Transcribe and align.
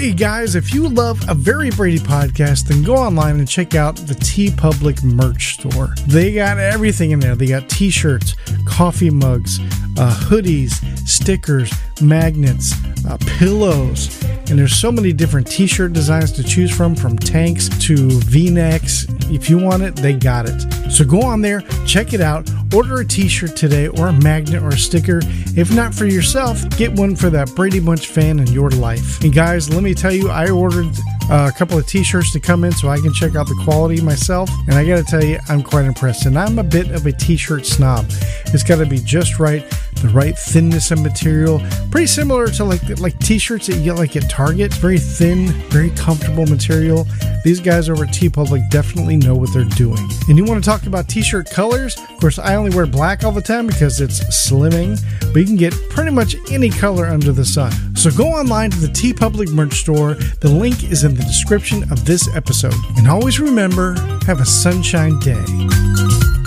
Hey 0.00 0.14
guys, 0.14 0.54
if 0.54 0.72
you 0.72 0.88
love 0.88 1.22
a 1.28 1.34
Very 1.34 1.68
Brady 1.68 1.98
podcast, 1.98 2.68
then 2.68 2.82
go 2.82 2.94
online 2.94 3.38
and 3.38 3.46
check 3.46 3.74
out 3.74 3.96
the 3.96 4.14
TeePublic 4.14 5.04
merch 5.04 5.58
store. 5.58 5.94
They 6.06 6.32
got 6.32 6.58
everything 6.58 7.10
in 7.10 7.20
there. 7.20 7.36
They 7.36 7.44
got 7.44 7.68
t 7.68 7.90
shirts, 7.90 8.34
coffee 8.64 9.10
mugs, 9.10 9.60
uh, 9.98 10.18
hoodies, 10.18 10.72
stickers, 11.06 11.70
magnets, 12.00 12.72
uh, 13.04 13.18
pillows, 13.38 14.22
and 14.50 14.58
there's 14.58 14.74
so 14.74 14.90
many 14.90 15.12
different 15.12 15.46
t 15.46 15.66
shirt 15.66 15.92
designs 15.92 16.32
to 16.32 16.42
choose 16.42 16.74
from, 16.74 16.96
from 16.96 17.16
tanks 17.16 17.68
to 17.86 18.08
v 18.22 18.50
necks. 18.50 19.06
If 19.30 19.48
you 19.48 19.58
want 19.58 19.82
it, 19.82 19.94
they 19.96 20.12
got 20.12 20.48
it. 20.48 20.90
So 20.90 21.04
go 21.04 21.22
on 21.22 21.40
there, 21.40 21.60
check 21.86 22.12
it 22.14 22.20
out, 22.20 22.50
order 22.74 23.00
a 23.00 23.04
t 23.04 23.28
shirt 23.28 23.54
today 23.54 23.86
or 23.88 24.08
a 24.08 24.12
magnet 24.12 24.62
or 24.62 24.70
a 24.70 24.78
sticker. 24.78 25.20
If 25.56 25.72
not 25.72 25.94
for 25.94 26.06
yourself, 26.06 26.68
get 26.70 26.92
one 26.92 27.14
for 27.14 27.30
that 27.30 27.54
Brady 27.54 27.80
Bunch 27.80 28.08
fan 28.08 28.40
in 28.40 28.48
your 28.48 28.70
life. 28.70 29.22
And 29.22 29.32
guys, 29.32 29.70
let 29.70 29.84
me 29.84 29.89
tell 29.94 30.12
you, 30.12 30.30
I 30.30 30.50
ordered 30.50 30.94
uh, 31.30 31.50
a 31.52 31.56
couple 31.56 31.78
of 31.78 31.86
t-shirts 31.86 32.32
to 32.32 32.40
come 32.40 32.64
in 32.64 32.72
so 32.72 32.88
I 32.88 32.98
can 32.98 33.12
check 33.12 33.36
out 33.36 33.46
the 33.46 33.60
quality 33.64 34.00
myself. 34.00 34.50
And 34.66 34.74
I 34.74 34.86
got 34.86 34.96
to 34.96 35.04
tell 35.04 35.24
you, 35.24 35.38
I'm 35.48 35.62
quite 35.62 35.84
impressed. 35.84 36.26
And 36.26 36.38
I'm 36.38 36.58
a 36.58 36.64
bit 36.64 36.90
of 36.90 37.06
a 37.06 37.12
t-shirt 37.12 37.66
snob. 37.66 38.06
It's 38.46 38.62
got 38.62 38.76
to 38.76 38.86
be 38.86 38.98
just 38.98 39.38
right, 39.38 39.62
the 40.00 40.08
right 40.08 40.36
thinness 40.36 40.90
of 40.90 41.00
material, 41.02 41.60
pretty 41.90 42.06
similar 42.06 42.48
to 42.48 42.64
like 42.64 43.00
like 43.00 43.18
t-shirts 43.20 43.66
that 43.66 43.76
you 43.76 43.84
get 43.84 43.96
like 43.96 44.16
at 44.16 44.28
Target. 44.30 44.60
It's 44.66 44.76
very 44.76 44.98
thin, 44.98 45.48
very 45.70 45.90
comfortable 45.90 46.46
material. 46.46 47.06
These 47.44 47.60
guys 47.60 47.88
over 47.88 48.04
at 48.04 48.10
TeePublic 48.10 48.70
definitely 48.70 49.16
know 49.16 49.34
what 49.34 49.52
they're 49.52 49.64
doing. 49.64 49.98
And 50.28 50.36
you 50.36 50.44
want 50.44 50.62
to 50.62 50.68
talk 50.68 50.86
about 50.86 51.08
t-shirt 51.08 51.50
colors? 51.50 51.98
Of 51.98 52.20
course, 52.20 52.38
I 52.38 52.54
only 52.54 52.74
wear 52.74 52.86
black 52.86 53.24
all 53.24 53.32
the 53.32 53.40
time 53.40 53.66
because 53.66 54.00
it's 54.00 54.20
slimming, 54.24 55.00
but 55.32 55.40
you 55.40 55.46
can 55.46 55.56
get 55.56 55.74
pretty 55.88 56.10
much 56.10 56.36
any 56.50 56.68
color 56.68 57.06
under 57.06 57.32
the 57.32 57.44
sun. 57.44 57.72
So 57.96 58.10
go 58.10 58.26
online 58.26 58.70
to 58.70 58.78
the 58.78 58.88
TeePublic 58.88 59.52
merch 59.52 59.74
store. 59.74 60.14
The 60.14 60.50
link 60.50 60.84
is 60.84 61.04
in 61.04 61.14
the 61.14 61.22
description 61.22 61.84
of 61.90 62.04
this 62.04 62.28
episode. 62.34 62.74
And 62.96 63.08
always 63.08 63.40
remember, 63.40 63.94
have 64.26 64.40
a 64.40 64.46
sunshine 64.46 65.18
day. 65.20 66.39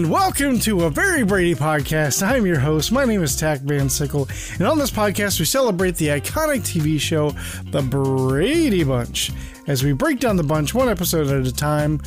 And 0.00 0.10
welcome 0.10 0.58
to 0.60 0.84
a 0.84 0.90
Very 0.90 1.24
Brady 1.24 1.54
podcast. 1.54 2.26
I'm 2.26 2.46
your 2.46 2.58
host. 2.58 2.90
My 2.90 3.04
name 3.04 3.22
is 3.22 3.36
Tach 3.36 3.60
Van 3.60 3.90
Sickle. 3.90 4.30
And 4.54 4.62
on 4.66 4.78
this 4.78 4.90
podcast, 4.90 5.38
we 5.38 5.44
celebrate 5.44 5.96
the 5.96 6.06
iconic 6.06 6.60
TV 6.60 6.98
show, 6.98 7.32
The 7.70 7.82
Brady 7.82 8.82
Bunch, 8.82 9.30
as 9.66 9.84
we 9.84 9.92
break 9.92 10.18
down 10.18 10.36
the 10.36 10.42
bunch 10.42 10.72
one 10.72 10.88
episode 10.88 11.26
at 11.26 11.46
a 11.46 11.52
time. 11.52 12.00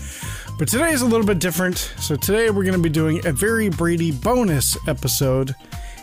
But 0.58 0.70
today 0.70 0.90
is 0.90 1.04
a 1.04 1.06
little 1.06 1.26
bit 1.26 1.38
different. 1.38 1.78
So 2.00 2.16
today 2.16 2.50
we're 2.50 2.64
going 2.64 2.74
to 2.74 2.82
be 2.82 2.90
doing 2.90 3.24
a 3.28 3.32
Very 3.32 3.70
Brady 3.70 4.12
bonus 4.12 4.76
episode. 4.88 5.54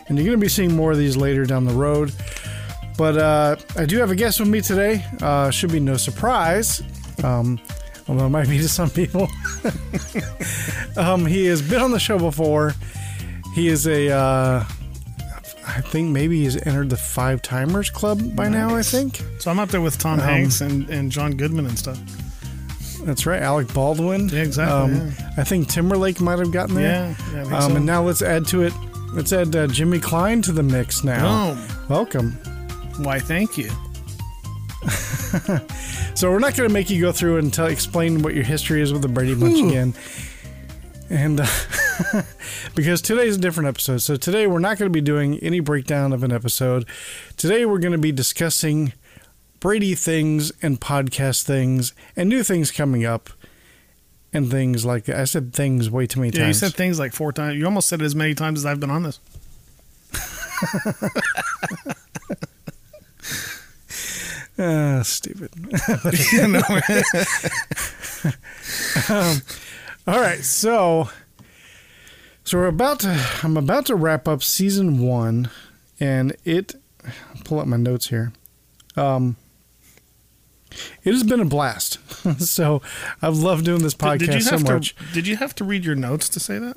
And 0.06 0.16
you're 0.16 0.26
going 0.26 0.38
to 0.38 0.44
be 0.44 0.48
seeing 0.48 0.76
more 0.76 0.92
of 0.92 0.98
these 0.98 1.16
later 1.16 1.44
down 1.44 1.64
the 1.64 1.74
road. 1.74 2.12
But 2.96 3.16
uh, 3.16 3.56
I 3.76 3.84
do 3.84 3.98
have 3.98 4.12
a 4.12 4.16
guest 4.16 4.38
with 4.38 4.48
me 4.48 4.60
today. 4.60 5.04
Uh, 5.20 5.50
should 5.50 5.72
be 5.72 5.80
no 5.80 5.96
surprise. 5.96 6.84
Um, 7.24 7.58
although 8.10 8.26
it 8.26 8.30
might 8.30 8.48
be 8.48 8.58
to 8.58 8.68
some 8.68 8.90
people. 8.90 9.28
um, 10.96 11.24
he 11.26 11.46
has 11.46 11.62
been 11.62 11.80
on 11.80 11.92
the 11.92 12.00
show 12.00 12.18
before. 12.18 12.74
He 13.54 13.68
is 13.68 13.86
a, 13.86 14.10
uh, 14.10 14.64
I 15.66 15.80
think 15.80 16.10
maybe 16.10 16.42
he's 16.42 16.56
entered 16.66 16.90
the 16.90 16.96
Five 16.96 17.40
Timers 17.42 17.88
Club 17.90 18.34
by 18.36 18.48
now. 18.48 18.74
I 18.74 18.82
think 18.82 19.20
So 19.38 19.50
I'm 19.50 19.58
up 19.58 19.68
there 19.70 19.80
with 19.80 19.98
Tom 19.98 20.14
Um, 20.20 20.26
Hanks 20.26 20.60
and, 20.60 20.88
and 20.90 21.10
John 21.10 21.32
Goodman 21.36 21.66
and 21.66 21.78
stuff. 21.78 21.98
that's 23.04 23.26
right. 23.26 23.40
Alec 23.42 23.72
Baldwin. 23.72 24.28
Yeah, 24.28 24.42
exactly, 24.42 24.98
Um, 25.00 25.12
I 25.36 25.44
think 25.44 25.68
Timberlake 25.68 26.20
might 26.20 26.38
have 26.38 26.52
gotten 26.52 26.74
there. 26.74 27.16
Yeah, 27.32 27.44
yeah, 27.44 27.56
um, 27.58 27.70
so. 27.70 27.76
And 27.76 27.86
now 27.86 28.02
let's 28.02 28.22
add 28.22 28.46
to 28.48 28.62
it. 28.62 28.72
Let's 29.12 29.32
add 29.32 29.54
uh, 29.56 29.66
Jimmy 29.68 29.98
Klein 29.98 30.42
to 30.42 30.52
the 30.52 30.62
mix 30.62 31.02
now. 31.02 31.26
Oh, 31.56 31.86
Welcome. 31.88 32.32
why? 32.98 33.18
Thank 33.18 33.56
you. 33.58 33.70
So 36.14 36.30
we're 36.30 36.38
not 36.40 36.54
going 36.54 36.68
to 36.68 36.72
make 36.72 36.90
you 36.90 37.00
go 37.00 37.12
through 37.12 37.38
and 37.38 37.54
tell, 37.54 37.66
explain 37.66 38.22
what 38.22 38.34
your 38.34 38.44
history 38.44 38.82
is 38.82 38.92
with 38.92 39.00
the 39.00 39.08
Brady 39.08 39.34
Bunch 39.34 39.58
again, 39.58 39.94
and 41.08 41.40
uh, 41.40 41.46
because 42.74 43.00
today's 43.00 43.36
a 43.36 43.40
different 43.40 43.68
episode. 43.68 43.98
So 43.98 44.16
today 44.16 44.46
we're 44.46 44.58
not 44.58 44.76
going 44.76 44.90
to 44.90 44.92
be 44.92 45.00
doing 45.00 45.38
any 45.38 45.60
breakdown 45.60 46.12
of 46.12 46.22
an 46.22 46.30
episode. 46.32 46.84
Today 47.38 47.64
we're 47.64 47.78
going 47.78 47.92
to 47.92 47.98
be 47.98 48.12
discussing 48.12 48.92
Brady 49.60 49.94
things 49.94 50.52
and 50.60 50.78
podcast 50.78 51.44
things 51.44 51.94
and 52.16 52.28
new 52.28 52.42
things 52.42 52.70
coming 52.70 53.06
up 53.06 53.30
and 54.32 54.50
things 54.50 54.84
like 54.84 55.04
that. 55.04 55.16
I 55.16 55.24
said 55.24 55.54
things 55.54 55.88
way 55.88 56.06
too 56.06 56.20
many 56.20 56.32
times. 56.32 56.40
Yeah, 56.40 56.48
you 56.48 56.54
said 56.54 56.74
things 56.74 56.98
like 56.98 57.14
four 57.14 57.32
times. 57.32 57.56
You 57.56 57.64
almost 57.64 57.88
said 57.88 58.02
it 58.02 58.04
as 58.04 58.14
many 58.14 58.34
times 58.34 58.60
as 58.60 58.66
I've 58.66 58.80
been 58.80 58.90
on 58.90 59.04
this. 59.04 59.20
Ah, 64.62 65.00
stupid. 65.02 65.50
You 66.32 66.48
know? 66.48 66.62
All 70.06 70.20
right, 70.20 70.42
so 70.44 71.08
so 72.44 72.58
we're 72.58 72.66
about 72.66 73.00
to 73.00 73.26
I'm 73.42 73.56
about 73.56 73.86
to 73.86 73.94
wrap 73.94 74.26
up 74.28 74.42
season 74.42 74.98
one, 75.00 75.50
and 75.98 76.36
it 76.44 76.74
pull 77.44 77.58
up 77.60 77.66
my 77.66 77.76
notes 77.76 78.08
here. 78.08 78.32
Um, 78.96 79.36
it 81.04 81.12
has 81.12 81.22
been 81.22 81.40
a 81.40 81.44
blast. 81.44 81.98
so 82.40 82.82
I've 83.22 83.36
loved 83.36 83.64
doing 83.64 83.82
this 83.82 83.94
podcast 83.94 84.18
did 84.18 84.34
you 84.34 84.40
so 84.40 84.58
much. 84.58 84.94
to? 84.96 85.04
Did 85.14 85.26
you 85.26 85.36
have 85.36 85.54
to 85.56 85.64
read 85.64 85.84
your 85.84 85.94
notes 85.96 86.28
to 86.30 86.40
say 86.40 86.58
that? 86.58 86.76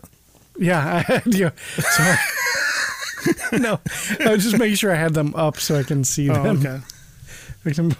Yeah, 0.57 0.79
I 0.79 0.99
had 1.13 1.33
you. 1.33 1.51
Sorry. 1.79 2.17
no, 3.59 3.79
I 4.19 4.29
was 4.33 4.43
just 4.43 4.57
making 4.59 4.75
sure 4.75 4.91
I 4.91 4.95
had 4.95 5.13
them 5.13 5.33
up 5.35 5.57
so 5.57 5.75
I 5.79 5.83
can 5.83 6.03
see 6.03 6.29
Oh, 6.29 6.43
them. 6.43 6.59
okay. 6.59 6.79
I 7.65 7.71
can 7.71 7.95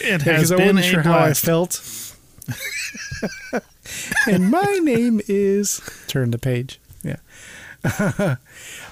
it. 0.00 0.22
Has 0.22 0.52
I 0.52 0.56
been 0.56 0.76
wasn't 0.76 0.78
a 0.78 0.82
sure 0.82 1.02
how 1.02 1.18
I 1.18 1.34
felt. 1.34 1.80
and 4.26 4.50
my 4.50 4.80
name 4.82 5.20
is 5.26 5.80
turn 6.06 6.30
the 6.30 6.38
page. 6.38 6.80
Yeah. 7.02 7.16
but 7.82 8.38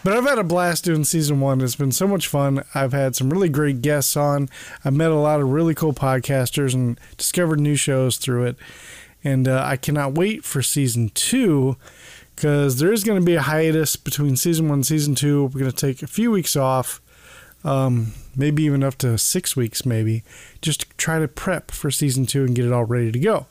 I've 0.06 0.24
had 0.24 0.38
a 0.38 0.44
blast 0.44 0.84
doing 0.84 1.04
season 1.04 1.40
one. 1.40 1.60
It's 1.60 1.76
been 1.76 1.92
so 1.92 2.06
much 2.06 2.26
fun. 2.26 2.64
I've 2.74 2.92
had 2.92 3.14
some 3.14 3.28
really 3.28 3.50
great 3.50 3.82
guests 3.82 4.16
on. 4.16 4.48
I've 4.84 4.94
met 4.94 5.10
a 5.10 5.16
lot 5.16 5.40
of 5.40 5.50
really 5.50 5.74
cool 5.74 5.92
podcasters 5.92 6.72
and 6.72 6.98
discovered 7.18 7.60
new 7.60 7.76
shows 7.76 8.16
through 8.16 8.44
it. 8.44 8.56
And 9.22 9.46
uh, 9.46 9.62
I 9.62 9.76
cannot 9.76 10.14
wait 10.14 10.44
for 10.44 10.62
season 10.62 11.10
two 11.10 11.76
because 12.34 12.78
there 12.78 12.92
is 12.92 13.04
going 13.04 13.20
to 13.20 13.26
be 13.26 13.34
a 13.34 13.42
hiatus 13.42 13.96
between 13.96 14.36
season 14.36 14.68
one 14.68 14.78
and 14.78 14.86
season 14.86 15.14
two. 15.14 15.44
We're 15.46 15.60
going 15.60 15.70
to 15.70 15.76
take 15.76 16.02
a 16.02 16.06
few 16.06 16.30
weeks 16.30 16.56
off 16.56 17.02
um, 17.68 18.12
maybe 18.36 18.62
even 18.64 18.82
up 18.82 18.96
to 18.98 19.18
six 19.18 19.56
weeks, 19.56 19.84
maybe, 19.84 20.22
just 20.62 20.80
to 20.82 20.86
try 20.96 21.18
to 21.18 21.28
prep 21.28 21.70
for 21.70 21.90
season 21.90 22.26
two 22.26 22.44
and 22.44 22.54
get 22.54 22.64
it 22.64 22.72
all 22.72 22.84
ready 22.84 23.12
to 23.12 23.18
go. 23.18 23.46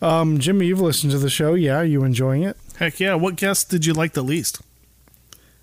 Um, 0.00 0.38
Jimmy, 0.38 0.66
you've 0.66 0.80
listened 0.80 1.12
to 1.12 1.18
the 1.18 1.30
show. 1.30 1.54
Yeah, 1.54 1.78
are 1.78 1.84
you 1.84 2.04
enjoying 2.04 2.42
it? 2.42 2.56
Heck 2.78 3.00
yeah! 3.00 3.14
What 3.14 3.36
guest 3.36 3.68
did 3.70 3.84
you 3.84 3.92
like 3.92 4.12
the 4.12 4.22
least? 4.22 4.60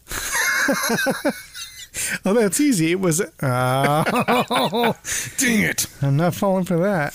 Oh, 2.26 2.34
that's 2.34 2.60
easy. 2.60 2.92
It 2.92 3.00
was. 3.00 3.22
Uh, 3.22 4.04
Dang 5.38 5.62
it! 5.62 5.88
I'm 6.02 6.18
not 6.18 6.36
falling 6.36 6.66
for 6.66 6.78
that. 6.80 7.14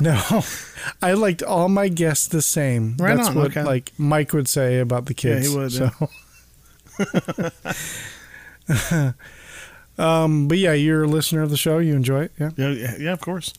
no, 0.00 0.42
I 1.02 1.12
liked 1.12 1.42
all 1.42 1.68
my 1.68 1.88
guests 1.88 2.26
the 2.28 2.40
same. 2.40 2.96
Right 2.98 3.16
that's 3.16 3.28
on, 3.28 3.34
what 3.34 3.48
okay. 3.48 3.64
like 3.64 3.92
Mike 3.98 4.32
would 4.32 4.48
say 4.48 4.78
about 4.80 5.04
the 5.06 5.14
Yeah, 5.22 5.34
he 5.36 5.40
kids. 5.42 5.54
would, 5.54 5.72
So. 5.72 5.90
um, 9.98 10.48
but 10.48 10.58
yeah, 10.58 10.72
you're 10.72 11.04
a 11.04 11.08
listener 11.08 11.42
of 11.42 11.50
the 11.50 11.56
show. 11.56 11.78
You 11.78 11.94
enjoy 11.94 12.24
it. 12.24 12.32
Yeah. 12.38 12.50
Yeah, 12.56 12.96
yeah, 12.98 13.12
of 13.12 13.20
course. 13.20 13.54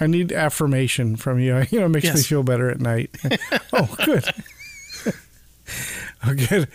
I 0.00 0.06
need 0.06 0.32
affirmation 0.32 1.16
from 1.16 1.38
you. 1.38 1.64
You 1.70 1.80
know, 1.80 1.86
it 1.86 1.90
makes 1.90 2.12
me 2.12 2.22
feel 2.22 2.42
better 2.42 2.70
at 2.70 2.80
night. 2.80 3.10
oh, 3.72 3.94
good. 4.04 4.24
oh, 6.24 6.34
good. 6.34 6.68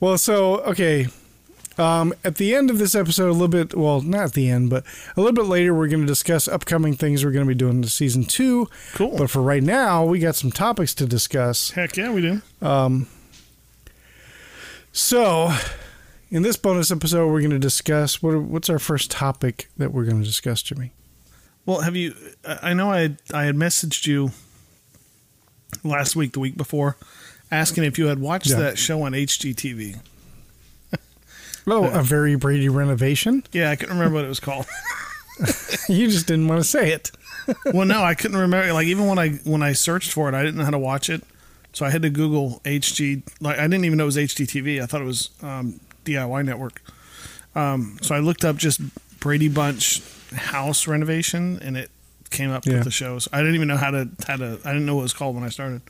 Well, 0.00 0.18
so 0.18 0.58
okay. 0.60 1.08
Um, 1.78 2.12
at 2.24 2.36
the 2.36 2.56
end 2.56 2.70
of 2.70 2.78
this 2.78 2.96
episode, 2.96 3.28
a 3.28 3.32
little 3.32 3.48
bit. 3.48 3.74
Well, 3.74 4.00
not 4.00 4.24
at 4.24 4.32
the 4.32 4.50
end, 4.50 4.68
but 4.68 4.84
a 5.16 5.20
little 5.20 5.34
bit 5.34 5.46
later, 5.46 5.72
we're 5.72 5.88
going 5.88 6.00
to 6.00 6.06
discuss 6.06 6.48
upcoming 6.48 6.94
things 6.94 7.24
we're 7.24 7.30
going 7.30 7.46
to 7.46 7.48
be 7.48 7.54
doing 7.54 7.82
to 7.82 7.88
season 7.88 8.24
two. 8.24 8.68
Cool. 8.94 9.16
But 9.16 9.30
for 9.30 9.40
right 9.40 9.62
now, 9.62 10.04
we 10.04 10.18
got 10.18 10.34
some 10.34 10.50
topics 10.50 10.92
to 10.94 11.06
discuss. 11.06 11.70
Heck 11.70 11.96
yeah, 11.96 12.12
we 12.12 12.20
do. 12.20 12.42
So, 14.92 15.52
in 16.30 16.42
this 16.42 16.56
bonus 16.56 16.90
episode, 16.90 17.28
we're 17.30 17.40
going 17.40 17.50
to 17.50 17.58
discuss 17.58 18.22
what 18.22 18.36
what's 18.42 18.68
our 18.68 18.78
first 18.78 19.10
topic 19.10 19.68
that 19.76 19.92
we're 19.92 20.04
going 20.04 20.20
to 20.20 20.26
discuss, 20.26 20.62
Jimmy. 20.62 20.92
Well, 21.66 21.80
have 21.82 21.96
you? 21.96 22.14
I 22.46 22.72
know 22.74 22.90
I 22.90 23.00
had, 23.00 23.18
I 23.32 23.44
had 23.44 23.54
messaged 23.54 24.06
you 24.06 24.30
last 25.84 26.16
week, 26.16 26.32
the 26.32 26.40
week 26.40 26.56
before, 26.56 26.96
asking 27.50 27.84
if 27.84 27.98
you 27.98 28.06
had 28.06 28.18
watched 28.18 28.48
Yeah. 28.50 28.56
that 28.56 28.78
show 28.78 29.02
on 29.02 29.12
HGTV. 29.12 30.00
Oh, 31.70 31.84
a 31.84 31.98
uh, 31.98 32.02
very 32.02 32.34
Brady 32.34 32.70
renovation. 32.70 33.44
Yeah, 33.52 33.70
I 33.70 33.76
couldn't 33.76 33.94
remember 33.98 34.14
what 34.14 34.24
it 34.24 34.28
was 34.28 34.40
called. 34.40 34.64
You 35.90 36.08
just 36.08 36.26
didn't 36.26 36.48
want 36.48 36.62
to 36.62 36.66
say 36.66 36.92
it. 36.92 37.10
well, 37.74 37.84
no, 37.86 38.02
I 38.02 38.14
couldn't 38.14 38.38
remember. 38.38 38.72
Like 38.72 38.86
even 38.86 39.06
when 39.06 39.18
I 39.18 39.32
when 39.44 39.62
I 39.62 39.72
searched 39.74 40.12
for 40.12 40.30
it, 40.30 40.34
I 40.34 40.42
didn't 40.42 40.56
know 40.56 40.64
how 40.64 40.70
to 40.70 40.78
watch 40.78 41.10
it, 41.10 41.22
so 41.78 41.86
I 41.86 41.90
had 41.90 42.02
to 42.02 42.10
Google 42.10 42.60
HG. 42.64 43.22
Like 43.40 43.56
I 43.60 43.62
didn't 43.62 43.84
even 43.84 43.98
know 43.98 44.02
it 44.04 44.06
was 44.06 44.16
HGTV. 44.16 44.82
I 44.82 44.86
thought 44.86 45.00
it 45.00 45.04
was 45.04 45.30
um, 45.42 45.78
DIY 46.04 46.44
Network. 46.44 46.82
Um, 47.54 47.98
so 48.02 48.16
I 48.16 48.18
looked 48.18 48.44
up 48.44 48.56
just 48.56 48.80
Brady 49.20 49.48
Bunch 49.48 50.02
house 50.34 50.88
renovation, 50.88 51.60
and 51.62 51.76
it 51.76 51.90
came 52.30 52.50
up 52.50 52.66
Yeah. 52.66 52.74
with 52.74 52.84
the 52.84 52.90
shows. 52.90 53.28
I 53.32 53.38
didn't 53.38 53.54
even 53.54 53.68
know 53.68 53.76
how 53.76 53.92
to 53.92 54.08
how 54.26 54.34
to. 54.36 54.58
I 54.64 54.72
didn't 54.72 54.86
know 54.86 54.96
what 54.96 55.02
it 55.02 55.10
was 55.10 55.12
called 55.12 55.36
when 55.36 55.44
I 55.44 55.50
started. 55.50 55.82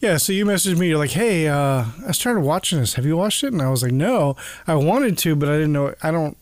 Yeah, 0.00 0.16
so 0.16 0.32
you 0.32 0.44
messaged 0.44 0.78
me. 0.78 0.88
You're 0.88 0.98
like, 0.98 1.10
"Hey, 1.12 1.46
uh, 1.48 1.84
I 2.06 2.12
started 2.12 2.40
watching 2.40 2.80
this. 2.80 2.94
Have 2.94 3.06
you 3.06 3.16
watched 3.16 3.42
it?" 3.44 3.52
And 3.52 3.62
I 3.62 3.70
was 3.70 3.82
like, 3.84 3.92
"No, 3.92 4.34
I 4.66 4.74
wanted 4.74 5.16
to, 5.18 5.36
but 5.36 5.48
I 5.48 5.52
didn't 5.52 5.72
know. 5.72 5.94
I 6.02 6.10
don't 6.10 6.36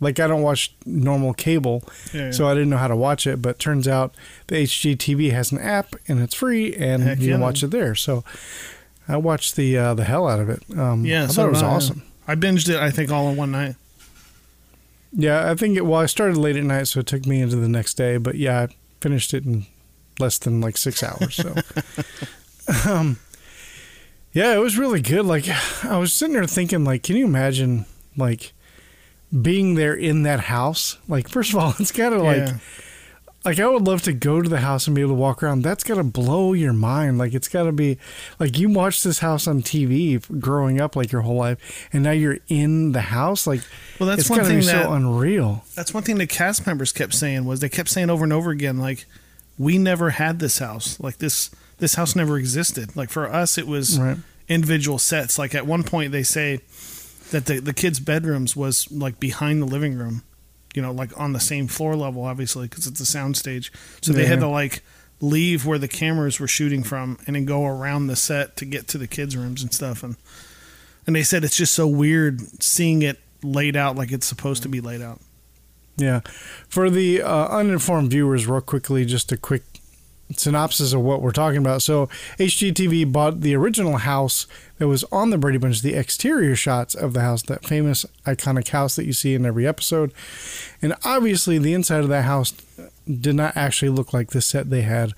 like. 0.00 0.18
I 0.20 0.26
don't 0.26 0.42
watch 0.42 0.74
normal 0.86 1.34
cable, 1.34 1.82
Yeah, 2.12 2.26
yeah. 2.26 2.30
so 2.32 2.46
I 2.48 2.54
didn't 2.54 2.70
know 2.70 2.76
how 2.78 2.88
to 2.88 2.96
watch 2.96 3.26
it. 3.26 3.40
But 3.42 3.58
turns 3.58 3.86
out 3.88 4.14
the 4.48 4.56
HGTV 4.56 5.30
has 5.32 5.52
an 5.52 5.58
app 5.58 5.94
and 6.06 6.20
it's 6.20 6.34
free, 6.34 6.74
and 6.74 7.02
Heck 7.02 7.18
you 7.18 7.30
can 7.32 7.40
yeah. 7.40 7.46
watch 7.46 7.62
it 7.62 7.68
there. 7.70 7.94
So 7.94 8.24
I 9.08 9.16
watched 9.16 9.56
the 9.56 9.76
uh, 9.78 9.94
the 9.94 10.04
hell 10.04 10.28
out 10.28 10.40
of 10.40 10.48
it. 10.48 10.62
Um, 10.76 11.04
Yeah, 11.04 11.24
I 11.24 11.26
so 11.26 11.32
thought 11.34 11.46
it 11.48 11.52
was 11.52 11.62
I, 11.62 11.66
awesome. 11.68 12.02
I 12.26 12.34
binged 12.34 12.68
it. 12.68 12.76
I 12.76 12.90
think 12.90 13.10
all 13.10 13.28
in 13.30 13.36
one 13.36 13.50
night. 13.52 13.76
Yeah, 15.12 15.50
I 15.50 15.54
think 15.54 15.76
it. 15.76 15.86
Well, 15.86 16.00
I 16.00 16.06
started 16.06 16.36
late 16.36 16.56
at 16.56 16.64
night, 16.64 16.88
so 16.88 17.00
it 17.00 17.06
took 17.06 17.24
me 17.26 17.40
into 17.40 17.56
the 17.56 17.68
next 17.68 17.94
day. 17.94 18.18
But 18.18 18.34
yeah, 18.34 18.60
I 18.60 18.68
finished 19.00 19.32
it 19.32 19.46
in 19.46 19.64
less 20.18 20.36
than 20.38 20.60
like 20.60 20.76
six 20.76 21.02
hours. 21.02 21.36
So, 21.36 21.54
um, 22.90 23.18
yeah, 24.34 24.54
it 24.54 24.58
was 24.58 24.76
really 24.76 25.00
good. 25.00 25.24
Like, 25.24 25.46
I 25.84 25.96
was 25.96 26.12
sitting 26.12 26.34
there 26.34 26.44
thinking, 26.46 26.84
like, 26.84 27.02
can 27.02 27.16
you 27.16 27.24
imagine, 27.24 27.86
like, 28.16 28.52
being 29.42 29.74
there 29.74 29.94
in 29.94 30.22
that 30.24 30.40
house? 30.40 30.98
Like, 31.08 31.28
first 31.28 31.50
of 31.52 31.58
all, 31.58 31.74
it's 31.78 31.92
to 31.92 32.10
like, 32.22 32.36
yeah. 32.38 32.56
like 33.44 33.58
I 33.58 33.66
would 33.68 33.82
love 33.86 34.02
to 34.02 34.12
go 34.12 34.40
to 34.40 34.48
the 34.48 34.60
house 34.60 34.86
and 34.86 34.94
be 34.96 35.02
able 35.02 35.12
to 35.12 35.20
walk 35.20 35.42
around. 35.42 35.62
That's 35.62 35.84
got 35.84 35.96
to 35.96 36.02
blow 36.04 36.52
your 36.52 36.72
mind. 36.72 37.18
Like, 37.18 37.34
it's 37.34 37.48
got 37.48 37.64
to 37.64 37.72
be 37.72 37.98
like 38.38 38.58
you 38.58 38.68
watched 38.70 39.04
this 39.04 39.18
house 39.20 39.46
on 39.46 39.62
TV 39.62 40.20
growing 40.40 40.80
up, 40.80 40.96
like 40.96 41.12
your 41.12 41.22
whole 41.22 41.36
life, 41.36 41.88
and 41.92 42.02
now 42.02 42.10
you're 42.12 42.38
in 42.48 42.92
the 42.92 43.00
house. 43.02 43.46
Like, 43.46 43.60
Well, 43.98 44.08
that's 44.08 44.22
it's 44.22 44.30
one 44.30 44.44
thing 44.44 44.60
be 44.60 44.66
that 44.66 44.84
so 44.84 44.92
unreal. 44.92 45.64
that's 45.74 45.92
one 45.94 46.02
thing 46.02 46.18
the 46.18 46.26
cast 46.26 46.66
members 46.66 46.92
kept 46.92 47.14
saying 47.14 47.44
was 47.44 47.60
they 47.60 47.68
kept 47.68 47.88
saying 47.88 48.10
over 48.10 48.24
and 48.24 48.32
over 48.32 48.50
again 48.50 48.78
like 48.78 49.06
we 49.58 49.76
never 49.76 50.10
had 50.10 50.38
this 50.38 50.58
house 50.60 51.00
like 51.00 51.18
this 51.18 51.50
this 51.78 51.96
house 51.96 52.14
never 52.14 52.38
existed 52.38 52.94
like 52.96 53.10
for 53.10 53.26
us 53.32 53.58
it 53.58 53.66
was 53.66 53.98
Right. 53.98 54.16
individual 54.48 54.98
sets 55.00 55.36
like 55.38 55.52
at 55.54 55.66
one 55.66 55.82
point 55.82 56.12
they 56.12 56.22
say 56.22 56.60
that 57.30 57.46
the, 57.46 57.60
the 57.60 57.74
kids 57.74 58.00
bedrooms 58.00 58.56
was 58.56 58.90
like 58.90 59.20
behind 59.20 59.60
the 59.62 59.66
living 59.66 59.96
room 59.96 60.22
you 60.74 60.82
know 60.82 60.92
like 60.92 61.18
on 61.18 61.32
the 61.32 61.40
same 61.40 61.66
floor 61.66 61.96
level 61.96 62.24
obviously 62.24 62.66
because 62.68 62.86
it's 62.86 63.00
a 63.00 63.04
soundstage. 63.18 63.70
so 64.02 64.12
they 64.12 64.26
had 64.26 64.40
to 64.40 64.48
like 64.48 64.82
leave 65.20 65.66
where 65.66 65.78
the 65.78 65.88
cameras 65.88 66.38
were 66.38 66.46
shooting 66.46 66.82
from 66.82 67.18
and 67.26 67.34
then 67.34 67.44
go 67.44 67.66
around 67.66 68.06
the 68.06 68.14
set 68.16 68.56
to 68.56 68.64
get 68.64 68.86
to 68.86 68.98
the 68.98 69.06
kids 69.08 69.36
rooms 69.36 69.62
and 69.62 69.72
stuff 69.72 70.02
and 70.02 70.16
and 71.06 71.16
they 71.16 71.22
said 71.22 71.42
it's 71.42 71.56
just 71.56 71.74
so 71.74 71.86
weird 71.86 72.40
seeing 72.62 73.02
it 73.02 73.18
laid 73.42 73.76
out 73.76 73.96
like 73.96 74.12
it's 74.12 74.26
supposed 74.26 74.62
to 74.62 74.68
be 74.68 74.80
laid 74.80 75.00
out 75.00 75.20
Yeah. 75.96 76.20
For 76.68 76.90
the 76.90 77.22
uh, 77.22 77.48
uninformed 77.48 78.10
viewers, 78.10 78.46
real 78.46 78.60
quickly, 78.60 79.04
just 79.04 79.32
a 79.32 79.36
quick 79.36 79.77
synopsis 80.36 80.92
of 80.92 81.00
what 81.00 81.22
we're 81.22 81.32
talking 81.32 81.58
about. 81.58 81.82
So, 81.82 82.06
HGTV 82.38 83.10
bought 83.10 83.40
the 83.40 83.54
original 83.54 83.98
house 83.98 84.46
that 84.78 84.88
was 84.88 85.04
on 85.04 85.30
the 85.30 85.38
Brady 85.38 85.58
Bunch, 85.58 85.82
the 85.82 85.94
exterior 85.94 86.54
shots 86.54 86.94
of 86.94 87.12
the 87.12 87.20
house, 87.20 87.42
that 87.42 87.64
famous 87.64 88.04
iconic 88.26 88.68
house 88.68 88.96
that 88.96 89.04
you 89.06 89.12
see 89.12 89.34
in 89.34 89.46
every 89.46 89.66
episode. 89.66 90.12
And 90.82 90.94
obviously, 91.04 91.58
the 91.58 91.74
inside 91.74 92.00
of 92.00 92.08
that 92.08 92.24
house 92.24 92.52
did 93.06 93.34
not 93.34 93.56
actually 93.56 93.88
look 93.88 94.12
like 94.12 94.30
the 94.30 94.40
set 94.40 94.70
they 94.70 94.82
had. 94.82 95.14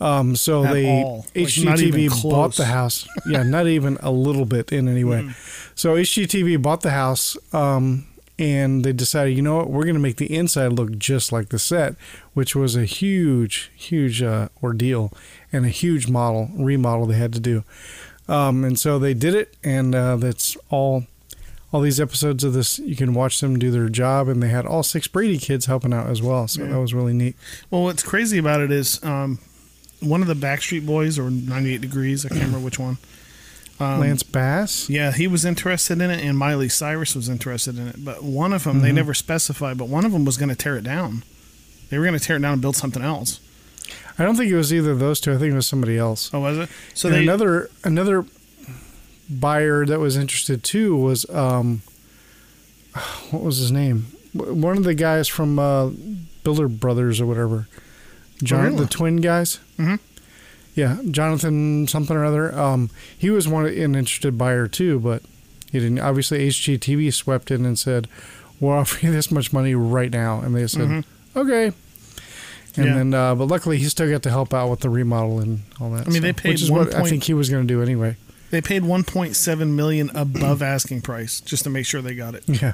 Um, 0.00 0.34
so 0.34 0.64
At 0.64 0.72
they 0.72 0.90
all. 0.90 1.18
Like, 1.34 1.46
HGTV 1.46 2.10
close. 2.10 2.22
bought 2.22 2.56
the 2.56 2.64
house. 2.64 3.06
Yeah, 3.24 3.44
not 3.44 3.68
even 3.68 3.98
a 4.00 4.10
little 4.10 4.44
bit 4.44 4.72
in 4.72 4.88
any 4.88 5.04
way. 5.04 5.22
Mm-hmm. 5.22 5.58
So 5.74 5.96
HGTV 5.96 6.60
bought 6.60 6.82
the 6.82 6.90
house, 6.90 7.34
um, 7.54 8.06
and 8.42 8.84
they 8.84 8.92
decided, 8.92 9.36
you 9.36 9.42
know 9.42 9.58
what, 9.58 9.70
we're 9.70 9.84
going 9.84 9.94
to 9.94 10.00
make 10.00 10.16
the 10.16 10.34
inside 10.34 10.72
look 10.72 10.98
just 10.98 11.30
like 11.30 11.50
the 11.50 11.60
set, 11.60 11.94
which 12.34 12.56
was 12.56 12.74
a 12.74 12.84
huge, 12.84 13.70
huge 13.76 14.20
uh, 14.20 14.48
ordeal 14.60 15.12
and 15.52 15.64
a 15.64 15.68
huge 15.68 16.08
model 16.08 16.50
remodel 16.56 17.06
they 17.06 17.14
had 17.14 17.32
to 17.34 17.38
do. 17.38 17.62
Um, 18.26 18.64
and 18.64 18.76
so 18.76 18.98
they 18.98 19.14
did 19.14 19.36
it, 19.36 19.56
and 19.62 19.94
uh, 19.94 20.16
that's 20.16 20.56
all. 20.70 21.06
All 21.72 21.80
these 21.80 21.98
episodes 22.00 22.44
of 22.44 22.52
this, 22.52 22.78
you 22.80 22.94
can 22.94 23.14
watch 23.14 23.40
them 23.40 23.58
do 23.58 23.70
their 23.70 23.88
job, 23.88 24.28
and 24.28 24.42
they 24.42 24.50
had 24.50 24.66
all 24.66 24.82
six 24.82 25.08
Brady 25.08 25.38
kids 25.38 25.64
helping 25.64 25.94
out 25.94 26.06
as 26.06 26.20
well. 26.20 26.46
So 26.46 26.66
that 26.66 26.78
was 26.78 26.92
really 26.92 27.14
neat. 27.14 27.34
Well, 27.70 27.84
what's 27.84 28.02
crazy 28.02 28.36
about 28.36 28.60
it 28.60 28.70
is 28.70 29.02
um, 29.02 29.38
one 30.00 30.20
of 30.20 30.28
the 30.28 30.34
Backstreet 30.34 30.84
Boys 30.84 31.18
or 31.18 31.30
98 31.30 31.80
Degrees, 31.80 32.26
I 32.26 32.28
can't 32.28 32.42
remember 32.42 32.62
which 32.62 32.78
one. 32.78 32.98
Um, 33.82 34.00
Lance 34.00 34.22
Bass, 34.22 34.88
Yeah, 34.88 35.12
he 35.12 35.26
was 35.26 35.44
interested 35.44 36.00
in 36.00 36.10
it, 36.10 36.24
and 36.24 36.38
Miley 36.38 36.68
Cyrus 36.68 37.14
was 37.14 37.28
interested 37.28 37.78
in 37.78 37.88
it. 37.88 38.04
But 38.04 38.22
one 38.22 38.52
of 38.52 38.64
them, 38.64 38.80
they 38.80 38.92
never 38.92 39.14
specified, 39.14 39.76
but 39.78 39.88
one 39.88 40.04
of 40.04 40.12
them 40.12 40.24
was 40.24 40.36
going 40.36 40.48
to 40.50 40.54
tear 40.54 40.76
it 40.76 40.84
down. 40.84 41.24
They 41.90 41.98
were 41.98 42.04
going 42.06 42.18
to 42.18 42.24
tear 42.24 42.36
it 42.36 42.40
down 42.40 42.54
and 42.54 42.62
build 42.62 42.76
something 42.76 43.02
else. 43.02 43.40
I 44.18 44.24
don't 44.24 44.36
think 44.36 44.50
it 44.50 44.56
was 44.56 44.72
either 44.72 44.90
of 44.92 44.98
those 44.98 45.20
two. 45.20 45.32
I 45.32 45.38
think 45.38 45.52
it 45.52 45.56
was 45.56 45.66
somebody 45.66 45.98
else. 45.98 46.30
Oh, 46.32 46.40
was 46.40 46.58
it? 46.58 46.68
So 46.94 47.08
they 47.10 47.22
another 47.22 47.70
another 47.84 48.24
buyer 49.28 49.86
that 49.86 49.98
was 50.00 50.16
interested 50.16 50.62
too 50.62 50.96
was 50.96 51.28
um, 51.30 51.82
what 53.30 53.42
was 53.42 53.58
his 53.58 53.72
name? 53.72 54.06
One 54.34 54.76
of 54.78 54.84
the 54.84 54.94
guys 54.94 55.28
from 55.28 55.58
uh, 55.58 55.90
Builder 56.44 56.68
Brothers 56.68 57.20
or 57.20 57.26
whatever, 57.26 57.68
John, 58.42 58.64
really? 58.64 58.76
the 58.78 58.86
twin 58.86 59.16
guys. 59.16 59.58
Mhm. 59.78 59.98
Yeah, 60.74 60.98
Jonathan 61.10 61.86
something 61.86 62.16
or 62.16 62.24
other. 62.24 62.58
Um, 62.58 62.88
he 63.16 63.28
was 63.30 63.46
one 63.46 63.66
an 63.66 63.74
interested 63.94 64.38
buyer 64.38 64.66
too, 64.68 64.98
but 65.00 65.22
he 65.70 65.78
didn't. 65.80 65.98
Obviously, 66.00 66.48
HGTV 66.48 67.12
swept 67.12 67.50
in 67.50 67.66
and 67.66 67.78
said, 67.78 68.08
"We'll 68.58 68.72
offer 68.72 69.04
you 69.04 69.12
this 69.16 69.30
much 69.30 69.52
money 69.52 69.74
right 69.74 70.10
now," 70.10 70.40
and 70.40 70.54
they 70.54 70.66
said, 70.66 71.04
"Okay." 71.36 71.72
And 72.74 72.86
Yeah. 72.86 72.94
then, 72.94 73.12
uh, 73.14 73.34
but 73.34 73.48
luckily, 73.48 73.76
he 73.76 73.84
still 73.84 74.10
got 74.10 74.22
to 74.22 74.30
help 74.30 74.54
out 74.54 74.70
with 74.70 74.80
the 74.80 74.88
remodel 74.88 75.40
and 75.40 75.60
all 75.78 75.90
that. 75.90 76.06
I 76.06 76.10
mean, 76.10 76.22
they 76.22 76.32
paid 76.32 76.48
which 76.50 76.62
is 76.62 76.70
what 76.70 76.94
I 76.94 77.02
think 77.02 77.24
he 77.24 77.34
was 77.34 77.50
going 77.50 77.66
to 77.66 77.74
do 77.74 77.82
anyway. 77.82 78.16
they 78.50 78.62
paid 78.62 78.82
1.7 78.82 79.68
million 79.74 80.10
above 80.14 80.62
asking 80.74 81.02
price 81.02 81.42
just 81.42 81.64
to 81.64 81.70
make 81.70 81.84
sure 81.84 82.00
they 82.00 82.14
got 82.14 82.34
it. 82.34 82.44
Yeah, 82.46 82.72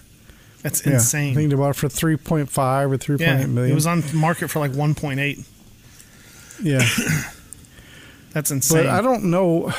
That's 0.62 0.86
yeah. 0.86 0.92
insane. 0.94 1.32
I 1.32 1.34
think 1.34 1.50
they 1.50 1.56
bought 1.56 1.70
it 1.70 1.76
for 1.76 1.88
three 1.88 2.16
point 2.16 2.48
five 2.48 2.92
or 2.92 2.96
three 2.96 3.16
point 3.16 3.26
yeah, 3.28 3.40
eight 3.42 3.48
million. 3.48 3.72
it 3.72 3.74
was 3.74 3.86
on 3.88 4.04
market 4.14 4.48
for 4.50 4.60
like 4.60 4.70
1.8. 4.70 5.44
yeah, 6.62 6.78
That's 8.32 8.50
insane. 8.50 8.84
but 8.84 8.86
I 8.86 9.00
don't 9.00 9.24
know. 9.24 9.72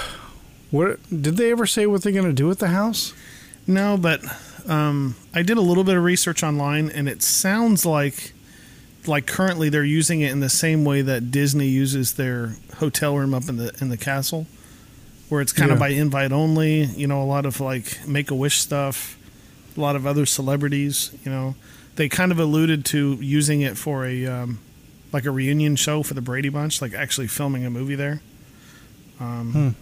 What 0.72 1.00
did 1.10 1.38
they 1.38 1.52
ever 1.52 1.66
say 1.66 1.88
what 1.88 2.04
they're 2.04 2.14
going 2.14 2.26
to 2.26 2.34
do 2.34 2.48
with 2.48 2.60
the 2.60 2.68
house? 2.68 3.14
No, 3.66 3.98
but 3.98 4.22
um, 4.68 5.16
I 5.34 5.42
did 5.42 5.58
a 5.58 5.62
little 5.62 5.84
bit 5.84 5.96
of 5.96 6.04
research 6.04 6.44
online, 6.44 6.90
and 6.90 7.08
it 7.10 7.22
sounds 7.24 7.86
like 7.86 8.34
like 9.08 9.26
currently 9.26 9.70
they're 9.70 9.84
using 9.84 10.22
it 10.22 10.32
in 10.32 10.42
the 10.42 10.50
same 10.50 10.84
way 10.84 11.02
that 11.02 11.32
Disney 11.32 11.68
uses 11.68 12.14
their 12.14 12.56
hotel 12.78 13.18
room 13.18 13.34
up 13.34 13.48
in 13.50 13.58
the 13.58 13.76
in 13.82 13.90
the 13.90 13.98
castle, 13.98 14.46
where 15.30 15.42
it's 15.42 15.54
kind 15.54 15.72
of 15.72 15.80
by 15.80 15.90
invite 15.90 16.32
only. 16.32 16.84
You 16.84 17.08
know, 17.08 17.22
a 17.22 17.26
lot 17.26 17.46
of 17.46 17.60
like 17.60 18.06
Make 18.08 18.30
a 18.30 18.36
Wish 18.36 18.60
stuff, 18.60 19.18
a 19.76 19.80
lot 19.80 19.96
of 19.96 20.06
other 20.06 20.26
celebrities. 20.26 21.12
You 21.24 21.32
know, 21.32 21.56
they 21.96 22.10
kind 22.10 22.32
of 22.32 22.40
alluded 22.40 22.86
to 22.86 23.14
using 23.22 23.62
it 23.62 23.78
for 23.78 24.06
a 24.06 24.26
um, 24.26 24.60
like 25.12 25.26
a 25.26 25.32
reunion 25.32 25.76
show 25.76 26.04
for 26.04 26.14
the 26.14 26.22
Brady 26.22 26.50
Bunch, 26.50 26.82
like 26.82 26.94
actually 26.94 27.28
filming 27.28 27.66
a 27.66 27.70
movie 27.70 27.96
there. 27.96 28.22
Um, 29.20 29.76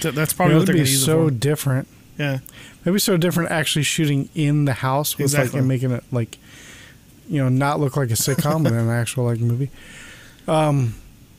th- 0.00 0.14
that's 0.14 0.32
probably 0.32 0.54
Hmm. 0.54 0.56
Yeah, 0.56 0.58
what 0.60 0.66
they're 0.66 0.74
going 0.74 0.84
be 0.84 0.90
to 0.90 0.92
use 0.92 1.04
so 1.04 1.26
it 1.26 1.30
for. 1.30 1.36
different. 1.36 1.88
Yeah. 2.18 2.38
It'd 2.84 3.00
so 3.00 3.16
different 3.16 3.50
actually 3.50 3.82
shooting 3.82 4.28
in 4.34 4.64
the 4.66 4.72
house 4.74 5.16
with 5.16 5.24
Exactly. 5.26 5.50
like 5.50 5.58
and 5.60 5.68
making 5.68 5.90
it 5.90 6.04
like, 6.12 6.38
you 7.28 7.38
know, 7.42 7.48
not 7.48 7.80
look 7.80 7.96
like 7.96 8.10
a 8.10 8.14
sitcom 8.14 8.66
and 8.66 8.76
an 8.76 8.88
actual 8.90 9.24
like 9.24 9.40
movie. 9.40 9.70
Um, 10.46 10.94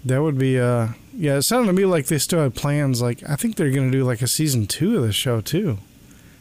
that 0.05 0.21
would 0.21 0.37
be 0.37 0.59
uh, 0.59 0.89
yeah. 1.15 1.35
It 1.37 1.41
sounded 1.43 1.67
to 1.67 1.73
me 1.73 1.85
like 1.85 2.07
they 2.07 2.17
still 2.17 2.41
had 2.41 2.55
plans. 2.55 3.01
Like 3.01 3.21
I 3.29 3.35
think 3.35 3.55
they're 3.55 3.69
going 3.71 3.91
to 3.91 3.97
do 3.97 4.03
like 4.03 4.21
a 4.21 4.27
season 4.27 4.65
two 4.67 4.97
of 4.97 5.03
the 5.03 5.13
show 5.13 5.41
too. 5.41 5.77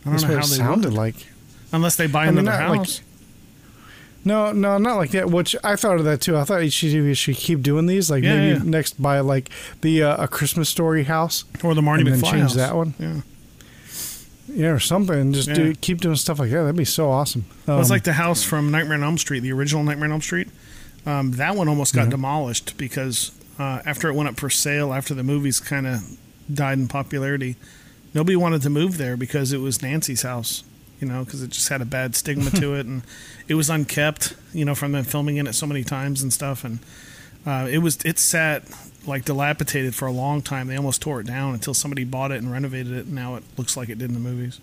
I 0.03 0.05
don't 0.11 0.13
That's 0.15 0.23
know 0.23 0.29
what 0.31 0.35
how 0.39 0.45
it 0.47 0.51
they 0.51 0.57
sounded 0.57 0.91
would. 0.93 0.97
like. 0.99 1.15
Unless 1.73 1.97
they 1.97 2.07
buy 2.07 2.25
I 2.27 2.31
mean, 2.31 2.39
another 2.39 2.59
not 2.59 2.71
like- 2.71 2.79
house. 2.81 3.01
No, 4.25 4.53
no, 4.53 4.79
not 4.79 4.97
like 4.97 5.11
that. 5.11 5.29
Which 5.31 5.55
I 5.63 5.77
thought 5.77 5.99
of 5.99 6.05
that 6.05 6.21
too. 6.23 6.37
I 6.37 6.45
thought 6.45 6.61
HGTV 6.63 7.15
should 7.17 7.37
keep 7.37 7.61
doing 7.63 7.87
these. 7.87 8.11
Like 8.11 8.25
Yeah, 8.25 8.37
maybe 8.37 8.59
yeah. 8.59 8.63
next 8.65 9.01
buy 9.03 9.21
like 9.21 9.51
the 9.83 10.03
uh, 10.03 10.25
a 10.25 10.29
Christmas 10.29 10.69
story 10.69 11.05
house 11.05 11.45
or 11.63 11.75
the 11.75 11.83
Marty 11.83 12.03
and 12.05 12.13
then 12.15 12.21
McFly 12.21 12.31
change 12.31 12.43
house. 12.43 12.55
that 12.55 12.75
one. 12.75 12.95
Yeah. 12.99 13.21
yeah, 14.49 14.69
or 14.71 14.79
something. 14.81 15.33
Just 15.33 15.49
Yeah. 15.49 15.55
do 15.55 15.75
keep 15.75 16.01
doing 16.01 16.17
stuff 16.17 16.39
like 16.39 16.51
that. 16.51 16.61
That'd 16.63 16.77
be 16.77 16.85
so 16.85 17.11
awesome. 17.11 17.45
Well, 17.67 17.81
it's 17.81 17.91
Um, 17.91 17.95
like 17.95 18.05
the 18.05 18.15
house 18.15 18.43
from 18.43 18.71
Nightmare 18.71 18.97
on 18.97 19.03
Elm 19.05 19.19
Street, 19.19 19.41
the 19.41 19.53
original 19.53 19.83
Nightmare 19.83 20.07
on 20.07 20.13
Elm 20.13 20.23
Street. 20.23 20.49
Um, 21.07 21.33
that 21.33 21.55
one 21.55 21.69
almost 21.69 21.95
got 21.95 22.09
demolished 22.09 22.79
because 22.79 23.31
uh, 23.59 23.81
after 23.85 24.09
it 24.09 24.15
went 24.15 24.29
up 24.29 24.41
for 24.41 24.49
sale, 24.49 24.93
after 24.95 25.13
the 25.15 25.23
movies 25.23 25.61
kind 25.61 25.87
of 25.87 26.01
died 26.53 26.79
in 26.79 26.89
popularity, 26.89 27.57
nobody 28.15 28.37
wanted 28.37 28.63
to 28.63 28.71
move 28.71 28.97
there 28.97 29.17
because 29.17 29.53
it 29.53 29.59
was 29.59 29.83
Nancy's 29.83 30.23
house. 30.23 30.65
You 31.01 31.09
know, 31.09 31.25
because 31.25 31.43
it 31.43 31.51
just 31.51 31.69
had 31.69 31.83
a 31.83 31.85
bad 31.85 32.15
stigma 32.17 32.51
to 32.53 32.75
it, 32.79 32.87
and 32.87 33.03
it 33.49 33.55
was 33.55 33.71
unkept. 33.71 34.35
You 34.53 34.65
know, 34.65 34.75
from 34.75 34.93
them 34.93 35.05
filming 35.05 35.37
in 35.37 35.47
it 35.47 35.55
so 35.55 35.67
many 35.67 35.85
times 35.85 36.23
and 36.23 36.33
stuff, 36.33 36.65
and 36.65 36.79
uh, 37.47 37.69
it 37.71 37.79
was 37.79 37.99
it 38.05 38.19
sat 38.19 38.65
like 39.07 39.25
dilapidated 39.25 39.95
for 39.95 40.07
a 40.07 40.13
long 40.13 40.43
time. 40.43 40.69
They 40.69 40.77
almost 40.77 41.03
tore 41.03 41.21
it 41.21 41.27
down 41.27 41.55
until 41.55 41.75
somebody 41.75 42.05
bought 42.05 42.33
it 42.33 42.39
and 42.43 42.51
renovated 42.51 42.93
it, 42.93 43.07
and 43.07 43.15
now 43.15 43.37
it 43.37 43.43
looks 43.57 43.77
like 43.77 43.89
it 43.89 43.99
did 43.99 44.09
in 44.09 44.15
the 44.15 44.21
movies. 44.21 44.61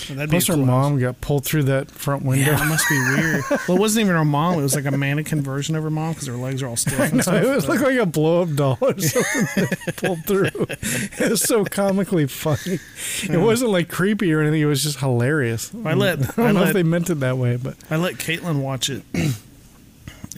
So 0.00 0.14
that'd 0.14 0.30
plus, 0.30 0.48
a 0.48 0.52
her 0.52 0.56
cool 0.56 0.66
mom 0.66 0.98
got 0.98 1.20
pulled 1.20 1.44
through 1.44 1.64
that 1.64 1.90
front 1.90 2.24
window. 2.24 2.50
Yeah, 2.52 2.64
it 2.64 2.68
must 2.68 2.88
be 2.88 2.98
weird. 2.98 3.44
well, 3.68 3.76
it 3.76 3.80
wasn't 3.80 4.04
even 4.06 4.16
her 4.16 4.24
mom. 4.24 4.58
It 4.58 4.62
was 4.62 4.74
like 4.74 4.86
a 4.86 4.90
mannequin 4.96 5.42
version 5.42 5.76
of 5.76 5.82
her 5.84 5.90
mom 5.90 6.12
because 6.14 6.26
her 6.28 6.36
legs 6.36 6.62
are 6.62 6.68
all 6.68 6.76
stiff. 6.76 6.98
And 7.00 7.14
No, 7.14 7.20
stuff. 7.22 7.42
it 7.42 7.46
was 7.48 7.66
But- 7.66 7.72
looked 7.80 7.84
like 7.84 7.98
a 7.98 8.06
blow 8.06 8.42
up 8.42 8.54
doll 8.54 8.78
or 8.80 8.98
something 9.00 9.66
pulled 9.96 10.24
through. 10.26 10.50
It 10.70 11.30
was 11.30 11.42
so 11.42 11.64
comically 11.64 12.26
funny. 12.26 12.78
It 13.22 13.38
wasn't 13.40 13.70
like 13.70 13.88
creepy 13.88 14.32
or 14.32 14.40
anything. 14.40 14.60
It 14.62 14.66
was 14.66 14.82
just 14.82 14.98
hilarious. 15.00 15.70
I 15.84 15.94
let- 15.94 16.18
I 16.18 16.22
don't 16.22 16.38
I 16.38 16.52
know 16.52 16.60
let- 16.60 16.68
if 16.68 16.74
they 16.74 16.82
meant 16.82 17.10
it 17.10 17.20
that 17.20 17.36
way, 17.38 17.56
but 17.56 17.76
I 17.90 17.96
let 17.96 18.14
Caitlin 18.14 18.60
watch 18.62 18.90
it, 18.90 19.02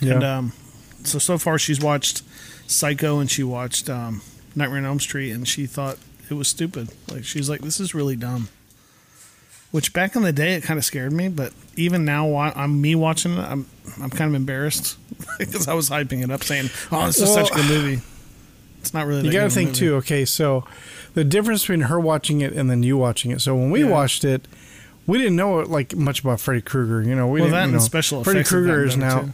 yeah. 0.00 0.14
and 0.14 0.24
um, 0.24 0.52
so 1.04 1.18
so 1.18 1.38
far 1.38 1.58
she's 1.58 1.80
watched 1.80 2.22
Psycho 2.66 3.18
and 3.20 3.30
she 3.30 3.42
watched 3.42 3.88
um, 3.90 4.22
Nightmare 4.54 4.78
on 4.78 4.84
Elm 4.86 5.00
Street, 5.00 5.30
and 5.32 5.46
she 5.46 5.66
thought 5.66 5.98
it 6.30 6.34
was 6.34 6.48
stupid. 6.48 6.88
Like 7.10 7.24
she's 7.24 7.48
like, 7.50 7.60
this 7.60 7.80
is 7.80 7.94
really 7.94 8.16
dumb. 8.16 8.48
Which 9.72 9.92
back 9.92 10.14
in 10.16 10.22
the 10.22 10.32
day 10.32 10.54
it 10.54 10.62
kind 10.62 10.78
of 10.78 10.84
scared 10.84 11.12
me, 11.12 11.28
but 11.28 11.52
even 11.76 12.04
now, 12.04 12.36
I'm 12.36 12.80
me 12.80 12.94
watching 12.94 13.32
it. 13.32 13.40
I'm 13.40 13.66
I'm 14.00 14.10
kind 14.10 14.28
of 14.28 14.34
embarrassed 14.34 14.98
because 15.38 15.66
I 15.66 15.74
was 15.74 15.88
hyping 15.90 16.22
it 16.22 16.30
up, 16.30 16.44
saying, 16.44 16.68
"Oh, 16.92 17.06
this 17.06 17.18
is 17.20 17.32
such 17.32 17.50
a 17.50 17.54
good 17.54 17.66
movie." 17.68 18.02
It's 18.80 18.92
not 18.92 19.06
really. 19.06 19.22
you 19.26 19.32
got 19.32 19.32
to 19.32 19.38
good 19.38 19.46
of 19.46 19.52
a 19.52 19.54
think 19.54 19.68
movie. 19.70 19.78
too. 19.78 19.94
Okay, 19.96 20.24
so 20.26 20.64
the 21.14 21.24
difference 21.24 21.62
between 21.62 21.82
her 21.82 21.98
watching 21.98 22.40
it 22.42 22.52
and 22.52 22.68
then 22.70 22.82
you 22.82 22.96
watching 22.98 23.30
it. 23.30 23.40
So 23.40 23.54
when 23.56 23.70
we 23.70 23.80
Yeah. 23.82 23.88
watched 23.90 24.24
it, 24.24 24.46
we 25.06 25.16
didn't 25.18 25.36
know 25.36 25.60
like 25.60 25.96
much 25.96 26.20
about 26.20 26.38
Freddy 26.40 26.60
Krueger. 26.60 27.02
You 27.08 27.14
know, 27.14 27.26
we 27.28 27.40
Well, 27.40 27.48
didn't. 27.48 27.52
that 27.52 27.58
you 27.60 27.64
and 27.64 27.72
know, 27.74 27.78
special 27.78 28.24
Freddy 28.24 28.44
Krueger 28.44 28.84
is 28.84 28.96
now. 28.98 29.20
too. 29.22 29.32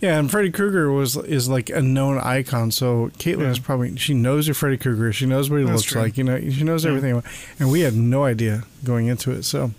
Yeah, 0.00 0.18
and 0.18 0.30
Freddy 0.30 0.50
Krueger 0.50 0.90
was 0.90 1.16
is 1.16 1.48
like 1.48 1.68
a 1.70 1.82
known 1.82 2.18
icon. 2.18 2.70
So 2.70 3.10
Caitlin 3.18 3.40
Yeah. 3.42 3.50
is 3.50 3.58
probably 3.58 3.96
she 3.96 4.14
knows 4.14 4.46
who 4.46 4.54
Freddy 4.54 4.78
Krueger 4.78 5.08
is. 5.08 5.16
She 5.16 5.26
knows 5.26 5.50
what 5.50 5.58
he 5.60 5.64
That's 5.64 5.76
looks 5.80 5.92
true. 5.92 6.00
like. 6.02 6.16
You 6.16 6.24
know, 6.24 6.38
she 6.50 6.64
knows 6.64 6.84
Yeah. 6.84 6.90
everything. 6.90 7.12
about- 7.12 7.24
And 7.58 7.70
we 7.70 7.80
had 7.80 7.94
no 7.94 8.24
idea 8.24 8.64
going 8.84 9.08
into 9.08 9.30
it. 9.30 9.44
So 9.44 9.72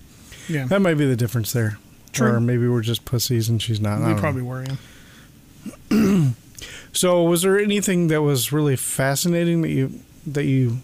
Yeah, 0.47 0.65
that 0.67 0.81
might 0.81 0.95
be 0.95 1.05
the 1.07 1.15
difference 1.15 1.51
there. 1.53 1.77
True. 2.13 2.33
Or 2.33 2.39
maybe 2.39 2.67
we're 2.67 2.81
just 2.81 3.03
pussies 3.05 3.49
and 3.49 3.61
she's 3.61 3.79
not. 3.81 3.99
We 3.99 4.05
don't 4.05 4.15
know. 4.15 4.21
probably 4.21 4.41
were. 4.43 4.63
Yeah. 5.89 6.29
So, 6.93 7.23
was 7.23 7.41
there 7.41 7.57
anything 7.57 8.07
that 8.07 8.21
was 8.21 8.51
really 8.51 8.75
fascinating 8.75 9.61
that 9.61 9.69
you 9.69 9.99
that 10.27 10.43
you 10.43 10.79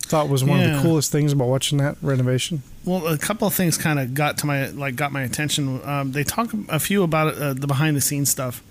thought 0.00 0.28
was 0.30 0.42
one 0.42 0.58
of 0.60 0.74
the 0.74 0.80
coolest 0.82 1.12
things 1.12 1.32
about 1.32 1.48
watching 1.48 1.76
that 1.78 1.96
renovation? 2.00 2.62
Well, 2.84 3.06
a 3.06 3.18
couple 3.18 3.46
of 3.46 3.52
things 3.54 3.76
kind 3.76 3.98
of 3.98 4.14
got 4.14 4.38
to 4.38 4.46
my 4.46 4.68
like 4.70 4.96
got 4.96 5.12
my 5.12 5.22
attention. 5.22 5.80
Um, 5.84 6.12
they 6.12 6.24
talk 6.24 6.50
a 6.70 6.80
few 6.80 7.02
about 7.02 7.34
uh, 7.36 7.52
the 7.52 7.66
behind 7.66 7.94
the 7.96 8.00
scenes 8.00 8.30
stuff 8.30 8.62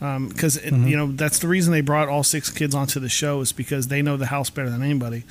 because 0.00 0.62
you 0.64 0.96
know 0.96 1.08
that's 1.12 1.38
the 1.40 1.48
reason 1.48 1.72
they 1.72 1.80
brought 1.80 2.08
all 2.08 2.22
six 2.22 2.50
kids 2.50 2.74
onto 2.74 3.00
the 3.00 3.08
show 3.08 3.40
is 3.40 3.52
because 3.52 3.88
they 3.88 4.00
know 4.02 4.16
the 4.16 4.26
house 4.26 4.48
better 4.50 4.70
than 4.70 4.82
anybody, 4.82 5.24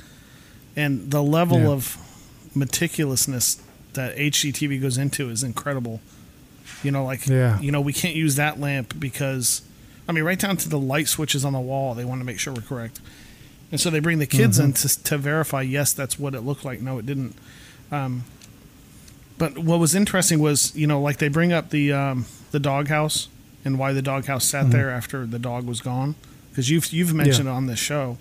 and 0.76 1.10
the 1.10 1.22
level 1.22 1.60
Yeah. 1.60 1.68
of 1.68 1.96
meticulousness 2.56 3.60
that 3.94 4.16
HGTV 4.16 4.80
goes 4.80 4.98
into 4.98 5.30
is 5.30 5.42
incredible. 5.42 6.00
You 6.82 6.90
know, 6.90 7.04
like 7.04 7.26
Yeah. 7.26 7.58
you 7.60 7.72
know 7.72 7.80
we 7.80 7.92
can't 7.92 8.14
use 8.14 8.34
that 8.36 8.60
lamp 8.60 8.94
because 8.98 9.62
I 10.08 10.12
mean 10.12 10.24
right 10.24 10.38
down 10.38 10.56
to 10.58 10.68
the 10.68 10.78
light 10.78 11.08
switches 11.08 11.44
on 11.44 11.52
the 11.52 11.60
wall 11.60 11.94
they 11.94 12.04
want 12.04 12.20
to 12.20 12.24
make 12.24 12.38
sure 12.38 12.52
we're 12.52 12.60
correct. 12.62 13.00
And 13.70 13.78
so 13.80 13.90
they 13.90 14.00
bring 14.00 14.18
the 14.18 14.26
kids 14.26 14.58
in 14.58 14.72
to, 14.74 15.02
to 15.04 15.18
verify, 15.18 15.60
yes, 15.60 15.92
that's 15.92 16.18
what 16.18 16.34
it 16.34 16.40
looked 16.40 16.64
like. 16.64 16.80
No, 16.80 16.96
it 16.98 17.04
didn't. 17.04 17.34
Um, 17.92 18.24
but 19.36 19.58
what 19.58 19.78
was 19.78 19.94
interesting 19.94 20.38
was, 20.38 20.74
you 20.74 20.86
know, 20.86 21.02
like 21.02 21.18
they 21.18 21.28
bring 21.28 21.52
up 21.52 21.68
the 21.70 21.92
um, 21.92 22.24
the 22.50 22.60
doghouse 22.60 23.28
and 23.68 23.78
why 23.78 23.92
the 23.92 24.02
doghouse 24.02 24.46
sat 24.46 24.70
there 24.70 24.90
after 24.90 25.26
the 25.26 25.38
dog 25.38 25.66
was 25.66 25.80
gone, 25.82 26.14
because 26.50 26.70
you've 26.70 26.90
you've 26.92 27.12
mentioned 27.14 27.46
it 27.48 27.52
on 27.52 27.66
this 27.66 27.78
show 27.78 28.16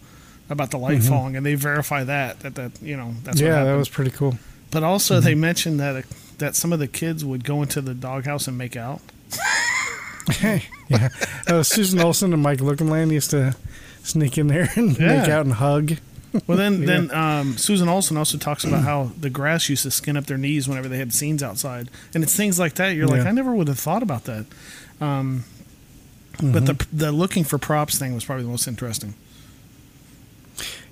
about 0.50 0.72
the 0.72 0.78
light 0.78 1.02
falling, 1.04 1.36
and 1.36 1.46
they 1.46 1.56
verify 1.56 2.04
that 2.04 2.42
that 2.42 2.56
that 2.56 2.82
you 2.82 2.96
know 2.98 3.14
that's 3.24 3.40
yeah, 3.40 3.64
that 3.64 3.76
was 3.76 3.90
pretty 3.90 4.12
cool. 4.12 4.38
But 4.70 4.84
also 4.84 5.20
they 5.20 5.36
mentioned 5.36 5.80
that 5.80 6.06
that 6.38 6.56
some 6.56 6.74
of 6.74 6.80
the 6.80 6.88
kids 6.88 7.24
would 7.26 7.44
go 7.44 7.62
into 7.62 7.82
the 7.82 7.94
doghouse 7.94 8.48
and 8.48 8.58
make 8.58 8.76
out. 8.76 9.02
yeah, 10.42 11.10
uh, 11.48 11.64
Susan 11.64 12.00
Olsen 12.00 12.34
and 12.34 12.44
Mike 12.44 12.60
Lookinland 12.60 13.12
used 13.12 13.32
to 13.32 13.56
sneak 14.04 14.38
in 14.38 14.48
there 14.48 14.70
and 14.76 15.00
make 15.00 15.30
out 15.30 15.46
and 15.46 15.54
hug. 15.54 15.94
Well, 16.46 16.58
then 16.58 16.86
then 16.86 17.12
um, 17.12 17.58
Susan 17.58 17.88
Olsen 17.88 18.18
also 18.18 18.38
talks 18.38 18.64
about 18.64 18.84
how 18.84 19.12
the 19.20 19.30
grass 19.30 19.70
used 19.70 19.84
to 19.84 19.92
skin 19.92 20.18
up 20.18 20.26
their 20.26 20.38
knees 20.38 20.68
whenever 20.68 20.88
they 20.90 20.98
had 20.98 21.14
scenes 21.14 21.42
outside, 21.42 21.90
and 22.14 22.24
it's 22.24 22.36
things 22.36 22.60
like 22.60 22.76
that. 22.76 22.90
You're 22.90 23.08
like, 23.08 23.26
I 23.26 23.32
never 23.32 23.56
would 23.56 23.68
have 23.68 23.80
thought 23.80 24.04
about 24.04 24.26
that. 24.26 24.46
Um, 25.02 25.44
But 26.42 26.66
the 26.66 26.86
the 26.94 27.12
looking 27.12 27.44
for 27.44 27.58
props 27.58 27.98
thing 27.98 28.14
was 28.14 28.26
probably 28.26 28.44
the 28.46 28.50
most 28.52 28.68
interesting. 28.68 29.14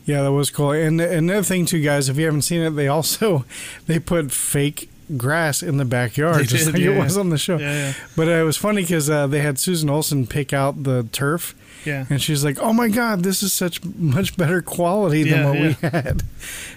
Yeah, 0.05 0.21
that 0.21 0.31
was 0.31 0.51
cool. 0.51 0.71
And 0.71 1.01
another 1.01 1.41
thing 1.43 1.65
too, 1.65 1.81
guys, 1.81 2.09
if 2.09 2.17
you 2.17 2.25
haven't 2.25 2.43
seen 2.43 2.61
it, 2.61 2.71
they 2.71 2.87
also 2.87 3.45
they 3.87 3.99
put 3.99 4.31
fake 4.31 4.89
grass 5.17 5.61
in 5.61 5.77
the 5.77 5.85
backyard, 5.85 6.37
They 6.37 6.43
just 6.45 6.65
did, 6.65 6.73
like 6.73 6.81
yeah. 6.81 6.91
it 6.91 6.99
was 6.99 7.15
on 7.17 7.29
the 7.29 7.37
show. 7.37 7.57
Yeah, 7.57 7.73
yeah. 7.73 7.93
But 8.15 8.27
it 8.27 8.43
was 8.43 8.57
funny 8.57 8.81
because 8.81 9.07
uh, 9.09 9.27
they 9.27 9.39
had 9.41 9.59
Susan 9.59 9.89
Olsen 9.89 10.25
pick 10.27 10.51
out 10.53 10.83
the 10.83 11.03
turf. 11.11 11.53
Yeah. 11.85 12.05
And 12.09 12.19
she's 12.19 12.43
like, 12.43 12.57
"Oh 12.59 12.73
my 12.73 12.87
God, 12.89 13.21
this 13.21 13.43
is 13.43 13.53
such 13.53 13.83
much 13.85 14.35
better 14.35 14.63
quality 14.63 15.23
than 15.23 15.43
what 15.45 15.59
we 15.59 15.73
had. 15.87 16.23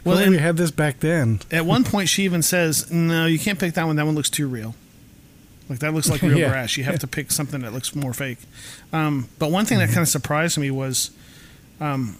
Well, 0.04 0.28
we 0.28 0.36
had 0.36 0.58
this 0.58 0.70
back 0.70 1.00
then." 1.00 1.40
At 1.50 1.64
one 1.64 1.84
point, 1.84 2.10
she 2.10 2.24
even 2.24 2.42
says, 2.42 2.90
"No, 2.90 3.24
you 3.24 3.38
can't 3.38 3.58
pick 3.58 3.72
that 3.74 3.86
one. 3.86 3.96
That 3.96 4.04
one 4.04 4.14
looks 4.14 4.28
too 4.28 4.46
real. 4.46 4.74
Like 5.68 5.80
that 5.80 5.92
looks 5.94 6.08
like 6.08 6.22
real 6.22 6.38
Yeah. 6.38 6.48
grass. 6.50 6.76
You 6.76 6.84
have 6.84 6.98
to 7.00 7.06
pick 7.06 7.30
something 7.30 7.60
that 7.62 7.72
looks 7.72 7.94
more 7.94 8.12
fake." 8.14 8.38
Um, 8.92 9.28
but 9.38 9.50
one 9.50 9.64
thing 9.64 9.78
that 9.78 9.88
kind 9.88 10.00
of 10.00 10.08
surprised 10.08 10.58
me 10.58 10.70
was, 10.70 11.10
um, 11.80 12.16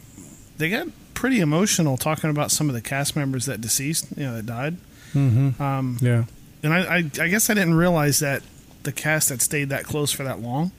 they 0.59 0.71
got 0.71 0.89
pretty 1.15 1.41
emotional 1.41 1.97
talking 1.97 2.31
about 2.31 2.51
some 2.51 2.69
of 2.69 2.75
the 2.75 2.81
cast 2.81 3.17
members 3.17 3.47
that 3.47 3.61
deceased, 3.61 4.07
you 4.17 4.25
know, 4.25 4.37
that 4.37 4.47
died. 4.47 4.77
Mm-hmm. 5.15 5.61
Um, 5.63 5.97
Yeah. 6.01 6.25
and 6.63 6.73
I, 6.73 6.97
I, 6.97 6.97
I 6.99 7.29
guess 7.29 7.49
I 7.51 7.55
didn't 7.55 7.75
realize 7.75 8.21
that 8.21 8.43
the 8.85 8.93
cast 8.93 9.31
that 9.31 9.41
stayed 9.43 9.71
that 9.71 9.85
close 9.85 10.13
for 10.13 10.23
that 10.25 10.41
long. 10.41 10.71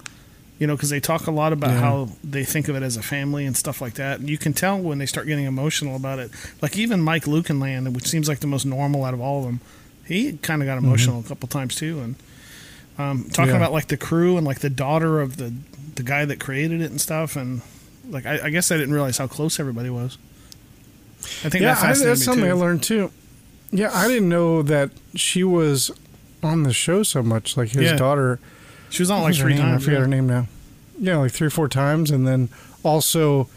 You 0.59 0.67
know, 0.67 0.75
because 0.75 0.89
they 0.89 0.99
talk 0.99 1.25
a 1.27 1.31
lot 1.31 1.53
about 1.53 1.69
Yeah. 1.71 1.79
how 1.79 2.09
they 2.21 2.43
think 2.43 2.67
of 2.67 2.75
it 2.75 2.83
as 2.83 2.97
a 2.97 3.01
family 3.01 3.45
and 3.45 3.55
stuff 3.55 3.79
like 3.81 3.93
that. 3.93 4.19
And 4.19 4.29
you 4.29 4.37
can 4.37 4.51
tell 4.51 4.77
when 4.77 4.97
they 4.97 5.05
start 5.05 5.25
getting 5.25 5.45
emotional 5.45 5.95
about 5.95 6.19
it. 6.19 6.31
Like 6.61 6.77
even 6.77 6.99
Mike 7.01 7.23
Lookinland, 7.23 7.93
which 7.93 8.05
seems 8.07 8.27
like 8.27 8.39
the 8.41 8.47
most 8.47 8.65
normal 8.65 9.05
out 9.05 9.13
of 9.13 9.21
all 9.21 9.39
of 9.39 9.45
them, 9.45 9.61
he 10.05 10.33
kind 10.37 10.61
of 10.61 10.65
got 10.65 10.77
emotional 10.77 11.21
a 11.21 11.23
couple 11.23 11.47
times 11.47 11.75
too. 11.75 12.01
And 12.01 12.15
um, 12.99 13.23
talking. 13.31 13.51
Yeah. 13.51 13.57
about 13.57 13.71
like 13.71 13.87
the 13.87 13.97
crew 13.97 14.37
and 14.37 14.45
like 14.45 14.59
the 14.59 14.69
daughter 14.69 15.19
of 15.21 15.37
the 15.37 15.53
the 15.95 16.03
guy 16.03 16.25
that 16.25 16.39
created 16.39 16.81
it 16.81 16.91
and 16.91 17.01
stuff. 17.01 17.35
And 17.35 17.61
like 18.09 18.25
I, 18.25 18.45
I 18.45 18.49
guess 18.51 18.71
I 18.71 18.77
didn't 18.77 18.93
realize 18.93 19.17
how 19.17 19.27
close 19.27 19.59
everybody 19.59 19.89
was. 19.89 20.17
I 21.43 21.49
think 21.49 21.55
Yeah, 21.63 21.73
that 21.75 21.83
I, 21.83 21.87
that's 21.93 22.03
me 22.03 22.15
something 22.15 22.43
too. 22.45 22.49
I 22.49 22.53
learned 22.53 22.83
too. 22.83 23.11
Yeah, 23.71 23.91
I 23.93 24.07
didn't 24.07 24.29
know 24.29 24.61
that 24.63 24.91
she 25.15 25.43
was 25.43 25.91
on 26.41 26.63
the 26.63 26.73
show 26.73 27.03
so 27.03 27.21
much. 27.23 27.57
Like 27.57 27.69
his 27.69 27.83
Yeah. 27.91 27.95
daughter, 27.97 28.39
She 28.89 29.01
was 29.01 29.11
on 29.11 29.21
like 29.21 29.29
was 29.29 29.39
three 29.39 29.55
times. 29.57 29.81
I 29.81 29.85
forget 29.85 29.93
yeah. 29.99 30.01
her 30.01 30.07
name 30.07 30.27
now. 30.27 30.47
Yeah, 30.99 31.17
like 31.17 31.31
three 31.31 31.47
or 31.47 31.51
four 31.51 31.67
times, 31.69 32.11
and 32.11 32.27
then 32.27 32.49
also 32.83 33.47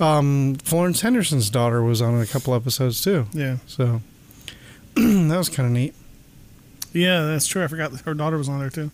um, 0.00 0.56
Florence 0.64 1.00
Henderson's 1.02 1.50
daughter 1.50 1.82
was 1.82 2.00
on 2.02 2.20
a 2.20 2.26
couple 2.26 2.54
episodes 2.54 3.02
too. 3.02 3.26
Yeah. 3.32 3.58
So 3.66 4.00
that 4.94 5.36
was 5.36 5.48
kind 5.48 5.66
of 5.66 5.72
neat. 5.72 5.94
Yeah, 6.92 7.24
that's 7.24 7.46
true. 7.46 7.64
I 7.64 7.66
forgot 7.66 7.92
her 8.00 8.14
daughter 8.14 8.38
was 8.38 8.48
on 8.48 8.60
there 8.60 8.70
too. 8.70 8.90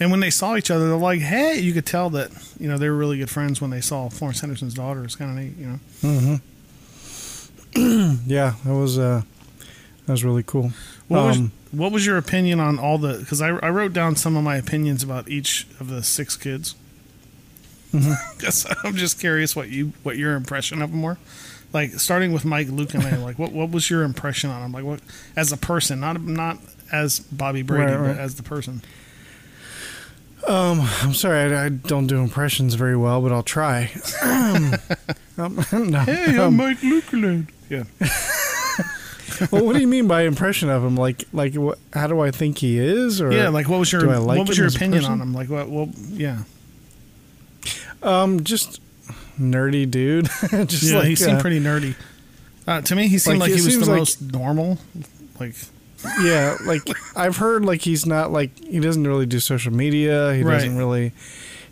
And 0.00 0.10
when 0.10 0.20
they 0.20 0.30
saw 0.30 0.56
each 0.56 0.70
other, 0.70 0.88
they're 0.88 0.96
like, 0.96 1.20
"Hey!" 1.20 1.58
You 1.58 1.72
could 1.72 1.86
tell 1.86 2.08
that 2.10 2.30
you 2.58 2.68
know 2.68 2.78
they 2.78 2.88
were 2.88 2.96
really 2.96 3.18
good 3.18 3.30
friends 3.30 3.60
when 3.60 3.70
they 3.70 3.80
saw 3.80 4.08
Florence 4.08 4.40
Henderson's 4.40 4.74
daughter. 4.74 5.04
It's 5.04 5.16
kind 5.16 5.30
of 5.30 5.44
neat, 5.44 5.56
you 5.56 5.66
know. 5.66 5.80
Mm-hmm. 6.02 6.34
Yeah, 8.26 8.54
that 8.64 8.74
was 8.74 8.98
uh, 8.98 9.22
that 10.06 10.12
was 10.12 10.24
really 10.24 10.42
cool. 10.42 10.72
What 11.08 11.24
was 11.24 11.38
Um, 11.38 11.52
what 11.72 11.92
was 11.92 12.06
your 12.06 12.16
opinion 12.16 12.60
on 12.60 12.78
all 12.78 12.98
the? 12.98 13.18
Because 13.18 13.42
I, 13.42 13.48
I 13.48 13.70
wrote 13.70 13.92
down 13.92 14.16
some 14.16 14.36
of 14.36 14.44
my 14.44 14.56
opinions 14.56 15.02
about 15.02 15.28
each 15.28 15.66
of 15.80 15.88
the 15.88 16.02
six 16.02 16.36
kids. 16.36 16.74
Mm-hmm. 17.92 18.38
Guess 18.38 18.66
I'm 18.84 18.96
just 18.96 19.18
curious 19.20 19.54
what 19.54 19.68
you 19.68 19.92
what 20.02 20.16
your 20.16 20.34
impression 20.34 20.80
of 20.82 20.90
them 20.90 21.02
were. 21.02 21.18
Like 21.72 21.90
starting 21.92 22.32
with 22.32 22.44
Mike 22.44 22.68
Lookinland, 22.68 23.22
like 23.22 23.38
what 23.38 23.52
what 23.52 23.70
was 23.70 23.90
your 23.90 24.02
impression 24.02 24.50
on 24.50 24.62
him? 24.62 24.72
Like 24.72 24.84
what 24.84 25.00
as 25.36 25.52
a 25.52 25.56
person, 25.56 26.00
not 26.00 26.20
not 26.22 26.58
as 26.90 27.20
Bobby 27.20 27.62
Brady, 27.62 27.92
Right, 27.92 28.00
right. 28.00 28.16
but 28.16 28.18
as 28.20 28.36
the 28.36 28.42
person. 28.42 28.82
Um, 30.46 30.80
I'm 31.02 31.12
sorry, 31.12 31.54
I, 31.54 31.66
I 31.66 31.68
don't 31.68 32.06
do 32.06 32.18
impressions 32.20 32.72
very 32.74 32.96
well, 32.96 33.20
but 33.20 33.32
I'll 33.32 33.42
try. 33.42 33.90
um, 34.22 34.74
um, 35.36 35.90
no, 35.90 35.98
Hey, 36.00 36.38
um, 36.38 36.56
Mike 36.56 36.82
Luke. 36.82 37.04
Yeah. 37.68 37.82
well, 39.50 39.64
what 39.64 39.74
do 39.74 39.80
you 39.80 39.88
mean 39.88 40.08
by 40.08 40.22
impression 40.22 40.70
of 40.70 40.82
him? 40.82 40.96
Like, 40.96 41.24
like, 41.34 41.54
what? 41.54 41.78
How 41.92 42.06
do 42.06 42.20
I 42.20 42.30
think 42.30 42.58
he 42.58 42.78
is? 42.78 43.20
Or 43.20 43.30
yeah, 43.30 43.48
like 43.50 43.68
what 43.68 43.78
was 43.78 43.92
your 43.92 44.02
like 44.02 44.38
what 44.38 44.48
was 44.48 44.56
your 44.56 44.68
opinion 44.68 45.04
on 45.04 45.20
him? 45.20 45.34
Like 45.34 45.50
what? 45.50 45.68
Well, 45.68 45.90
yeah, 46.08 46.44
um, 48.02 48.42
just 48.44 48.80
nerdy 49.38 49.90
dude. 49.90 50.26
just 50.68 50.82
yeah. 50.84 50.98
like 50.98 51.08
he 51.08 51.16
seemed 51.16 51.38
uh, 51.38 51.40
pretty 51.40 51.60
nerdy. 51.60 51.94
Uh, 52.66 52.80
to 52.82 52.94
me, 52.94 53.08
he 53.08 53.18
seemed 53.18 53.38
Like, 53.38 53.50
like, 53.50 53.58
he 53.58 53.64
was 53.64 53.78
the 53.78 53.86
like- 53.86 53.98
most 53.98 54.20
normal. 54.22 54.78
Like 55.40 55.54
yeah, 56.22 56.56
like 56.66 56.82
I've 57.16 57.36
heard 57.38 57.64
like 57.64 57.80
he's 57.82 58.06
not 58.06 58.30
like 58.30 58.56
he 58.58 58.78
doesn't 58.80 59.06
really 59.06 59.26
do 59.26 59.40
social 59.40 59.72
media. 59.72 60.34
He 60.34 60.42
Right. 60.42 60.54
doesn't 60.54 60.76
really. 60.76 61.12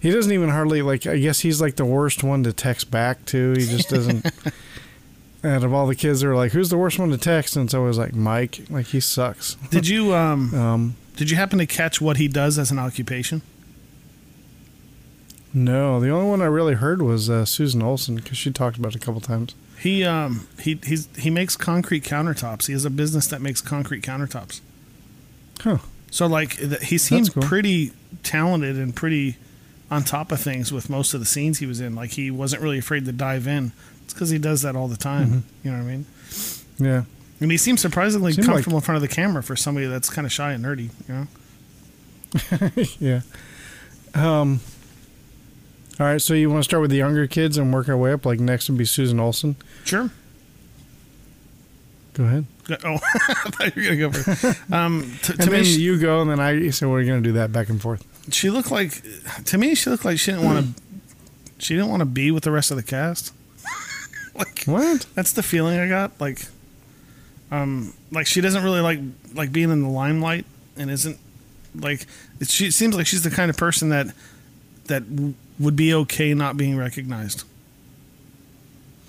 He 0.00 0.10
doesn't 0.10 0.32
even 0.32 0.48
hardly 0.50 0.82
like. 0.82 1.06
I 1.06 1.18
guess 1.18 1.40
he's 1.40 1.60
like 1.60 1.76
the 1.76 1.84
worst 1.84 2.22
one 2.24 2.42
to 2.44 2.52
text 2.52 2.90
back 2.90 3.24
to. 3.26 3.52
He 3.52 3.66
just 3.66 3.88
doesn't. 3.88 4.24
out 5.44 5.62
of 5.64 5.72
all 5.72 5.86
the 5.86 5.94
kids, 5.94 6.20
they're 6.20 6.34
like, 6.34 6.52
"Who's 6.52 6.70
the 6.70 6.76
worst 6.78 6.98
one 6.98 7.10
to 7.10 7.18
text?" 7.18 7.56
And 7.56 7.66
it's 7.66 7.74
always 7.74 7.98
like 7.98 8.14
Mike. 8.14 8.60
Like 8.70 8.86
he 8.86 9.00
sucks. 9.00 9.54
did 9.70 9.86
you 9.88 10.14
um 10.14 10.54
Um, 10.58 10.96
did 11.16 11.30
you 11.30 11.36
happen 11.36 11.58
to 11.58 11.66
catch 11.66 12.00
what 12.00 12.16
he 12.18 12.28
does 12.28 12.58
as 12.58 12.70
an 12.70 12.78
occupation? 12.78 13.42
No, 15.54 16.00
the 16.00 16.10
only 16.10 16.28
one 16.28 16.42
I 16.42 16.46
really 16.46 16.74
heard 16.74 17.00
was 17.02 17.30
uh, 17.30 17.44
Susan 17.44 17.82
Olsen 17.82 18.16
because 18.16 18.36
she 18.36 18.50
talked 18.50 18.76
about 18.76 18.94
it 18.94 19.02
a 19.02 19.04
couple 19.04 19.20
times. 19.20 19.54
He 19.78 20.04
um 20.04 20.46
he 20.60 20.78
he's 20.84 21.08
he 21.18 21.28
makes 21.30 21.56
concrete 21.56 22.02
countertops. 22.04 22.66
He 22.66 22.72
has 22.72 22.84
a 22.84 22.90
business 22.90 23.26
that 23.28 23.42
makes 23.42 23.60
concrete 23.60 24.02
countertops. 24.02 24.60
Huh. 25.60 25.78
So 26.10 26.26
like 26.26 26.52
he 26.82 26.96
seems 26.98 27.28
cool. 27.30 27.42
pretty 27.42 27.92
talented 28.22 28.76
and 28.76 28.96
pretty 28.96 29.36
on 29.90 30.02
top 30.02 30.32
of 30.32 30.40
things 30.40 30.72
with 30.72 30.88
most 30.90 31.12
of 31.14 31.20
the 31.20 31.26
scenes 31.26 31.58
he 31.58 31.66
was 31.66 31.80
in. 31.80 31.94
Like 31.94 32.12
he 32.12 32.30
wasn't 32.30 32.62
really 32.62 32.78
afraid 32.78 33.04
to 33.04 33.12
dive 33.12 33.46
in. 33.46 33.72
It's 34.04 34.14
because 34.14 34.30
he 34.30 34.38
does 34.38 34.62
that 34.62 34.76
all 34.76 34.88
the 34.88 34.96
time. 34.96 35.26
Mm-hmm. 35.28 35.38
You 35.68 35.70
know 35.72 35.78
what 35.78 35.84
I 35.84 35.90
mean? 35.90 36.06
Yeah. 36.78 37.02
And 37.40 37.50
he 37.50 37.58
seems 37.58 37.80
surprisingly 37.82 38.32
Seemed 38.32 38.46
like- 38.46 38.54
comfortable 38.54 38.78
in 38.78 38.82
front 38.82 38.96
of 38.96 39.02
the 39.02 39.14
camera 39.14 39.42
for 39.42 39.56
somebody 39.56 39.86
that's 39.86 40.08
kind 40.08 40.24
of 40.26 40.32
shy 40.32 40.52
and 40.52 40.64
nerdy. 40.64 40.88
You 41.06 41.14
know? 41.14 42.86
yeah. 42.98 43.20
Um. 44.14 44.60
All 45.98 46.06
right, 46.06 46.20
so 46.20 46.34
you 46.34 46.50
want 46.50 46.60
to 46.60 46.64
start 46.64 46.82
with 46.82 46.90
the 46.90 46.98
younger 46.98 47.26
kids 47.26 47.56
and 47.56 47.72
work 47.72 47.88
our 47.88 47.96
way 47.96 48.12
up? 48.12 48.26
Like 48.26 48.38
next 48.40 48.68
would 48.68 48.76
be 48.78 48.84
Susan 48.84 49.18
Olsen. 49.18 49.56
Sure. 49.84 50.10
Go 52.14 52.24
ahead. 52.24 52.46
Oh, 52.84 52.94
I 53.28 53.34
thought 53.50 53.76
you 53.76 53.82
were 53.90 53.96
gonna 53.96 54.10
go 54.10 54.12
for. 54.34 54.74
Um, 54.74 55.12
to, 55.22 55.32
to 55.34 55.42
and 55.42 55.52
then 55.52 55.64
she, 55.64 55.80
you 55.80 55.98
go, 55.98 56.20
and 56.20 56.30
then 56.30 56.40
I. 56.40 56.70
So 56.70 56.90
we're 56.90 57.04
going 57.04 57.22
to 57.22 57.28
do 57.28 57.32
that 57.34 57.52
back 57.52 57.68
and 57.68 57.80
forth. 57.80 58.04
she 58.32 58.50
looked 58.50 58.70
like. 58.70 59.02
To 59.46 59.58
me, 59.58 59.74
she 59.74 59.88
looked 59.90 60.04
like 60.04 60.18
she 60.18 60.32
didn't 60.32 60.44
want 60.46 60.66
to. 60.76 60.82
She 61.58 61.74
didn't 61.74 61.88
want 61.90 62.00
to 62.00 62.06
be 62.06 62.30
with 62.30 62.44
the 62.44 62.50
rest 62.50 62.70
of 62.70 62.76
the 62.76 62.82
cast. 62.82 63.32
like 64.34 64.64
What? 64.64 65.06
that's 65.14 65.32
the 65.32 65.42
feeling 65.42 65.78
I 65.78 65.88
got. 65.88 66.18
Like, 66.20 66.40
um, 67.50 67.94
like 68.10 68.26
she 68.26 68.40
doesn't 68.40 68.62
really 68.64 68.80
like 68.80 68.98
like 69.34 69.52
being 69.52 69.70
in 69.70 69.82
the 69.82 69.88
limelight, 69.88 70.44
and 70.76 70.90
isn't 70.90 71.18
like 71.74 72.06
it, 72.40 72.48
she 72.48 72.66
it 72.66 72.72
seems 72.72 72.96
like 72.96 73.06
she's 73.06 73.22
the 73.22 73.30
kind 73.30 73.50
of 73.50 73.56
person 73.56 73.90
that 73.90 74.08
that 74.86 75.02
would 75.58 75.76
be 75.76 75.92
okay 75.94 76.34
not 76.34 76.56
being 76.56 76.76
recognized. 76.76 77.44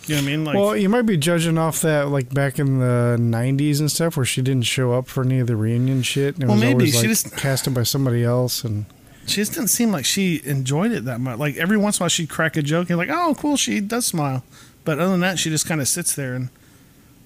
You 0.06 0.16
know 0.16 0.22
what 0.22 0.27
I 0.27 0.32
mean? 0.32 0.46
Like, 0.46 0.56
well, 0.56 0.77
you 0.77 0.88
might 0.88 1.01
be 1.01 1.18
judging 1.18 1.58
off 1.58 1.82
that, 1.82 2.08
like 2.08 2.34
back 2.34 2.60
in 2.60 2.80
the 2.80 3.18
'90s 3.20 3.80
and 3.82 3.92
stuff, 3.92 4.16
where 4.16 4.25
she 4.25 4.42
didn't 4.42 4.63
show 4.66 4.94
up 4.94 5.08
for 5.08 5.24
any 5.24 5.39
of 5.39 5.48
the 5.48 5.56
reunion 5.58 6.01
shit. 6.01 6.36
And 6.36 6.44
it 6.44 6.48
Well, 6.48 6.56
was 6.56 6.62
maybe. 6.63 6.74
always 6.75 6.92
She 6.94 6.98
like 7.00 7.08
just- 7.10 7.36
casted 7.36 7.74
by 7.74 7.84
somebody 7.84 8.24
else, 8.24 8.63
and 8.63 8.86
she 9.25 9.36
just 9.36 9.54
didn't 9.54 9.68
seem 9.70 9.92
like 9.92 10.06
she 10.06 10.42
enjoyed 10.46 10.94
it 10.94 11.04
that 11.06 11.20
much. 11.20 11.38
Like 11.39 11.58
every 11.58 11.75
once 11.75 11.98
in 11.98 12.01
a 12.01 12.06
while, 12.06 12.10
she'd 12.10 12.30
crack 12.30 12.56
a 12.56 12.62
joke 12.62 12.89
and 12.89 12.98
like, 12.98 13.10
"Oh, 13.12 13.36
cool," 13.38 13.58
she 13.58 13.82
does 13.82 14.06
smile. 14.06 14.46
But 14.86 15.00
other 15.00 15.12
than 15.12 15.20
that, 15.20 15.39
she 15.39 15.50
just 15.50 15.66
kind 15.68 15.82
of 15.82 15.88
sits 15.89 16.16
there 16.16 16.34
and, 16.34 16.48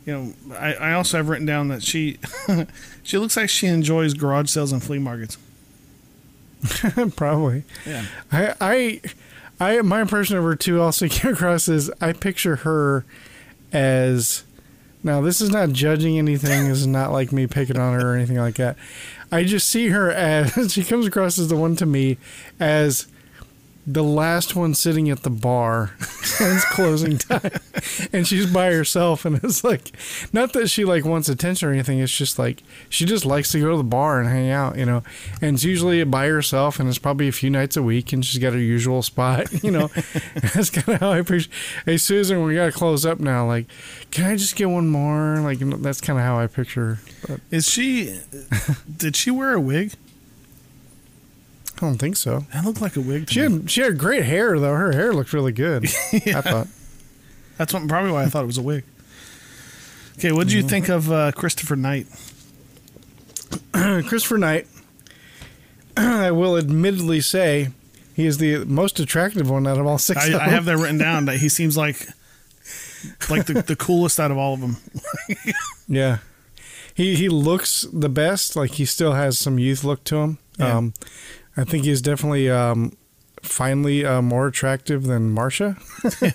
you 0.07 0.13
know, 0.13 0.33
I, 0.57 0.73
I 0.73 0.93
also 0.93 1.17
have 1.17 1.29
written 1.29 1.45
down 1.45 1.67
that 1.67 1.83
she, 1.83 2.17
she 3.03 3.19
looks 3.19 3.37
like 3.37 3.49
she 3.51 3.67
enjoys 3.67 4.15
garage 4.15 4.49
sales 4.49 4.71
and 4.71 4.81
flea 4.81 4.97
markets. 4.97 5.37
probably. 7.15 7.63
Yeah. 7.85 8.05
I, 8.31 8.55
I, 8.59 9.01
I, 9.59 9.81
my 9.81 10.01
impression 10.01 10.37
of 10.37 10.43
her 10.43 10.55
too 10.55 10.81
also 10.81 11.07
came 11.07 11.33
across 11.33 11.67
is 11.67 11.91
I 12.01 12.13
picture 12.13 12.57
her 12.57 13.05
as. 13.71 14.43
Now, 15.03 15.19
this 15.19 15.41
is 15.41 15.49
not 15.49 15.71
judging 15.71 16.19
anything. 16.19 16.69
This 16.69 16.77
is 16.77 16.85
not 16.85 17.11
like 17.11 17.31
me 17.31 17.47
picking 17.47 17.79
on 17.79 17.99
her 17.99 18.11
or 18.11 18.15
anything 18.15 18.37
like 18.37 18.55
that. 18.55 18.77
I 19.31 19.43
just 19.43 19.67
see 19.67 19.87
her 19.89 20.11
as 20.11 20.71
she 20.73 20.83
comes 20.83 21.07
across 21.07 21.39
as 21.39 21.47
the 21.47 21.55
one 21.55 21.75
to 21.77 21.87
me 21.87 22.17
as 22.59 23.07
the 23.93 24.03
last 24.03 24.55
one 24.55 24.73
sitting 24.73 25.09
at 25.09 25.23
the 25.23 25.29
bar 25.29 25.91
and 26.39 26.55
it's 26.55 26.65
closing 26.65 27.17
time 27.17 27.51
and 28.13 28.25
she's 28.27 28.45
by 28.45 28.71
herself 28.71 29.25
and 29.25 29.43
it's 29.43 29.63
like 29.63 29.91
not 30.31 30.53
that 30.53 30.69
she 30.69 30.85
like 30.85 31.03
wants 31.03 31.27
attention 31.27 31.67
or 31.67 31.73
anything 31.73 31.99
it's 31.99 32.15
just 32.15 32.39
like 32.39 32.63
she 32.89 33.03
just 33.05 33.25
likes 33.25 33.51
to 33.51 33.59
go 33.59 33.71
to 33.71 33.77
the 33.77 33.83
bar 33.83 34.19
and 34.19 34.29
hang 34.29 34.49
out 34.49 34.77
you 34.77 34.85
know 34.85 35.03
and 35.41 35.55
it's 35.55 35.63
usually 35.63 36.03
by 36.05 36.27
herself 36.27 36.79
and 36.79 36.87
it's 36.87 36.97
probably 36.97 37.27
a 37.27 37.31
few 37.31 37.49
nights 37.49 37.75
a 37.75 37.83
week 37.83 38.13
and 38.13 38.23
she's 38.25 38.41
got 38.41 38.53
her 38.53 38.59
usual 38.59 39.01
spot 39.01 39.51
you 39.63 39.71
know 39.71 39.87
that's 40.53 40.69
kind 40.69 40.95
of 40.95 40.99
how 41.01 41.11
i 41.11 41.17
appreciate 41.17 41.53
hey 41.85 41.97
susan 41.97 42.43
we 42.43 42.55
gotta 42.55 42.71
close 42.71 43.05
up 43.05 43.19
now 43.19 43.45
like 43.45 43.65
can 44.11 44.25
i 44.25 44.35
just 44.35 44.55
get 44.55 44.69
one 44.69 44.87
more 44.87 45.39
like 45.41 45.59
that's 45.81 45.99
kind 45.99 46.17
of 46.17 46.23
how 46.23 46.39
i 46.39 46.47
picture 46.47 46.95
her 46.95 46.99
but 47.27 47.39
Is 47.51 47.67
she? 47.69 48.19
did 48.97 49.15
she 49.15 49.29
wear 49.31 49.53
a 49.53 49.59
wig? 49.61 49.93
I 51.81 51.85
don't 51.85 51.97
think 51.97 52.15
so 52.15 52.45
That 52.53 52.63
looked 52.65 52.81
like 52.81 52.95
a 52.95 53.01
wig. 53.01 53.29
She 53.29 53.41
me. 53.47 53.59
had 53.59 53.71
she 53.71 53.81
had 53.81 53.97
great 53.97 54.23
hair 54.25 54.59
though 54.59 54.73
her 54.73 54.91
hair 54.93 55.13
looked 55.13 55.33
really 55.33 55.51
good 55.51 55.85
i 56.13 56.41
thought 56.41 56.67
That's 57.57 57.73
what, 57.73 57.87
probably 57.87 58.11
why 58.11 58.23
I 58.23 58.27
thought 58.27 58.43
it 58.43 58.47
was 58.47 58.57
a 58.57 58.61
wig. 58.63 58.83
Okay, 60.17 60.31
what 60.31 60.47
did 60.47 60.53
Mm-hmm. 60.57 60.63
you 60.63 60.69
think 60.69 60.89
of 60.89 61.11
uh, 61.11 61.31
Christopher 61.31 61.75
Knight? 61.75 62.07
Christopher 64.07 64.37
Knight, 64.37 64.67
I 65.97 66.31
will 66.31 66.57
admittedly 66.57 67.21
say, 67.21 67.69
he 68.15 68.25
is 68.25 68.37
the 68.37 68.65
most 68.65 68.99
attractive 68.99 69.49
one 69.49 69.67
out 69.67 69.77
of 69.77 69.85
all 69.87 69.97
six. 69.97 70.27
I, 70.29 70.37
I 70.45 70.49
have 70.49 70.65
that 70.65 70.77
written 70.77 70.97
down 70.97 71.25
that 71.25 71.37
he 71.37 71.49
seems 71.49 71.77
like 71.77 72.07
like 73.29 73.45
the, 73.45 73.61
the 73.65 73.75
coolest 73.75 74.19
out 74.19 74.31
of 74.31 74.37
all 74.37 74.53
of 74.53 74.61
them. 74.61 74.77
Yeah, 75.87 76.19
he 76.95 77.15
he 77.15 77.27
looks 77.29 77.85
the 77.91 78.07
best. 78.09 78.55
Like 78.55 78.71
he 78.71 78.85
still 78.85 79.11
has 79.13 79.37
some 79.37 79.59
youth 79.59 79.83
look 79.83 80.03
to 80.05 80.17
him. 80.17 80.37
Yeah. 80.57 80.77
Um, 80.77 80.93
I 81.57 81.63
think 81.63 81.83
he's 81.85 82.01
definitely 82.01 82.49
um, 82.49 82.95
finally 83.41 84.05
uh, 84.05 84.21
more 84.21 84.47
attractive 84.47 85.03
than 85.03 85.35
Marsha 85.35 85.77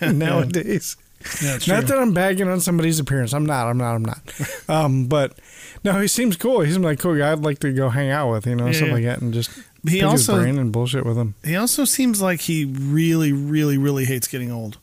nowadays. 0.14 0.96
Yeah, 1.42 1.58
Not 1.66 1.86
that 1.88 1.98
I'm 1.98 2.12
bagging 2.12 2.46
on 2.48 2.60
somebody's 2.60 3.00
appearance. 3.00 3.32
I'm 3.32 3.46
not. 3.46 3.66
I'm 3.66 3.78
not. 3.78 3.94
I'm 3.94 4.04
not. 4.04 4.20
Um, 4.68 5.06
but 5.06 5.38
no, 5.84 6.00
he 6.00 6.08
seems 6.08 6.36
cool. 6.36 6.60
He's 6.60 6.76
like 6.76 6.98
cool 6.98 7.16
guy. 7.16 7.30
I'd 7.32 7.40
like 7.40 7.60
to 7.60 7.72
go 7.72 7.88
hang 7.88 8.10
out 8.10 8.30
with. 8.32 8.46
You 8.46 8.54
know, 8.56 8.66
Yeah, 8.66 8.72
something 8.72 8.88
yeah. 8.88 8.94
like 8.94 9.04
that, 9.04 9.22
and 9.22 9.32
just 9.32 9.50
He 9.88 10.00
pick 10.00 10.02
also- 10.04 10.34
his 10.34 10.42
brain 10.42 10.58
and 10.58 10.70
bullshit 10.72 11.06
with 11.06 11.16
him. 11.16 11.34
He 11.44 11.56
also 11.56 11.84
seems 11.84 12.20
like 12.20 12.42
he 12.42 12.64
really, 12.64 13.32
really, 13.32 13.78
really 13.78 14.04
hates 14.04 14.26
getting 14.28 14.50
old. 14.52 14.78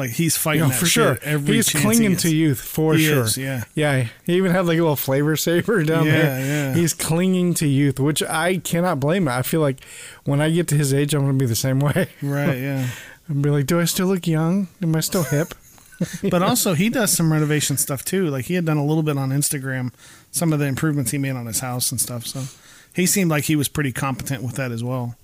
Like 0.00 0.10
he's 0.10 0.36
fighting 0.36 0.62
No, 0.62 0.68
that 0.68 0.78
for 0.78 0.86
shit 0.86 0.92
sure. 0.92 1.18
Every 1.22 1.54
He's 1.56 1.68
clinging 1.70 2.10
he 2.10 2.16
to 2.16 2.34
youth 2.34 2.60
for 2.60 2.94
He 2.94 3.06
sure. 3.06 3.22
is, 3.24 3.36
yeah. 3.38 3.64
yeah. 3.74 4.08
He 4.24 4.34
even 4.34 4.50
had 4.50 4.66
like 4.66 4.78
a 4.78 4.80
little 4.80 4.96
flavor 4.96 5.36
saver 5.36 5.82
down 5.84 6.06
Yeah, 6.06 6.12
there. 6.12 6.40
yeah. 6.46 6.74
He's 6.74 6.94
clinging 6.94 7.54
to 7.54 7.68
youth, 7.68 8.00
which 8.00 8.22
I 8.22 8.56
cannot 8.56 8.98
blame 8.98 9.24
him. 9.24 9.28
I 9.28 9.42
feel 9.42 9.60
like 9.60 9.84
when 10.24 10.40
I 10.40 10.50
get 10.50 10.66
to 10.68 10.74
his 10.74 10.92
age, 10.92 11.14
I'm 11.14 11.20
going 11.20 11.38
to 11.38 11.42
be 11.42 11.46
the 11.46 11.54
same 11.54 11.78
way. 11.88 12.08
Right, 12.22 12.58
yeah. 12.58 12.88
I'm 13.28 13.42
be 13.42 13.50
like, 13.50 13.66
do 13.66 13.78
I 13.78 13.84
still 13.84 14.08
look 14.08 14.26
young? 14.26 14.66
Am 14.82 14.96
I 14.96 15.00
still 15.00 15.22
hip? 15.22 15.54
But 16.30 16.42
also, 16.42 16.72
he 16.72 16.88
does 16.88 17.12
some 17.12 17.30
renovation 17.30 17.76
stuff 17.76 18.04
too. 18.04 18.28
Like 18.28 18.46
he 18.46 18.54
had 18.54 18.64
done 18.64 18.78
a 18.78 18.84
little 18.84 19.02
bit 19.02 19.18
on 19.18 19.28
Instagram, 19.30 19.92
some 20.30 20.52
of 20.52 20.58
the 20.58 20.64
improvements 20.64 21.10
he 21.10 21.18
made 21.18 21.36
on 21.36 21.44
his 21.44 21.60
house 21.60 21.90
and 21.92 22.00
stuff. 22.00 22.26
So 22.26 22.44
he 22.94 23.04
seemed 23.04 23.30
like 23.30 23.44
he 23.44 23.54
was 23.54 23.68
pretty 23.68 23.92
competent 23.92 24.42
with 24.42 24.54
that 24.56 24.72
as 24.72 24.82
well. 24.82 25.14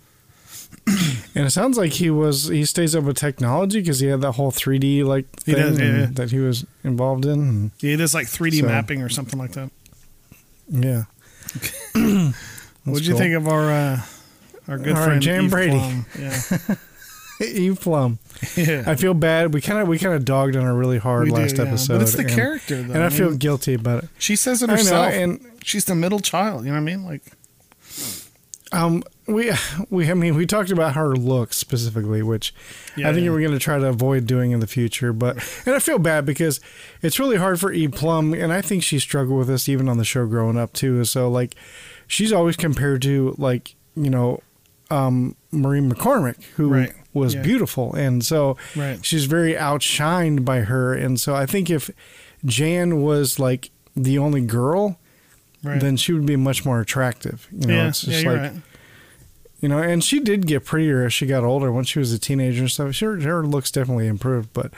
And 1.34 1.46
it 1.46 1.50
sounds 1.50 1.76
like 1.76 1.92
he 1.92 2.10
was 2.10 2.48
he 2.48 2.64
stays 2.64 2.94
up 2.94 3.04
with 3.04 3.16
technology 3.16 3.80
because 3.80 4.00
he 4.00 4.06
had 4.06 4.20
that 4.22 4.32
whole 4.32 4.50
3D 4.52 5.04
like 5.04 5.26
He 5.44 5.52
thing 5.52 5.62
does, 5.62 5.80
yeah, 5.80 6.06
that 6.12 6.30
he 6.30 6.38
was 6.38 6.64
involved 6.84 7.26
in. 7.26 7.72
Yeah, 7.80 7.90
he 7.90 7.96
does 7.96 8.14
like 8.14 8.26
3D 8.26 8.60
So- 8.60 8.66
mapping 8.66 9.02
or 9.02 9.08
something 9.08 9.38
like 9.38 9.52
that. 9.52 9.70
yeah. 10.70 11.04
What 12.84 12.98
did 12.98 13.06
you 13.06 13.12
cool. 13.14 13.18
think 13.18 13.34
of 13.34 13.48
our 13.48 13.70
uh, 13.70 14.00
our 14.68 14.78
good 14.78 14.94
right, 14.94 15.04
friend 15.04 15.20
Jan 15.22 15.44
Eve 15.44 15.50
Brady. 15.50 15.72
Plumb? 15.78 16.06
Yeah, 16.18 16.40
Eve 17.46 17.80
Plumb. 17.80 18.18
yeah. 18.56 18.84
I 18.86 18.94
feel 18.94 19.12
bad. 19.14 19.52
We 19.52 19.60
kind 19.60 19.80
of 19.80 19.88
we 19.88 19.98
kind 19.98 20.14
of 20.14 20.24
dogged 20.24 20.54
on 20.54 20.62
her 20.64 20.74
really 20.74 20.98
hard 20.98 21.24
We 21.24 21.30
do, 21.30 21.36
last 21.36 21.56
yeah. 21.58 21.64
episode. 21.64 21.94
But 21.94 22.02
it's 22.02 22.12
the 22.12 22.20
and, 22.22 22.30
character, 22.30 22.82
though. 22.82 22.94
and 22.94 23.02
I 23.02 23.06
I 23.06 23.10
feel 23.10 23.30
mean- 23.30 23.38
guilty 23.38 23.74
about 23.74 24.04
it. 24.04 24.10
She 24.18 24.36
says 24.36 24.62
it 24.62 24.70
I 24.70 24.74
know, 24.74 24.78
herself, 24.78 25.12
and 25.14 25.40
she's 25.64 25.84
the 25.86 25.96
middle 25.96 26.20
child. 26.20 26.64
You 26.64 26.68
know 26.70 26.74
what 26.76 26.82
I 26.82 26.96
mean? 26.96 27.04
Like, 27.04 27.22
Um, 28.72 29.02
we 29.26 29.50
we 29.90 30.10
I 30.10 30.14
mean 30.14 30.34
we 30.36 30.46
talked 30.46 30.70
about 30.70 30.94
her 30.94 31.14
looks 31.16 31.56
specifically, 31.56 32.22
which 32.22 32.54
Yeah, 32.96 33.10
I 33.10 33.12
think 33.12 33.24
yeah. 33.24 33.30
we're 33.32 33.40
going 33.40 33.52
to 33.52 33.58
try 33.58 33.78
to 33.78 33.86
avoid 33.86 34.26
doing 34.26 34.52
in 34.52 34.60
the 34.60 34.66
future. 34.66 35.12
But 35.12 35.36
and 35.66 35.74
I 35.74 35.78
feel 35.78 35.98
bad 35.98 36.24
because 36.26 36.60
it's 37.02 37.18
really 37.18 37.36
hard 37.36 37.58
for 37.60 37.72
Eve 37.72 37.92
Plumb, 37.92 38.32
and 38.34 38.52
I 38.52 38.60
think 38.60 38.82
she 38.82 38.98
struggled 38.98 39.38
with 39.38 39.48
this 39.48 39.68
even 39.68 39.88
on 39.88 39.98
the 39.98 40.04
show 40.04 40.26
growing 40.26 40.56
up 40.56 40.72
too. 40.72 41.04
So 41.04 41.28
like, 41.28 41.54
she's 42.06 42.32
always 42.32 42.56
compared 42.56 43.02
to 43.02 43.34
like 43.38 43.74
you 43.96 44.10
know, 44.10 44.40
um, 44.90 45.34
Maureen 45.50 45.90
McCormick, 45.90 46.42
who 46.56 46.68
Right. 46.68 46.92
was 47.14 47.34
Yeah. 47.34 47.42
beautiful, 47.42 47.94
and 47.94 48.24
so 48.24 48.56
Right. 48.76 49.04
she's 49.04 49.24
very 49.24 49.54
outshined 49.54 50.44
by 50.44 50.60
her. 50.60 50.92
And 50.94 51.18
so 51.18 51.34
I 51.34 51.46
think 51.46 51.70
if 51.70 51.90
Jan 52.44 53.00
was 53.02 53.38
like 53.38 53.70
the 53.96 54.18
only 54.18 54.42
girl, 54.42 54.98
Right. 55.64 55.80
then 55.80 55.96
she 55.96 56.12
would 56.12 56.26
be 56.26 56.36
much 56.36 56.64
more 56.64 56.78
attractive. 56.80 57.48
You 57.50 57.66
know, 57.68 57.86
it's 57.88 58.02
just 58.02 58.24
like. 58.24 58.52
You 59.66 59.70
know, 59.70 59.78
and 59.82 60.04
she 60.04 60.20
did 60.20 60.46
get 60.46 60.64
prettier 60.64 61.04
as 61.06 61.12
she 61.12 61.26
got 61.26 61.42
older. 61.42 61.72
When 61.72 61.82
she 61.82 61.98
was 61.98 62.12
a 62.12 62.20
teenager 62.20 62.60
and 62.60 62.70
stuff, 62.70 62.96
her 63.00 63.20
her 63.20 63.44
looks 63.44 63.72
definitely 63.72 64.06
improved. 64.06 64.50
But 64.52 64.70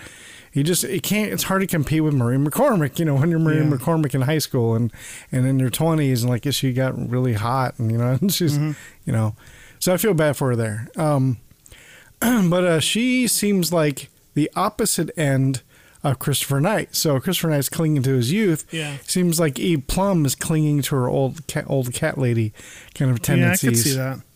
you 0.54 0.62
just 0.64 0.82
it 0.82 1.02
can't. 1.02 1.30
It's 1.30 1.42
hard 1.42 1.60
to 1.60 1.66
compete 1.66 2.02
with 2.02 2.14
Marie 2.14 2.38
McCormick. 2.38 2.98
You 2.98 3.04
know, 3.04 3.16
when 3.16 3.28
you're 3.28 3.38
Marie 3.38 3.58
Yeah. 3.58 3.64
McCormick 3.64 4.14
in 4.14 4.22
high 4.22 4.38
school 4.38 4.74
and 4.74 4.90
and 5.30 5.46
in 5.46 5.58
your 5.58 5.68
twenties, 5.68 6.22
and 6.22 6.30
like 6.30 6.50
she 6.54 6.72
got 6.72 6.96
really 7.10 7.34
hot, 7.34 7.74
and 7.78 7.92
you 7.92 7.98
know, 7.98 8.12
and 8.22 8.32
she's 8.32 8.56
Mm-hmm. 8.56 8.72
you 9.04 9.12
know, 9.12 9.36
so 9.78 9.92
I 9.92 9.98
feel 9.98 10.14
bad 10.14 10.38
for 10.38 10.48
her 10.48 10.56
there. 10.56 10.88
Um, 10.96 11.36
but 12.20 12.64
uh, 12.64 12.80
she 12.80 13.28
seems 13.28 13.70
like 13.70 14.08
the 14.32 14.50
opposite 14.56 15.10
end 15.18 15.60
of 16.02 16.18
Christopher 16.18 16.60
Knight. 16.62 16.94
So 16.96 17.20
Christopher 17.20 17.48
Knight's 17.50 17.68
clinging 17.68 18.04
to 18.04 18.14
his 18.14 18.32
youth. 18.32 18.64
Yeah. 18.72 18.96
Seems 19.02 19.38
like 19.38 19.58
Eve 19.58 19.86
Plumb 19.86 20.24
is 20.24 20.34
clinging 20.34 20.80
to 20.82 20.96
her 20.96 21.08
old 21.08 21.46
cat, 21.46 21.64
old 21.66 21.92
cat 21.92 22.16
lady 22.16 22.54
kind 22.94 23.10
of 23.10 23.20
tendencies. 23.20 23.62
Yeah, 23.62 23.68
I 23.68 23.72
could 23.74 24.16
see 24.16 24.20
that. 24.22 24.27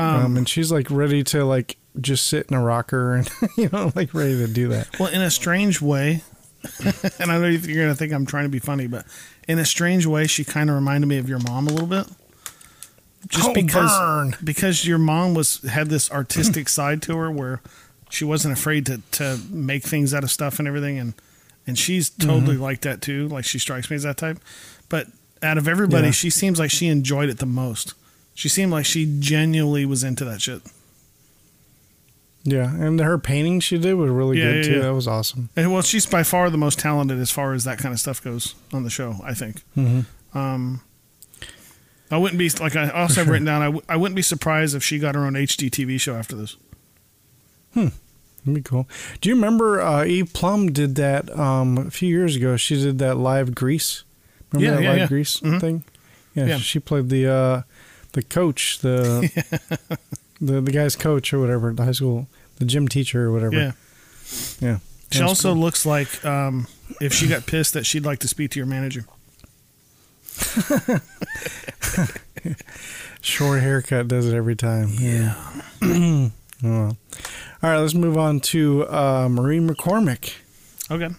Um, 0.00 0.36
and 0.36 0.48
she's 0.48 0.70
like 0.72 0.90
ready 0.90 1.22
to 1.24 1.44
like 1.44 1.76
just 2.00 2.26
sit 2.28 2.46
in 2.46 2.56
a 2.56 2.62
rocker 2.62 3.14
and 3.14 3.28
you 3.56 3.68
know 3.72 3.92
like 3.94 4.14
ready 4.14 4.36
to 4.38 4.46
do 4.46 4.68
that. 4.68 4.98
Well, 4.98 5.12
in 5.12 5.20
a 5.20 5.30
strange 5.30 5.80
way, 5.80 6.22
and 7.18 7.30
I 7.32 7.38
know 7.38 7.46
you're 7.48 7.74
going 7.76 7.88
to 7.88 7.94
think 7.94 8.12
I'm 8.12 8.26
trying 8.26 8.44
to 8.44 8.48
be 8.50 8.58
funny, 8.60 8.86
but 8.86 9.06
in 9.48 9.58
a 9.58 9.64
strange 9.64 10.06
way, 10.06 10.26
she 10.26 10.44
kind 10.44 10.70
of 10.70 10.76
reminded 10.76 11.06
me 11.06 11.18
of 11.18 11.28
your 11.28 11.38
mom 11.40 11.66
a 11.66 11.70
little 11.70 11.86
bit. 11.88 12.06
Just 13.28 13.50
Oh, 13.50 13.52
because 13.54 13.90
burn. 13.98 14.36
because 14.42 14.86
your 14.86 14.98
mom 14.98 15.34
was 15.34 15.60
had 15.62 15.88
this 15.88 16.10
artistic 16.10 16.68
side 16.78 17.02
to 17.02 17.16
her 17.16 17.30
where 17.30 17.60
she 18.08 18.24
wasn't 18.24 18.56
afraid 18.56 18.86
to 18.86 19.02
to 19.12 19.38
make 19.50 19.82
things 19.84 20.14
out 20.14 20.24
of 20.24 20.30
stuff 20.30 20.58
and 20.58 20.66
everything 20.66 20.98
and 20.98 21.14
and 21.66 21.78
she's 21.78 22.08
totally 22.08 22.54
Mm-hmm. 22.54 22.62
like 22.62 22.80
that 22.80 23.02
too 23.02 23.28
like 23.28 23.44
she 23.44 23.58
strikes 23.58 23.90
me 23.90 23.96
as 23.96 24.04
that 24.04 24.16
type 24.16 24.38
but 24.88 25.06
out 25.42 25.58
of 25.58 25.68
everybody 25.68 26.06
Yeah. 26.06 26.12
she 26.12 26.30
seems 26.30 26.58
like 26.58 26.70
she 26.70 26.86
enjoyed 26.88 27.28
it 27.28 27.38
the 27.38 27.46
most 27.46 27.92
she 28.40 28.48
seemed 28.48 28.72
like 28.72 28.86
she 28.86 29.04
genuinely 29.20 29.84
was 29.84 30.02
into 30.02 30.24
that 30.24 30.40
shit 30.40 30.62
Yeah, 32.44 32.72
and 32.74 32.98
her 33.00 33.18
painting 33.18 33.60
she 33.60 33.76
did 33.76 33.94
was 33.94 34.10
really 34.10 34.38
Yeah, 34.38 34.44
good 34.44 34.56
yeah, 34.56 34.62
too. 34.62 34.72
yeah. 34.76 34.82
That 34.84 34.94
was 34.94 35.06
awesome. 35.06 35.50
And 35.56 35.72
well, 35.72 35.82
she's 35.82 36.06
by 36.06 36.22
far 36.22 36.48
the 36.48 36.56
most 36.56 36.78
talented 36.78 37.18
as 37.18 37.30
far 37.30 37.52
as 37.52 37.64
that 37.64 37.76
kind 37.78 37.92
of 37.92 38.00
stuff 38.00 38.22
goes 38.24 38.54
on 38.72 38.82
the 38.84 38.88
show. 38.90 39.16
I 39.24 39.34
think. 39.34 39.62
Mm-hmm. 39.76 40.38
Um, 40.38 40.80
I 42.10 42.16
wouldn't 42.16 42.38
be 42.38 42.48
like 42.48 42.74
I 42.76 42.88
also 42.88 43.20
have 43.20 43.28
written 43.28 43.44
down. 43.44 43.60
I, 43.62 43.66
w- 43.66 43.84
I 43.90 43.96
wouldn't 43.96 44.16
be 44.16 44.22
surprised 44.22 44.74
if 44.74 44.82
she 44.82 44.98
got 44.98 45.14
her 45.14 45.24
own 45.26 45.34
HGTV 45.34 46.00
show 46.00 46.16
after 46.16 46.34
this. 46.34 46.56
That'd 47.74 47.92
be 48.54 48.62
cool. 48.62 48.88
Do 49.20 49.28
you 49.28 49.34
remember 49.34 49.80
uh, 49.80 50.04
Eve 50.04 50.32
Plumb 50.32 50.72
did 50.72 50.94
that 50.96 51.30
um, 51.38 51.76
a 51.78 51.90
few 51.90 52.08
years 52.08 52.36
ago? 52.36 52.56
She 52.56 52.74
did 52.82 52.98
that 53.00 53.16
live 53.16 53.54
Grease. 53.54 54.02
Remember 54.52 54.64
Yeah, 54.64 54.76
that 54.76 54.82
yeah, 54.82 54.90
live 54.90 54.98
yeah. 54.98 55.06
Grease 55.08 55.40
Mhm. 55.40 55.60
thing? 55.60 55.84
Yeah, 56.34 56.46
Yeah. 56.46 56.58
she 56.58 56.78
played 56.80 57.10
the 57.10 57.26
uh, 57.30 57.62
the 58.12 58.22
coach, 58.22 58.78
the 58.80 59.30
the 60.40 60.60
the 60.60 60.72
guy's 60.72 60.96
coach 60.96 61.32
or 61.32 61.40
whatever, 61.40 61.72
the 61.72 61.84
high 61.84 61.92
school, 61.92 62.26
the 62.56 62.64
gym 62.64 62.88
teacher 62.88 63.26
or 63.26 63.32
whatever. 63.32 63.54
Yeah. 63.56 63.72
yeah. 64.60 64.78
She 65.10 65.22
also 65.22 65.52
cool. 65.52 65.62
looks 65.62 65.84
like 65.84 66.24
um, 66.24 66.68
if 67.00 67.12
she 67.12 67.26
got 67.26 67.46
pissed 67.46 67.74
that 67.74 67.84
she'd 67.84 68.04
like 68.04 68.20
to 68.20 68.28
speak 68.28 68.52
to 68.52 68.58
your 68.58 68.66
manager. 68.66 69.04
short 73.20 73.60
haircut 73.60 74.08
does 74.08 74.26
it 74.26 74.34
every 74.34 74.56
time. 74.56 74.90
Yeah. 74.92 75.34
oh. 75.82 76.30
well. 76.62 76.96
All 77.62 77.70
right, 77.70 77.78
let's 77.78 77.94
move 77.94 78.16
on 78.16 78.40
to 78.40 78.86
uh, 78.88 79.28
Marie 79.28 79.58
McCormick. 79.58 80.36
Okay. 80.90 81.10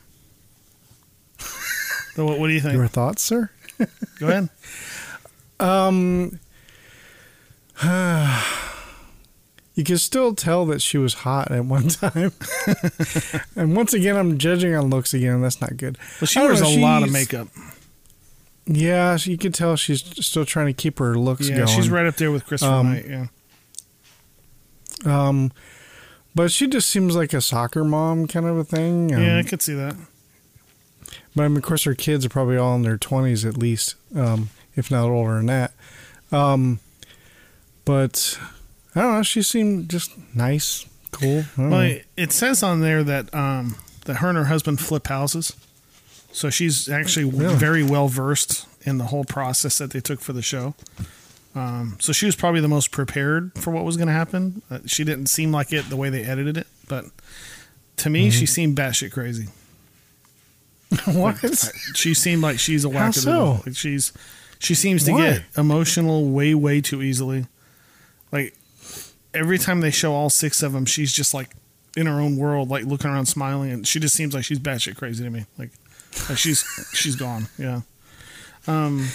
so 2.15 2.25
what, 2.25 2.39
what 2.39 2.47
do 2.47 2.53
you 2.53 2.61
think? 2.61 2.73
Your 2.73 2.87
thoughts, 2.87 3.21
sir? 3.21 3.51
Go 4.19 4.27
ahead. 4.27 4.49
Um, 5.61 6.39
you 9.73 9.83
can 9.83 9.97
still 9.97 10.35
tell 10.35 10.65
that 10.67 10.81
she 10.81 10.97
was 10.97 11.13
hot 11.15 11.51
at 11.51 11.65
one 11.65 11.87
time. 11.89 12.31
and 13.55 13.75
once 13.75 13.93
again, 13.93 14.15
I'm 14.17 14.37
judging 14.37 14.75
on 14.75 14.89
looks 14.89 15.13
again. 15.13 15.41
That's 15.41 15.61
not 15.61 15.77
good. 15.77 15.97
Well, 16.19 16.27
she 16.27 16.39
wears 16.39 16.61
know, 16.61 16.67
a 16.69 16.79
lot 16.79 17.03
of 17.03 17.11
makeup. 17.11 17.47
Yeah, 18.67 19.17
you 19.21 19.37
can 19.37 19.51
tell 19.51 19.75
she's 19.75 20.03
still 20.25 20.45
trying 20.45 20.67
to 20.67 20.73
keep 20.73 20.99
her 20.99 21.15
looks 21.17 21.49
Yeah, 21.49 21.57
going. 21.57 21.67
she's 21.69 21.89
right 21.89 22.05
up 22.05 22.15
there 22.15 22.31
with 22.31 22.45
Christopher 22.45 22.71
Um, 22.73 22.93
Knight. 22.93 23.05
Yeah. 23.09 23.27
Um, 25.03 25.51
but 26.35 26.51
she 26.51 26.67
just 26.67 26.89
seems 26.89 27.15
like 27.15 27.33
a 27.33 27.41
soccer 27.41 27.83
mom 27.83 28.27
kind 28.27 28.45
of 28.45 28.57
a 28.57 28.63
thing. 28.63 29.13
Um, 29.13 29.21
yeah, 29.21 29.37
I 29.37 29.43
could 29.43 29.61
see 29.61 29.73
that. 29.73 29.95
But 31.35 31.43
I 31.43 31.47
mean, 31.47 31.57
of 31.57 31.63
course, 31.63 31.83
her 31.85 31.95
kids 31.95 32.25
are 32.25 32.29
probably 32.29 32.57
all 32.57 32.75
in 32.75 32.83
their 32.83 32.97
twenties 32.97 33.45
at 33.45 33.57
least, 33.57 33.95
um, 34.15 34.49
if 34.75 34.91
not 34.91 35.09
older 35.09 35.35
than 35.37 35.47
that. 35.47 35.73
Um, 36.31 36.79
but 37.85 38.39
I 38.95 39.01
don't 39.01 39.13
know. 39.13 39.23
She 39.23 39.41
seemed 39.41 39.89
just 39.89 40.11
nice, 40.35 40.85
cool. 41.11 41.43
Well, 41.57 41.97
it 42.17 42.31
says 42.31 42.63
on 42.63 42.81
there 42.81 43.03
that 43.03 43.33
um, 43.33 43.75
that 44.05 44.15
her 44.15 44.29
and 44.29 44.37
her 44.37 44.45
husband 44.45 44.79
flip 44.79 45.07
houses, 45.07 45.55
so 46.31 46.49
she's 46.49 46.89
actually 46.89 47.25
Really? 47.25 47.55
very 47.55 47.83
well 47.83 48.07
versed 48.07 48.67
in 48.81 48.97
the 48.97 49.05
whole 49.05 49.23
process 49.25 49.77
that 49.77 49.91
they 49.91 49.99
took 49.99 50.19
for 50.21 50.33
the 50.33 50.41
show. 50.41 50.73
Um, 51.53 51.97
so 51.99 52.13
she 52.13 52.25
was 52.25 52.35
probably 52.35 52.61
the 52.61 52.67
most 52.69 52.91
prepared 52.91 53.51
for 53.57 53.71
what 53.71 53.83
was 53.83 53.97
going 53.97 54.07
to 54.07 54.13
happen. 54.13 54.61
Uh, 54.71 54.79
she 54.85 55.03
didn't 55.03 55.25
seem 55.27 55.51
like 55.51 55.73
it 55.73 55.89
the 55.89 55.97
way 55.97 56.09
they 56.09 56.23
edited 56.23 56.57
it, 56.57 56.67
but 56.87 57.05
to 57.97 58.09
me, 58.09 58.29
Mm-hmm. 58.29 58.39
she 58.39 58.45
seemed 58.45 58.77
batshit 58.77 59.11
crazy. 59.11 59.47
what? 61.05 61.37
She 61.95 62.13
seemed 62.13 62.41
like 62.41 62.59
she's 62.59 62.83
a 62.85 62.89
How 62.91 63.09
wackadoodle. 63.09 63.57
so? 63.57 63.61
Like 63.65 63.75
she's 63.75 64.11
she 64.59 64.75
seems 64.75 65.03
to 65.05 65.11
Why? 65.13 65.31
get 65.33 65.43
emotional 65.57 66.29
way 66.29 66.53
way 66.55 66.81
too 66.81 67.01
easily. 67.01 67.45
Like 68.31 68.55
every 69.33 69.57
time 69.57 69.81
they 69.81 69.91
show 69.91 70.13
all 70.13 70.29
six 70.29 70.63
of 70.63 70.73
them, 70.73 70.85
she's 70.85 71.11
just 71.11 71.33
like 71.33 71.55
in 71.95 72.05
her 72.05 72.19
own 72.19 72.37
world, 72.37 72.69
like 72.69 72.85
looking 72.85 73.09
around, 73.09 73.25
smiling, 73.25 73.71
and 73.71 73.87
she 73.87 73.99
just 73.99 74.15
seems 74.15 74.33
like 74.33 74.45
she's 74.45 74.59
batshit 74.59 74.97
crazy 74.97 75.23
to 75.23 75.29
me. 75.29 75.45
Like 75.57 75.71
like 76.29 76.37
she's 76.37 76.63
she's 76.93 77.15
gone. 77.15 77.47
Yeah. 77.57 77.81
Um. 78.67 79.07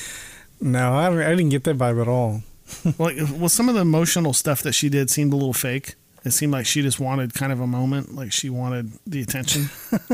No, 0.60 0.94
I, 0.94 1.08
I 1.08 1.30
didn't 1.30 1.50
get 1.50 1.64
that 1.64 1.78
vibe 1.78 2.00
at 2.00 2.08
all. 2.08 2.42
Like 2.98 3.16
well, 3.32 3.48
some 3.48 3.68
of 3.68 3.76
the 3.76 3.80
emotional 3.80 4.32
stuff 4.32 4.62
that 4.62 4.72
she 4.72 4.88
did 4.88 5.08
seemed 5.08 5.32
a 5.32 5.36
little 5.36 5.52
fake. 5.52 5.94
It 6.24 6.32
seemed 6.32 6.52
like 6.52 6.66
she 6.66 6.82
just 6.82 6.98
wanted 6.98 7.32
kind 7.32 7.52
of 7.52 7.60
a 7.60 7.66
moment, 7.66 8.16
like 8.16 8.32
she 8.32 8.50
wanted 8.50 8.90
the 9.06 9.22
attention. 9.22 9.70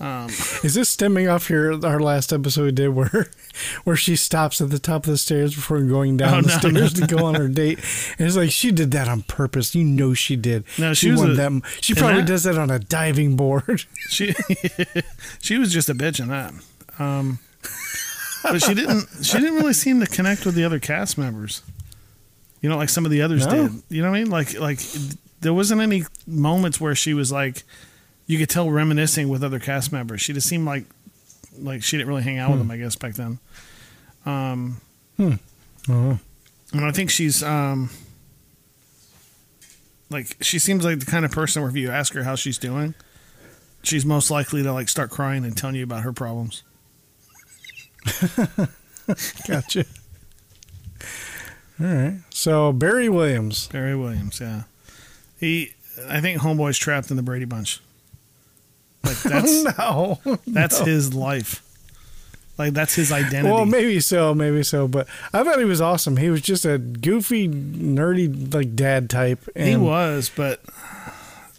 Is 0.62 0.74
this 0.74 0.88
stemming 0.88 1.26
off 1.28 1.50
your 1.50 1.84
our 1.84 1.98
last 1.98 2.32
episode 2.32 2.64
we 2.64 2.72
did 2.72 2.88
where 2.90 3.26
where 3.84 3.96
she 3.96 4.14
stops 4.16 4.60
at 4.60 4.70
the 4.70 4.78
top 4.78 5.04
of 5.06 5.10
the 5.10 5.18
stairs 5.18 5.54
before 5.54 5.80
going 5.80 6.16
down 6.16 6.34
Oh, 6.34 6.40
the 6.42 6.48
no, 6.48 6.58
stairs 6.58 7.00
no, 7.00 7.06
to 7.06 7.16
go 7.16 7.24
on 7.24 7.34
her 7.34 7.48
date? 7.62 7.78
And 8.18 8.26
it's 8.26 8.36
like 8.36 8.50
she 8.50 8.70
did 8.70 8.92
that 8.92 9.08
on 9.08 9.22
purpose. 9.22 9.74
You 9.74 9.82
know 9.84 10.14
she 10.14 10.36
did. 10.36 10.64
No, 10.78 10.94
she 10.94 11.10
was 11.10 11.20
wanted 11.20 11.32
a- 11.40 11.50
that. 11.50 11.62
She 11.80 11.94
probably 11.94 12.22
does 12.22 12.44
that 12.44 12.56
on 12.56 12.70
a 12.70 12.78
diving 12.78 13.34
board. 13.36 13.82
She 14.08 14.34
she 15.40 15.58
was 15.58 15.72
just 15.72 15.88
a 15.88 15.94
bitch 15.94 16.20
in 16.20 16.28
that. 16.28 16.52
Um, 17.00 17.38
but 18.44 18.62
she 18.62 18.74
didn't 18.74 19.06
she 19.22 19.38
didn't 19.38 19.56
really 19.56 19.72
seem 19.72 20.00
to 20.00 20.06
connect 20.06 20.46
with 20.46 20.54
the 20.54 20.64
other 20.64 20.78
cast 20.78 21.18
members. 21.18 21.62
You 22.60 22.68
know, 22.68 22.76
like 22.76 22.88
some 22.88 23.04
of 23.04 23.10
the 23.10 23.22
others 23.22 23.46
No. 23.46 23.68
did. 23.68 23.82
You 23.88 24.02
know 24.02 24.10
what 24.10 24.16
I 24.16 24.20
mean? 24.22 24.30
Like 24.30 24.58
like 24.58 24.80
there 25.40 25.52
wasn't 25.54 25.80
any 25.80 26.04
moments 26.26 26.80
where 26.80 26.94
she 26.94 27.14
was 27.14 27.30
like 27.32 27.64
you 28.28 28.38
could 28.38 28.48
tell 28.48 28.70
reminiscing 28.70 29.28
with 29.28 29.42
other 29.42 29.58
cast 29.58 29.90
members. 29.92 30.20
She 30.20 30.32
just 30.32 30.48
seemed 30.48 30.64
like 30.66 30.84
like 31.58 31.82
she 31.82 31.96
didn't 31.96 32.08
really 32.08 32.22
hang 32.22 32.38
out 32.38 32.50
with 32.50 32.60
them, 32.60 32.70
I 32.70 32.76
guess, 32.76 32.94
back 32.94 33.14
then. 33.14 33.40
Um 34.24 34.80
Oh. 35.18 36.18
and 36.72 36.84
I 36.84 36.92
think 36.92 37.10
she's 37.10 37.42
um 37.42 37.90
like 40.10 40.36
she 40.40 40.58
seems 40.58 40.84
like 40.84 41.00
the 41.00 41.06
kind 41.06 41.24
of 41.24 41.30
person 41.32 41.62
where 41.62 41.70
if 41.70 41.76
you 41.76 41.90
ask 41.90 42.12
her 42.14 42.22
how 42.22 42.34
she's 42.36 42.58
doing, 42.58 42.94
she's 43.82 44.04
most 44.06 44.30
likely 44.30 44.62
to 44.62 44.72
like 44.72 44.88
start 44.88 45.10
crying 45.10 45.44
and 45.44 45.56
telling 45.56 45.76
you 45.76 45.82
about 45.84 46.02
her 46.04 46.12
problems. 46.12 46.62
Gotcha. 49.48 49.84
All 51.80 51.86
right. 51.86 52.14
So 52.30 52.72
Barry 52.72 53.08
Williams. 53.08 53.68
Barry 53.68 53.96
Williams, 53.96 54.40
yeah. 54.40 54.62
He 55.40 55.72
I 56.08 56.20
think 56.20 56.40
Homeboy's 56.42 56.78
trapped 56.78 57.10
in 57.10 57.16
the 57.16 57.22
Brady 57.22 57.44
Bunch. 57.44 57.80
Like 59.04 59.16
that's 59.22 59.78
no. 59.78 60.20
that's 60.46 60.78
his 60.80 61.14
life. 61.14 61.64
Like 62.58 62.72
that's 62.72 62.94
his 62.94 63.12
identity. 63.12 63.52
Well, 63.52 63.64
maybe 63.66 64.00
so, 64.00 64.34
maybe 64.34 64.64
so, 64.64 64.88
but 64.88 65.06
I 65.32 65.44
thought 65.44 65.58
he 65.60 65.64
was 65.64 65.80
awesome. 65.80 66.16
He 66.16 66.28
was 66.28 66.40
just 66.40 66.64
a 66.64 66.76
goofy, 66.78 67.46
nerdy, 67.48 68.52
like 68.52 68.74
dad 68.74 69.08
type. 69.08 69.48
And, 69.54 69.68
he 69.68 69.76
was, 69.76 70.28
but 70.34 70.60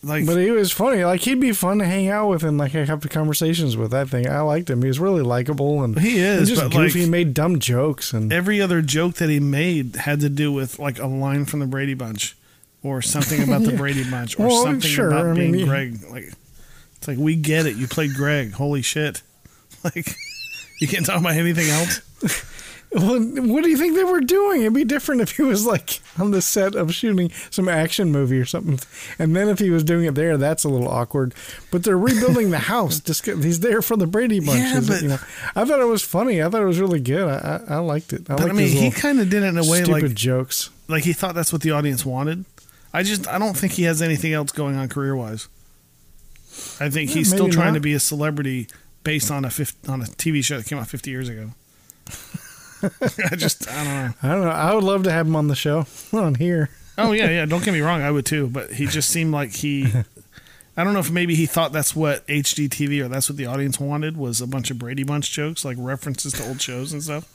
like 0.03 0.25
but 0.25 0.35
he 0.37 0.51
was 0.51 0.73
funny. 0.73 1.05
Like 1.05 1.21
he'd 1.21 1.39
be 1.39 1.53
fun 1.53 1.79
to 1.79 1.85
hang 1.85 2.09
out 2.09 2.27
with 2.29 2.43
and 2.43 2.57
like 2.57 2.73
have 2.73 3.09
conversations 3.09 3.77
with. 3.77 3.93
I 3.93 4.03
think 4.03 4.27
I 4.27 4.41
liked 4.41 4.69
him. 4.69 4.81
He 4.81 4.89
was 4.89 4.99
really 4.99 5.21
likable 5.21 5.83
and 5.83 5.97
He 5.97 6.19
is, 6.19 6.39
and 6.39 6.47
just 6.47 6.61
but, 6.63 6.71
goofy. 6.71 6.83
like- 6.83 7.05
he 7.05 7.09
made 7.09 7.33
dumb 7.33 7.59
jokes 7.59 8.11
and 8.11 8.31
every 8.33 8.61
other 8.61 8.81
joke 8.81 9.15
that 9.15 9.29
he 9.29 9.39
made 9.39 9.95
had 9.95 10.19
to 10.19 10.29
do 10.29 10.51
with 10.51 10.79
like 10.79 10.99
a 10.99 11.07
line 11.07 11.45
from 11.45 11.61
the 11.61 11.65
Brady 11.67 11.93
Bunch 11.93 12.35
or 12.83 13.01
something 13.01 13.41
about 13.43 13.63
the. 13.63 13.71
Brady 13.77 14.09
Bunch 14.09 14.37
or 14.37 14.47
Well, 14.47 14.63
something 14.63 14.81
sure, 14.81 15.07
about 15.11 15.27
I 15.27 15.33
mean, 15.33 15.51
being 15.53 15.63
he- 15.63 15.65
Greg. 15.65 15.99
Like 16.09 16.33
it's 16.99 17.07
like 17.07 17.17
we 17.17 17.35
get 17.35 17.65
it. 17.65 17.75
You 17.75 17.87
played 17.87 18.13
Greg. 18.13 18.51
Holy 18.53 18.81
shit! 18.81 19.21
Like 19.83 20.13
You 20.81 20.87
can't 20.87 21.05
talk 21.05 21.19
about 21.19 21.33
anything 21.33 21.69
else. 21.69 22.01
Well, 22.91 23.21
what 23.21 23.63
do 23.63 23.69
you 23.69 23.77
think 23.77 23.93
they 23.95 24.03
were 24.03 24.19
doing? 24.19 24.61
It'd 24.61 24.73
be 24.73 24.83
different 24.83 25.21
if 25.21 25.37
he 25.37 25.43
was 25.43 25.63
like 25.63 25.99
on 26.17 26.31
the 26.31 26.41
set 26.41 26.73
of 26.73 26.91
shooting 26.91 27.29
some 27.51 27.69
action 27.69 28.11
movie 28.11 28.39
or 28.39 28.45
something, 28.45 28.79
and 29.19 29.35
then 29.35 29.47
if 29.47 29.59
he 29.59 29.69
was 29.69 29.83
doing 29.83 30.05
it 30.05 30.15
there, 30.15 30.37
that's 30.37 30.63
a 30.63 30.69
little 30.69 30.87
awkward. 30.87 31.35
But 31.69 31.83
they're 31.83 31.99
rebuilding 31.99 32.49
the 32.49 32.57
house. 32.57 32.99
Just 33.09 33.27
he's 33.27 33.59
there 33.59 33.83
for 33.83 33.95
the 33.95 34.07
Brady 34.07 34.39
Bunch. 34.39 34.57
Yeah, 34.57 34.79
it, 34.79 34.87
but- 34.87 35.01
you 35.03 35.07
know, 35.09 35.19
I 35.55 35.65
thought 35.65 35.79
it 35.79 35.85
was 35.87 36.01
funny. 36.01 36.41
I 36.41 36.49
thought 36.49 36.63
it 36.63 36.65
was 36.65 36.79
really 36.79 36.99
good. 36.99 37.27
I 37.29 37.61
I, 37.69 37.75
I 37.75 37.77
liked 37.77 38.11
it. 38.11 38.27
I 38.27 38.35
But 38.37 38.49
I 38.49 38.53
mean, 38.53 38.69
he 38.75 38.89
kind 38.89 39.19
of 39.19 39.29
did 39.29 39.43
it 39.43 39.49
in 39.49 39.57
a 39.59 39.61
way 39.69 39.83
stupid 39.83 40.03
like 40.03 40.13
jokes. 40.15 40.71
like 40.87 41.03
he 41.03 41.13
thought 41.13 41.35
that's 41.35 41.53
what 41.53 41.61
the 41.61 41.69
audience 41.69 42.03
wanted. 42.03 42.45
I 42.91 43.03
just 43.03 43.27
I 43.27 43.37
don't 43.37 43.55
think 43.55 43.73
he 43.73 43.83
has 43.83 44.01
anything 44.01 44.33
else 44.33 44.51
going 44.51 44.75
on 44.75 44.89
career 44.89 45.15
wise. 45.15 45.47
I 46.79 46.89
think 46.89 47.09
Yeah, 47.09 47.15
he's 47.17 47.29
still 47.29 47.49
trying 47.49 47.69
not. 47.73 47.75
to 47.75 47.79
be 47.81 47.93
a 47.93 47.99
celebrity 47.99 48.67
based 49.03 49.31
on 49.31 49.45
a 49.45 49.49
fif- 49.49 49.75
on 49.89 50.01
a 50.01 50.05
TV 50.05 50.43
show 50.43 50.57
that 50.57 50.65
came 50.65 50.77
out 50.77 50.87
50 50.87 51.09
years 51.11 51.29
ago. 51.29 51.51
I 53.31 53.35
just 53.35 53.69
I 53.69 53.83
don't 53.83 53.93
know. 53.93 54.13
I 54.23 54.27
don't 54.29 54.41
know. 54.45 54.49
I 54.51 54.73
would 54.73 54.83
love 54.83 55.03
to 55.03 55.11
have 55.11 55.27
him 55.27 55.35
on 55.35 55.47
the 55.47 55.55
show 55.55 55.85
on 56.13 56.35
here. 56.35 56.69
Oh 56.97 57.11
yeah, 57.11 57.29
yeah. 57.29 57.45
Don't 57.45 57.63
get 57.63 57.73
me 57.73 57.81
wrong, 57.81 58.01
I 58.01 58.11
would 58.11 58.25
too. 58.25 58.47
But 58.47 58.71
he 58.73 58.85
just 58.85 59.09
seemed 59.09 59.31
like 59.33 59.51
he. 59.53 59.87
I 60.77 60.83
don't 60.85 60.93
know 60.93 60.99
if 61.01 61.11
maybe 61.11 61.35
he 61.35 61.45
thought 61.45 61.73
that's 61.73 61.93
what 61.93 62.25
HGTV 62.27 63.03
or 63.03 63.09
that's 63.09 63.27
what 63.29 63.35
the 63.37 63.45
audience 63.47 63.81
wanted 63.81 64.15
was 64.15 64.39
a 64.39 64.47
bunch 64.47 64.71
of 64.71 64.79
Brady 64.79 65.03
Bunch 65.03 65.29
jokes, 65.29 65.65
like 65.65 65.75
references 65.77 66.31
to 66.33 66.47
old 66.47 66.61
shows 66.61 66.93
and 66.93 67.03
stuff. 67.03 67.25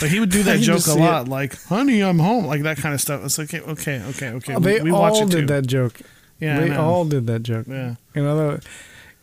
But 0.00 0.08
he 0.08 0.18
would 0.20 0.30
do 0.30 0.42
that 0.44 0.60
joke 0.60 0.86
a 0.86 0.94
lot, 0.94 1.28
like 1.28 1.62
"Honey, 1.64 2.00
I'm 2.02 2.18
home," 2.18 2.46
like 2.46 2.62
that 2.62 2.78
kind 2.78 2.94
of 2.94 3.00
stuff. 3.00 3.22
It's 3.24 3.36
like 3.36 3.52
okay, 3.52 3.70
okay, 3.70 4.00
okay, 4.02 4.30
okay. 4.30 4.56
we- 4.56 4.62
they 4.62 4.80
we, 4.80 4.90
watch 4.92 5.12
all 5.14 5.24
it 5.24 5.30
too. 5.30 5.40
did 5.40 5.48
that 5.48 5.66
joke. 5.66 6.00
Yeah, 6.40 6.60
they 6.60 6.74
all 6.74 7.04
did 7.04 7.26
that 7.26 7.42
joke. 7.42 7.66
Yeah. 7.68 7.94
You 8.14 8.22
know, 8.22 8.60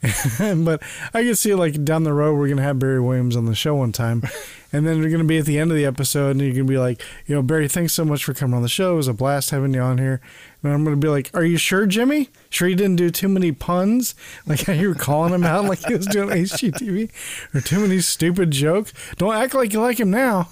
but 0.39 0.83
I 1.13 1.23
can 1.23 1.35
see 1.35 1.53
like 1.55 1.85
down 1.85 2.03
the 2.03 2.13
road 2.13 2.37
we're 2.37 2.49
gonna 2.49 2.61
have 2.61 2.77
Barry 2.77 2.99
Williams 2.99 3.37
on 3.37 3.45
the 3.45 3.55
show 3.55 3.75
one 3.75 3.93
time, 3.93 4.21
and 4.73 4.85
then 4.85 4.99
we're 4.99 5.09
gonna 5.09 5.23
be 5.23 5.37
at 5.37 5.45
the 5.45 5.57
end 5.57 5.71
of 5.71 5.77
the 5.77 5.85
episode, 5.85 6.31
and 6.31 6.41
you're 6.41 6.51
gonna 6.51 6.65
be 6.65 6.77
like, 6.77 7.01
you 7.25 7.35
know, 7.35 7.41
Barry, 7.41 7.69
thanks 7.69 7.93
so 7.93 8.03
much 8.03 8.25
for 8.25 8.33
coming 8.33 8.53
on 8.53 8.63
the 8.63 8.69
show. 8.69 8.93
It 8.93 8.97
was 8.97 9.07
a 9.07 9.13
blast 9.13 9.51
having 9.51 9.73
you 9.73 9.79
on 9.79 9.99
here. 9.99 10.19
And 10.61 10.73
I'm 10.73 10.83
gonna 10.83 10.97
be 10.97 11.07
like, 11.07 11.31
Are 11.33 11.45
you 11.45 11.55
sure, 11.57 11.85
Jimmy? 11.85 12.29
Sure 12.49 12.67
you 12.67 12.75
didn't 12.75 12.97
do 12.97 13.09
too 13.09 13.29
many 13.29 13.53
puns? 13.53 14.13
Like 14.45 14.67
you 14.67 14.89
were 14.89 14.95
calling 14.95 15.33
him 15.33 15.45
out 15.45 15.65
like 15.69 15.85
he 15.85 15.93
was 15.93 16.07
doing 16.07 16.29
HGTV, 16.29 17.09
or 17.55 17.61
too 17.61 17.79
many 17.79 18.01
stupid 18.01 18.51
jokes? 18.51 18.93
Don't 19.17 19.33
act 19.33 19.53
like 19.53 19.71
you 19.71 19.79
like 19.79 20.01
him 20.01 20.11
now. 20.11 20.49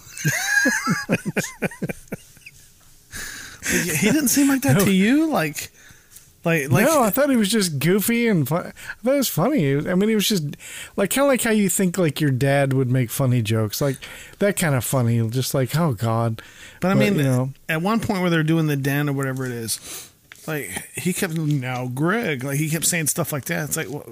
He 3.70 3.80
he 3.90 4.12
didn't 4.12 4.30
seem 4.30 4.48
like 4.48 4.62
that 4.62 4.82
to 4.82 4.92
you, 4.92 5.28
like, 5.28 5.72
like, 6.44 6.70
like. 6.72 6.86
no, 6.86 7.04
I 7.04 7.10
thought 7.12 7.30
he 7.30 7.36
was 7.36 7.50
just 7.50 7.78
goofy 7.80 8.28
and 8.28 8.48
fun. 8.48 8.68
I 8.68 9.04
thought 9.04 9.14
it 9.14 9.18
was 9.18 9.28
funny. 9.28 9.76
I 9.76 9.96
mean, 9.96 10.10
he 10.10 10.16
was 10.16 10.28
just 10.28 10.44
like 10.96 11.12
kind 11.12 11.26
of 11.26 11.30
like 11.30 11.44
how 11.44 11.52
you 11.52 11.70
think 11.70 11.98
like 11.98 12.20
your 12.20 12.32
dad 12.32 12.74
would 12.74 12.90
make 12.90 13.12
funny 13.12 13.42
jokes, 13.42 13.82
like 13.82 13.98
that 14.40 14.58
kind 14.58 14.74
of 14.74 14.84
funny. 14.84 15.28
Just 15.30 15.54
like, 15.54 15.76
oh 15.76 15.94
God. 15.94 16.42
But 16.80 16.92
I 16.92 16.94
mean, 16.96 17.16
you 17.16 17.24
know, 17.24 17.52
at 17.70 17.82
one 17.82 18.00
point 18.00 18.22
where 18.22 18.30
they're 18.30 18.44
doing 18.44 18.68
the 18.68 18.76
den 18.76 19.08
or 19.08 19.14
whatever 19.14 19.46
it 19.46 19.52
is, 19.52 20.12
like 20.48 20.70
he 20.96 21.14
kept 21.14 21.36
now 21.36 21.88
Greg, 21.88 22.44
like 22.44 22.58
he 22.58 22.70
kept 22.70 22.86
saying 22.86 23.08
stuff 23.08 23.32
like 23.32 23.46
that. 23.46 23.66
It's 23.66 23.78
like, 23.78 23.90
well, 23.90 24.06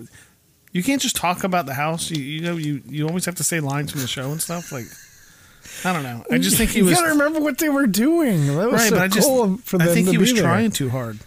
you 0.71 0.83
can't 0.83 1.01
just 1.01 1.15
talk 1.15 1.43
about 1.43 1.65
the 1.65 1.73
house. 1.73 2.11
You 2.11 2.21
you 2.21 2.41
know 2.41 2.57
you 2.57 2.81
you 2.87 3.07
always 3.07 3.25
have 3.25 3.35
to 3.35 3.43
say 3.43 3.59
lines 3.59 3.91
from 3.91 4.01
the 4.01 4.07
show 4.07 4.29
and 4.31 4.41
stuff. 4.41 4.71
Like, 4.71 4.85
I 5.83 5.93
don't 5.93 6.03
know. 6.03 6.23
I 6.29 6.37
just 6.37 6.57
think 6.59 6.71
he 6.71 6.79
you 6.79 6.85
was 6.85 6.93
gotta 6.93 7.09
remember 7.09 7.39
what 7.39 7.57
they 7.57 7.69
were 7.69 7.87
doing. 7.87 8.55
That 8.55 8.71
was 8.71 8.81
right, 8.81 8.89
so 8.89 8.95
but 8.95 9.01
I 9.01 9.07
just 9.07 9.27
cool 9.27 9.57
for 9.57 9.79
them 9.79 9.89
I 9.89 9.93
think 9.93 10.09
he 10.09 10.17
was 10.17 10.33
there. 10.33 10.43
trying 10.43 10.71
too 10.71 10.89
hard. 10.89 11.19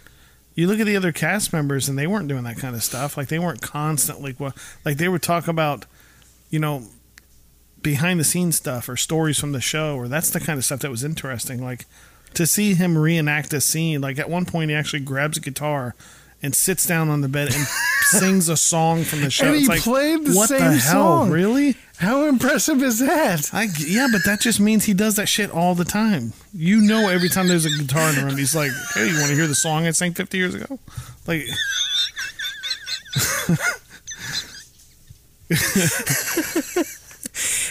You 0.55 0.67
look 0.67 0.79
at 0.79 0.85
the 0.85 0.95
other 0.95 1.11
cast 1.11 1.51
members, 1.51 1.89
and 1.89 1.97
they 1.97 2.07
weren't 2.07 2.27
doing 2.27 2.43
that 2.43 2.57
kind 2.57 2.75
of 2.75 2.83
stuff. 2.83 3.17
Like 3.17 3.27
they 3.27 3.39
weren't 3.39 3.61
constantly 3.61 4.35
like 4.85 4.97
they 4.97 5.07
would 5.07 5.23
talk 5.23 5.47
about, 5.47 5.85
you 6.49 6.59
know, 6.59 6.87
behind 7.81 8.19
the 8.19 8.23
scenes 8.23 8.55
stuff 8.55 8.87
or 8.87 8.95
stories 8.95 9.39
from 9.39 9.51
the 9.51 9.61
show, 9.61 9.95
or 9.95 10.07
that's 10.07 10.29
the 10.29 10.39
kind 10.39 10.57
of 10.57 10.65
stuff 10.65 10.79
that 10.81 10.91
was 10.91 11.03
interesting. 11.03 11.63
Like 11.63 11.85
to 12.33 12.45
see 12.47 12.73
him 12.73 12.97
reenact 12.97 13.53
a 13.53 13.61
scene. 13.61 14.01
Like 14.01 14.19
at 14.19 14.29
one 14.29 14.45
point, 14.45 14.69
he 14.69 14.75
actually 14.75 15.01
grabs 15.01 15.37
a 15.37 15.41
guitar 15.41 15.95
and 16.43 16.53
sits 16.53 16.85
down 16.85 17.09
on 17.09 17.21
the 17.21 17.27
bed 17.29 17.47
and 17.55 17.65
sings 18.01 18.49
a 18.49 18.57
song 18.57 19.03
from 19.05 19.21
the 19.21 19.29
show. 19.31 19.45
And 19.45 19.55
he 19.55 19.61
it's 19.61 19.69
like, 19.69 19.81
played 19.81 20.25
the 20.25 20.33
what 20.35 20.49
same 20.49 20.59
the 20.59 20.71
hell? 20.73 20.81
song. 21.21 21.31
Really? 21.31 21.75
How 21.97 22.25
impressive 22.25 22.83
is 22.83 22.99
that? 22.99 23.49
I 23.53 23.67
yeah, 23.79 24.07
but 24.11 24.21
that 24.25 24.41
just 24.41 24.59
means 24.59 24.83
he 24.85 24.93
does 24.93 25.15
that 25.15 25.27
shit 25.29 25.49
all 25.51 25.73
the 25.73 25.85
time. 25.85 26.33
You 26.53 26.81
know, 26.81 27.07
every 27.09 27.29
time 27.29 27.47
there's 27.47 27.65
a 27.65 27.69
guitar 27.69 28.09
in 28.09 28.15
the 28.15 28.25
room, 28.25 28.35
he's 28.37 28.53
like, 28.55 28.71
"Hey, 28.93 29.07
you 29.07 29.15
want 29.15 29.29
to 29.29 29.35
hear 29.35 29.47
the 29.47 29.55
song 29.55 29.87
I 29.87 29.91
sang 29.91 30.13
50 30.13 30.37
years 30.37 30.53
ago?" 30.53 30.79
Like, 31.25 31.45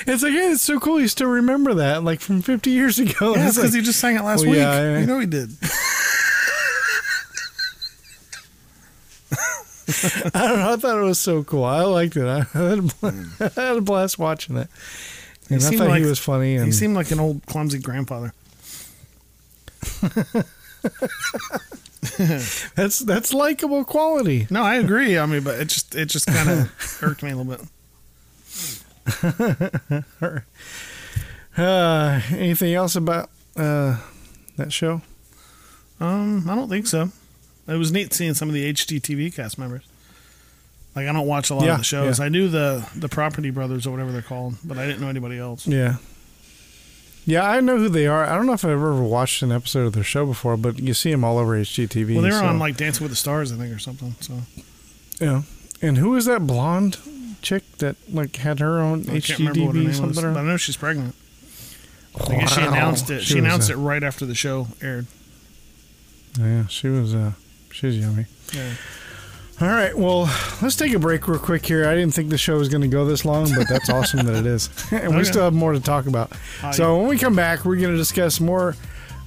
It's 0.05 0.23
like, 0.23 0.33
yeah, 0.33 0.51
it's 0.53 0.63
so 0.63 0.81
cool. 0.81 1.01
You 1.01 1.07
still 1.07 1.29
remember 1.29 1.75
that, 1.75 2.03
like 2.03 2.21
from 2.21 2.43
50 2.43 2.71
years 2.71 2.99
ago. 2.99 3.37
yeah, 3.37 3.43
because 3.45 3.59
like- 3.59 3.73
he 3.73 3.81
just 3.83 4.01
sang 4.01 4.17
it 4.17 4.23
last 4.25 4.41
Well, 4.41 4.51
week. 4.51 4.59
yeah, 4.59 4.81
yeah. 4.95 4.99
You 5.01 5.07
know 5.07 5.21
he 5.21 5.27
did. 5.27 5.51
I 10.35 10.47
don't 10.49 10.59
know. 10.59 10.73
I 10.73 10.77
thought 10.77 10.99
it 10.99 11.03
was 11.03 11.19
so 11.19 11.43
cool. 11.45 11.65
I 11.65 11.83
liked 11.83 12.17
it. 12.17 12.25
I 12.27 12.41
had 12.53 12.79
a, 12.79 12.83
bl- 12.83 13.09
had 13.61 13.77
a 13.77 13.81
blast 13.81 14.19
watching 14.19 14.57
it. 14.57 14.69
And 15.51 15.57
I 15.63 15.65
seemed 15.65 15.79
thought 15.79 15.89
like- 15.89 16.03
he 16.03 16.09
was 16.09 16.19
funny. 16.19 16.57
And 16.57 16.67
He 16.67 16.73
seemed 16.73 16.95
like 16.95 17.11
an 17.11 17.21
old 17.21 17.45
clumsy 17.47 17.79
grandfather. 17.79 18.33
that's 22.77 22.99
that's 23.01 23.33
likable 23.35 23.85
quality. 23.85 24.47
No, 24.51 24.63
I 24.63 24.77
agree. 24.77 25.19
I 25.19 25.27
mean, 25.27 25.43
but 25.43 25.61
it 25.61 25.69
just 25.69 25.95
it 25.95 26.07
just 26.07 26.27
kind 26.27 26.49
of 26.49 26.99
irked 27.03 27.23
me 27.23 27.31
a 27.31 27.37
little 27.37 27.57
bit. 27.57 27.61
Uh, 31.57 32.21
anything 32.31 32.73
else 32.75 32.97
about 32.97 33.29
uh, 33.57 33.99
that 34.57 34.73
show? 34.73 35.03
Um, 36.01 36.49
I 36.49 36.55
don't 36.55 36.69
think 36.69 36.87
so. 36.87 37.11
It 37.69 37.77
was 37.77 37.93
neat 37.93 38.13
seeing 38.13 38.35
some 38.35 38.49
of 38.49 38.55
the 38.55 38.73
HGTV 38.73 39.35
cast 39.35 39.59
members. 39.59 39.83
Like 40.97 41.07
I 41.09 41.13
don't 41.13 41.27
watch 41.27 41.49
a 41.51 41.55
lot 41.55 41.65
Yeah, 41.65 41.73
of 41.73 41.79
the 41.79 41.85
shows. 41.85 42.19
yeah. 42.19 42.25
I 42.27 42.29
knew 42.29 42.49
the 42.49 42.87
the 42.97 43.09
Property 43.09 43.51
Brothers 43.51 43.87
or 43.87 43.91
whatever 43.93 44.13
they're 44.13 44.21
called, 44.23 44.57
but 44.65 44.79
I 44.79 44.87
didn't 44.87 45.01
know 45.01 45.09
anybody 45.09 45.39
else. 45.39 45.67
Yeah. 45.67 45.97
Yeah, 47.25 47.49
I 47.49 47.61
know 47.61 47.79
who 47.79 47.89
they 47.89 48.09
are. 48.09 48.25
I 48.25 48.35
don't 48.35 48.47
know 48.47 48.53
if 48.55 48.65
I've 48.65 48.73
ever 48.73 49.01
watched 49.01 49.43
an 49.43 49.53
episode 49.53 49.87
of 49.87 49.93
their 49.93 50.03
show 50.03 50.27
before, 50.27 50.57
but 50.57 50.81
you 50.81 50.93
see 50.93 51.13
them 51.13 51.23
all 51.23 51.39
over 51.39 51.53
HGTV. 51.57 52.15
Well, 52.15 52.23
they 52.23 52.31
were 52.31 52.39
so- 52.41 52.47
on 52.47 52.59
like 52.59 52.77
Dancing 52.77 53.05
with 53.05 53.13
the 53.13 53.17
Stars, 53.17 53.53
I 53.53 53.57
think, 53.57 53.73
or 53.75 53.79
something. 53.79 54.17
So 54.21 54.35
yeah. 55.21 55.43
And 55.81 55.99
who 55.99 56.15
is 56.17 56.25
that 56.27 56.47
blonde 56.47 56.99
chick 57.41 57.63
that 57.79 57.95
like 58.13 58.37
had 58.37 58.59
her 58.59 58.81
own 58.81 59.03
I 59.09 59.21
can't 59.21 59.39
remember 59.39 59.61
what 59.67 59.75
her 59.77 59.81
HGTV 59.81 59.85
name 59.85 59.87
was, 59.87 59.97
something? 60.17 60.35
but 60.35 60.41
I 60.41 60.43
know 60.43 60.57
she's 60.57 60.77
pregnant. 60.77 61.15
I 62.29 62.35
guess 62.37 62.53
she 62.55 62.61
announced 62.61 63.09
it. 63.11 63.23
She, 63.23 63.37
was, 63.37 63.45
announced 63.45 63.71
uh, 63.71 63.75
it 63.75 63.77
right 63.77 64.03
after 64.03 64.27
the 64.27 64.35
show 64.35 64.67
aired. 64.83 65.07
Yeah, 66.39 66.67
she 66.67 66.89
was. 66.89 67.15
Uh, 67.15 67.33
she 67.73 67.87
was 67.87 67.99
yummy. 67.99 68.27
Yeah. 68.53 68.73
All 69.61 69.69
right, 69.69 69.97
well, 69.97 70.23
let's 70.61 70.75
take 70.75 70.93
a 70.93 70.99
break 70.99 71.29
real 71.29 71.39
quick 71.39 71.65
here. 71.65 71.87
I 71.87 71.95
didn't 71.95 72.15
think 72.15 72.31
the 72.31 72.39
show 72.39 72.59
was 72.59 72.69
going 72.69 72.81
to 72.81 72.89
go 72.89 73.05
this 73.05 73.25
long, 73.25 73.49
but 73.55 73.69
that's 73.69 73.89
awesome 73.91 74.27
that 74.27 74.35
it 74.35 74.47
is. 74.47 74.69
and 74.93 75.17
we 75.17 75.25
still 75.25 75.45
have 75.45 75.55
more 75.55 75.73
to 75.73 75.81
talk 75.81 76.07
about. 76.07 76.33
So 76.73 76.99
when 76.99 77.07
we 77.07 77.17
come 77.17 77.37
back, 77.37 77.65
we're 77.65 77.77
going 77.77 77.93
to 77.93 77.97
discuss 77.97 78.41
more. 78.41 78.75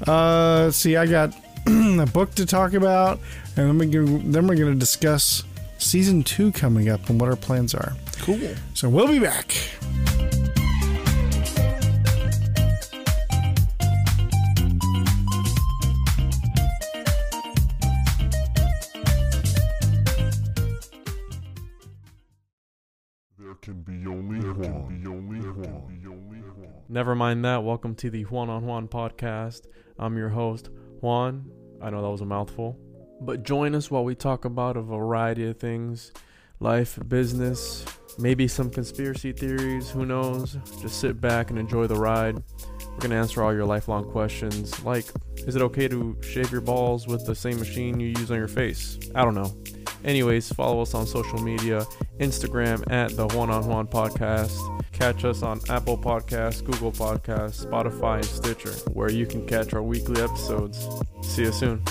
Uh, 0.05 0.63
let's 0.65 0.77
see, 0.77 0.97
I 0.97 1.05
got 1.05 1.33
a 1.67 2.05
book 2.11 2.35
to 2.35 2.45
talk 2.45 2.73
about, 2.73 3.19
and 3.55 3.69
then, 3.69 3.77
we 3.77 3.89
can, 3.89 4.31
then 4.31 4.47
we're 4.47 4.55
going 4.55 4.73
to 4.73 4.79
discuss 4.79 5.43
season 5.77 6.23
two 6.23 6.51
coming 6.51 6.89
up 6.89 7.09
and 7.09 7.19
what 7.21 7.29
our 7.29 7.37
plans 7.37 7.73
are. 7.73 7.93
Cool. 8.19 8.55
So 8.73 8.89
we'll 8.89 9.07
be 9.07 9.19
back. 9.19 9.55
Never 26.95 27.13
mind 27.13 27.43
that. 27.43 27.61
Welcome 27.61 27.93
to 27.95 28.09
the 28.09 28.23
Juan 28.23 28.49
on 28.49 28.65
Juan 28.65 28.87
podcast. 28.87 29.67
I'm 29.99 30.17
your 30.17 30.29
host, 30.29 30.69
Juan. 31.01 31.51
I 31.81 31.89
know 31.89 32.01
that 32.01 32.09
was 32.09 32.21
a 32.21 32.25
mouthful. 32.25 32.79
But 33.19 33.43
join 33.43 33.75
us 33.75 33.91
while 33.91 34.05
we 34.05 34.15
talk 34.15 34.45
about 34.45 34.77
a 34.77 34.81
variety 34.81 35.45
of 35.49 35.59
things 35.59 36.13
life, 36.61 36.97
business, 37.09 37.83
maybe 38.17 38.47
some 38.47 38.69
conspiracy 38.69 39.33
theories. 39.33 39.89
Who 39.89 40.05
knows? 40.05 40.57
Just 40.81 41.01
sit 41.01 41.19
back 41.19 41.49
and 41.49 41.59
enjoy 41.59 41.87
the 41.87 41.97
ride. 41.97 42.41
We're 42.95 43.01
going 43.01 43.11
to 43.11 43.17
answer 43.17 43.43
all 43.43 43.53
your 43.53 43.65
lifelong 43.65 44.09
questions 44.09 44.81
like 44.85 45.05
is 45.45 45.55
it 45.55 45.61
okay 45.61 45.89
to 45.89 46.17
shave 46.21 46.49
your 46.49 46.61
balls 46.61 47.07
with 47.07 47.25
the 47.25 47.35
same 47.35 47.59
machine 47.59 47.99
you 47.99 48.07
use 48.07 48.31
on 48.31 48.37
your 48.37 48.47
face? 48.47 48.97
I 49.13 49.23
don't 49.23 49.35
know. 49.35 49.53
Anyways, 50.05 50.53
follow 50.53 50.81
us 50.81 50.93
on 50.93 51.05
social 51.05 51.39
media 51.39 51.85
Instagram 52.19 52.89
at 52.91 53.15
the 53.17 53.27
One 53.27 53.49
on 53.49 53.67
One 53.67 53.87
Podcast. 53.87 54.57
Catch 54.93 55.25
us 55.25 55.43
on 55.43 55.59
Apple 55.69 55.97
Podcasts, 55.97 56.63
Google 56.63 56.91
Podcasts, 56.91 57.65
Spotify, 57.65 58.15
and 58.15 58.25
Stitcher, 58.25 58.71
where 58.93 59.11
you 59.11 59.25
can 59.25 59.45
catch 59.45 59.73
our 59.73 59.83
weekly 59.83 60.21
episodes. 60.21 60.87
See 61.21 61.43
you 61.43 61.51
soon. 61.51 61.83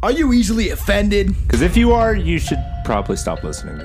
Are 0.00 0.12
you 0.12 0.32
easily 0.32 0.70
offended? 0.70 1.34
Because 1.42 1.60
if 1.60 1.76
you 1.76 1.92
are, 1.92 2.14
you 2.14 2.38
should 2.38 2.64
probably 2.84 3.16
stop 3.16 3.42
listening. 3.42 3.84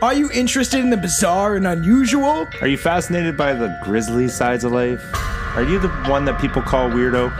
Are 0.00 0.14
you 0.14 0.30
interested 0.30 0.78
in 0.78 0.90
the 0.90 0.96
bizarre 0.96 1.56
and 1.56 1.66
unusual? 1.66 2.46
Are 2.60 2.68
you 2.68 2.76
fascinated 2.76 3.36
by 3.36 3.54
the 3.54 3.76
grisly 3.82 4.28
sides 4.28 4.62
of 4.62 4.70
life? 4.70 5.02
Are 5.56 5.64
you 5.64 5.80
the 5.80 5.88
one 6.08 6.24
that 6.26 6.40
people 6.40 6.62
call 6.62 6.88
weirdo? 6.88 7.32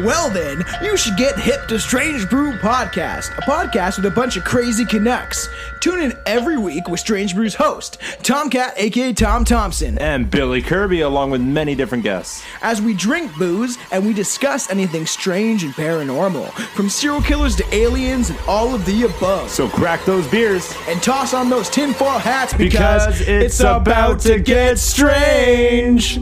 Well, 0.00 0.28
then, 0.28 0.64
you 0.82 0.96
should 0.96 1.16
get 1.16 1.38
hip 1.38 1.68
to 1.68 1.78
Strange 1.78 2.28
Brew 2.28 2.52
Podcast, 2.58 3.30
a 3.38 3.42
podcast 3.42 3.96
with 3.96 4.06
a 4.06 4.10
bunch 4.10 4.36
of 4.36 4.42
crazy 4.42 4.84
Canucks. 4.84 5.48
Tune 5.78 6.00
in 6.00 6.12
every 6.26 6.58
week 6.58 6.88
with 6.88 6.98
Strange 6.98 7.32
Brew's 7.34 7.54
host, 7.54 7.98
Tomcat, 8.24 8.74
aka 8.76 9.12
Tom 9.12 9.44
Thompson, 9.44 9.96
And 9.98 10.28
Billy 10.28 10.62
Kirby, 10.62 11.02
along 11.02 11.30
with 11.30 11.42
many 11.42 11.76
different 11.76 12.02
guests. 12.02 12.42
as 12.60 12.82
we 12.82 12.92
drink 12.94 13.30
booze 13.38 13.78
and 13.92 14.04
we 14.04 14.12
discuss 14.12 14.68
anything 14.68 15.06
strange 15.06 15.62
and 15.62 15.72
paranormal, 15.74 16.50
from 16.74 16.88
serial 16.88 17.22
killers 17.22 17.54
to 17.56 17.64
aliens 17.74 18.30
and 18.30 18.38
all 18.48 18.74
of 18.74 18.84
the 18.86 19.04
above. 19.04 19.48
So 19.48 19.68
crack 19.68 20.04
those 20.04 20.26
beers. 20.26 20.74
and 20.88 21.00
toss 21.02 21.34
on 21.34 21.48
those 21.48 21.70
tinfoil 21.70 22.18
hats 22.18 22.52
because, 22.52 23.06
Because 23.18 23.20
it's 23.28 23.60
about 23.60 24.18
to 24.22 24.40
get 24.40 24.78
strange. 24.78 26.18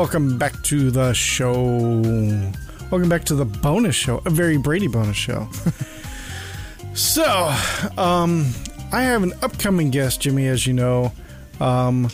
Welcome 0.00 0.38
back 0.38 0.62
to 0.62 0.90
the 0.90 1.12
show. 1.12 1.52
Welcome 2.90 3.10
back 3.10 3.24
to 3.24 3.34
the 3.34 3.44
bonus 3.44 3.94
show, 3.94 4.22
a 4.24 4.30
very 4.30 4.56
Brady 4.56 4.86
bonus 4.86 5.14
show. 5.14 5.46
so, 6.94 7.54
um, 7.98 8.50
I 8.92 9.02
have 9.02 9.22
an 9.22 9.34
upcoming 9.42 9.90
guest, 9.90 10.22
Jimmy, 10.22 10.46
as 10.46 10.66
you 10.66 10.72
know. 10.72 11.12
Um, 11.60 12.08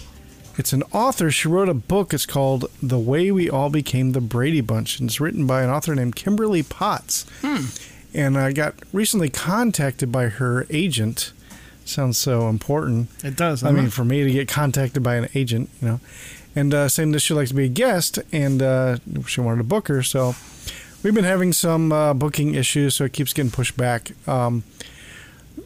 it's 0.59 0.73
an 0.73 0.83
author. 0.91 1.31
She 1.31 1.47
wrote 1.47 1.69
a 1.69 1.75
book. 1.75 2.13
It's 2.13 2.27
called 2.27 2.69
The 2.83 2.99
Way 2.99 3.31
We 3.31 3.49
All 3.49 3.71
Became 3.71 4.11
the 4.11 4.21
Brady 4.21 4.63
Bunch. 4.63 4.99
And 4.99 5.09
it's 5.09 5.21
written 5.21 5.47
by 5.47 5.63
an 5.63 5.71
author 5.71 5.95
named 5.95 6.17
Kimberly 6.17 6.65
Potts. 6.65 7.25
Hmm. 7.41 7.67
And 8.13 8.37
I 8.37 8.51
got 8.51 8.75
recently 8.93 9.29
contacted 9.29 10.11
by 10.11 10.25
her 10.25 10.67
agent. 10.71 11.33
Sounds 11.85 12.19
so 12.19 12.49
important. 12.49 13.11
It 13.23 13.37
does. 13.37 13.63
I 13.63 13.71
mean, 13.71 13.91
for 13.91 14.05
me 14.05 14.25
to 14.25 14.31
get 14.33 14.49
contacted 14.49 15.05
by 15.05 15.15
an 15.15 15.29
agent, 15.37 15.71
you 15.81 15.87
know, 15.87 16.01
and 16.57 16.75
uh, 16.75 16.89
saying 16.89 17.13
that 17.13 17.21
she'd 17.21 17.35
like 17.35 17.49
to 17.49 17.55
be 17.55 17.67
a 17.67 17.69
guest, 17.69 18.19
and 18.33 18.63
uh, 18.63 18.97
she 19.27 19.41
wanted 19.41 19.59
to 19.59 19.65
book 19.65 19.89
her. 19.89 20.03
So 20.03 20.35
we've 21.03 21.15
been 21.15 21.25
having 21.25 21.53
some 21.53 21.93
uh, 21.93 22.15
booking 22.15 22.55
issues, 22.55 22.95
so 22.97 23.05
it 23.05 23.13
keeps 23.13 23.33
getting 23.33 23.53
pushed 23.53 23.77
back. 23.77 24.13
Um, 24.27 24.65